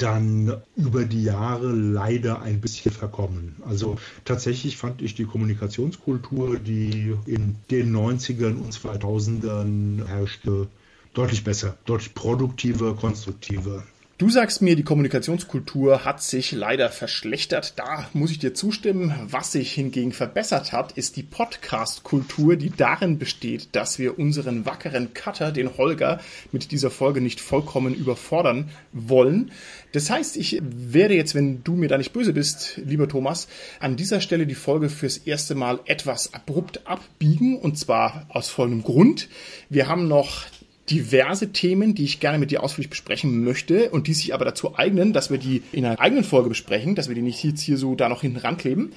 dann 0.00 0.62
über 0.76 1.04
die 1.04 1.22
Jahre 1.22 1.72
leider 1.72 2.42
ein 2.42 2.60
bisschen 2.60 2.92
verkommen. 2.92 3.56
Also 3.66 3.96
tatsächlich 4.24 4.76
fand 4.76 5.02
ich 5.02 5.14
die 5.14 5.24
Kommunikationskultur, 5.24 6.58
die 6.58 7.14
in 7.26 7.56
den 7.70 7.94
90ern 7.94 8.56
und 8.56 8.72
2000ern 8.72 10.06
herrschte, 10.06 10.68
deutlich 11.12 11.44
besser, 11.44 11.76
deutlich 11.84 12.14
produktiver, 12.14 12.94
konstruktiver. 12.94 13.84
Du 14.20 14.28
sagst 14.28 14.60
mir, 14.60 14.76
die 14.76 14.82
Kommunikationskultur 14.82 16.04
hat 16.04 16.22
sich 16.22 16.52
leider 16.52 16.90
verschlechtert. 16.90 17.78
Da 17.78 18.10
muss 18.12 18.30
ich 18.30 18.38
dir 18.38 18.52
zustimmen. 18.52 19.14
Was 19.24 19.52
sich 19.52 19.72
hingegen 19.72 20.12
verbessert 20.12 20.72
hat, 20.72 20.92
ist 20.92 21.16
die 21.16 21.22
Podcast-Kultur, 21.22 22.56
die 22.56 22.68
darin 22.68 23.18
besteht, 23.18 23.70
dass 23.72 23.98
wir 23.98 24.18
unseren 24.18 24.66
wackeren 24.66 25.14
Cutter, 25.14 25.52
den 25.52 25.78
Holger, 25.78 26.20
mit 26.52 26.70
dieser 26.70 26.90
Folge 26.90 27.22
nicht 27.22 27.40
vollkommen 27.40 27.94
überfordern 27.94 28.68
wollen. 28.92 29.52
Das 29.92 30.10
heißt, 30.10 30.36
ich 30.36 30.60
werde 30.60 31.14
jetzt, 31.14 31.34
wenn 31.34 31.64
du 31.64 31.72
mir 31.72 31.88
da 31.88 31.96
nicht 31.96 32.12
böse 32.12 32.34
bist, 32.34 32.76
lieber 32.76 33.08
Thomas, 33.08 33.48
an 33.78 33.96
dieser 33.96 34.20
Stelle 34.20 34.46
die 34.46 34.54
Folge 34.54 34.90
fürs 34.90 35.16
erste 35.16 35.54
Mal 35.54 35.80
etwas 35.86 36.34
abrupt 36.34 36.86
abbiegen. 36.86 37.58
Und 37.58 37.78
zwar 37.78 38.26
aus 38.28 38.50
folgendem 38.50 38.84
Grund. 38.84 39.30
Wir 39.70 39.88
haben 39.88 40.08
noch 40.08 40.44
diverse 40.90 41.52
Themen, 41.52 41.94
die 41.94 42.04
ich 42.04 42.20
gerne 42.20 42.38
mit 42.38 42.50
dir 42.50 42.62
ausführlich 42.62 42.90
besprechen 42.90 43.44
möchte 43.44 43.90
und 43.90 44.06
die 44.06 44.14
sich 44.14 44.34
aber 44.34 44.44
dazu 44.44 44.76
eignen, 44.76 45.12
dass 45.12 45.30
wir 45.30 45.38
die 45.38 45.62
in 45.72 45.84
einer 45.84 46.00
eigenen 46.00 46.24
Folge 46.24 46.48
besprechen, 46.48 46.94
dass 46.94 47.08
wir 47.08 47.14
die 47.14 47.22
nicht 47.22 47.42
jetzt 47.44 47.60
hier 47.60 47.76
so 47.76 47.94
da 47.94 48.08
noch 48.08 48.22
hinten 48.22 48.38
rankleben. 48.38 48.92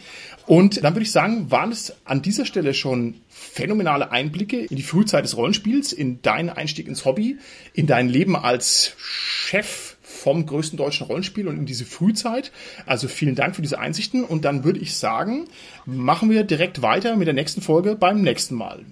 Und 0.47 0.83
dann 0.83 0.95
würde 0.95 1.03
ich 1.03 1.11
sagen, 1.11 1.51
waren 1.51 1.71
es 1.71 1.93
an 2.05 2.21
dieser 2.21 2.45
Stelle 2.45 2.73
schon 2.73 3.15
phänomenale 3.29 4.11
Einblicke 4.11 4.57
in 4.57 4.75
die 4.75 4.83
Frühzeit 4.83 5.23
des 5.23 5.37
Rollenspiels, 5.37 5.93
in 5.93 6.21
deinen 6.21 6.49
Einstieg 6.49 6.87
ins 6.87 7.05
Hobby, 7.05 7.37
in 7.73 7.87
dein 7.87 8.09
Leben 8.09 8.35
als 8.35 8.93
Chef 8.97 9.97
vom 10.01 10.45
größten 10.45 10.77
deutschen 10.77 11.07
Rollenspiel 11.07 11.47
und 11.47 11.57
in 11.57 11.65
diese 11.65 11.85
Frühzeit. 11.85 12.51
Also 12.85 13.07
vielen 13.07 13.35
Dank 13.35 13.55
für 13.55 13.61
diese 13.61 13.79
Einsichten 13.79 14.23
und 14.23 14.45
dann 14.45 14.63
würde 14.63 14.79
ich 14.79 14.95
sagen, 14.95 15.45
machen 15.85 16.29
wir 16.29 16.43
direkt 16.43 16.81
weiter 16.81 17.15
mit 17.17 17.27
der 17.27 17.33
nächsten 17.33 17.61
Folge 17.61 17.95
beim 17.95 18.21
nächsten 18.21 18.55
Mal. 18.55 18.85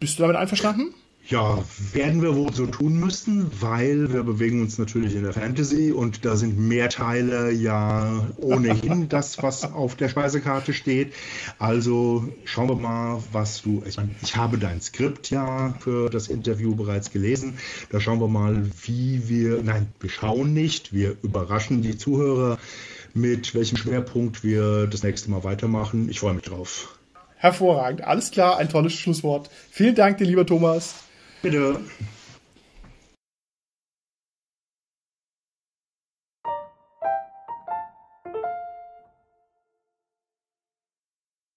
Bist 0.00 0.18
du 0.18 0.22
damit 0.22 0.36
einverstanden? 0.36 0.94
Ja, 1.30 1.62
werden 1.92 2.22
wir 2.22 2.34
wohl 2.36 2.54
so 2.54 2.64
tun 2.64 2.98
müssen, 2.98 3.50
weil 3.60 4.10
wir 4.14 4.22
bewegen 4.22 4.62
uns 4.62 4.78
natürlich 4.78 5.14
in 5.14 5.24
der 5.24 5.34
Fantasy 5.34 5.92
und 5.92 6.24
da 6.24 6.36
sind 6.36 6.58
Mehrteile 6.58 7.52
ja 7.52 8.26
ohnehin 8.38 9.08
das, 9.10 9.42
was 9.42 9.70
auf 9.70 9.94
der 9.94 10.08
Speisekarte 10.08 10.72
steht. 10.72 11.12
Also 11.58 12.26
schauen 12.46 12.70
wir 12.70 12.76
mal, 12.76 13.22
was 13.30 13.60
du. 13.60 13.82
Ich 13.86 13.98
meine, 13.98 14.08
ich 14.22 14.36
habe 14.36 14.56
dein 14.56 14.80
Skript 14.80 15.28
ja 15.28 15.74
für 15.80 16.08
das 16.08 16.28
Interview 16.28 16.74
bereits 16.74 17.10
gelesen. 17.10 17.58
Da 17.90 18.00
schauen 18.00 18.20
wir 18.20 18.28
mal, 18.28 18.64
wie 18.84 19.28
wir. 19.28 19.62
Nein, 19.62 19.88
wir 20.00 20.08
schauen 20.08 20.54
nicht, 20.54 20.94
wir 20.94 21.14
überraschen 21.22 21.82
die 21.82 21.98
Zuhörer, 21.98 22.58
mit 23.12 23.54
welchem 23.54 23.76
Schwerpunkt 23.76 24.44
wir 24.44 24.86
das 24.86 25.02
nächste 25.02 25.30
Mal 25.30 25.44
weitermachen. 25.44 26.08
Ich 26.08 26.20
freue 26.20 26.32
mich 26.32 26.44
drauf. 26.44 26.96
Hervorragend, 27.36 28.02
alles 28.02 28.30
klar, 28.30 28.56
ein 28.56 28.70
tolles 28.70 28.94
Schlusswort. 28.94 29.50
Vielen 29.70 29.94
Dank 29.94 30.16
dir, 30.16 30.24
lieber 30.24 30.46
Thomas. 30.46 30.94
Pero 31.40 31.84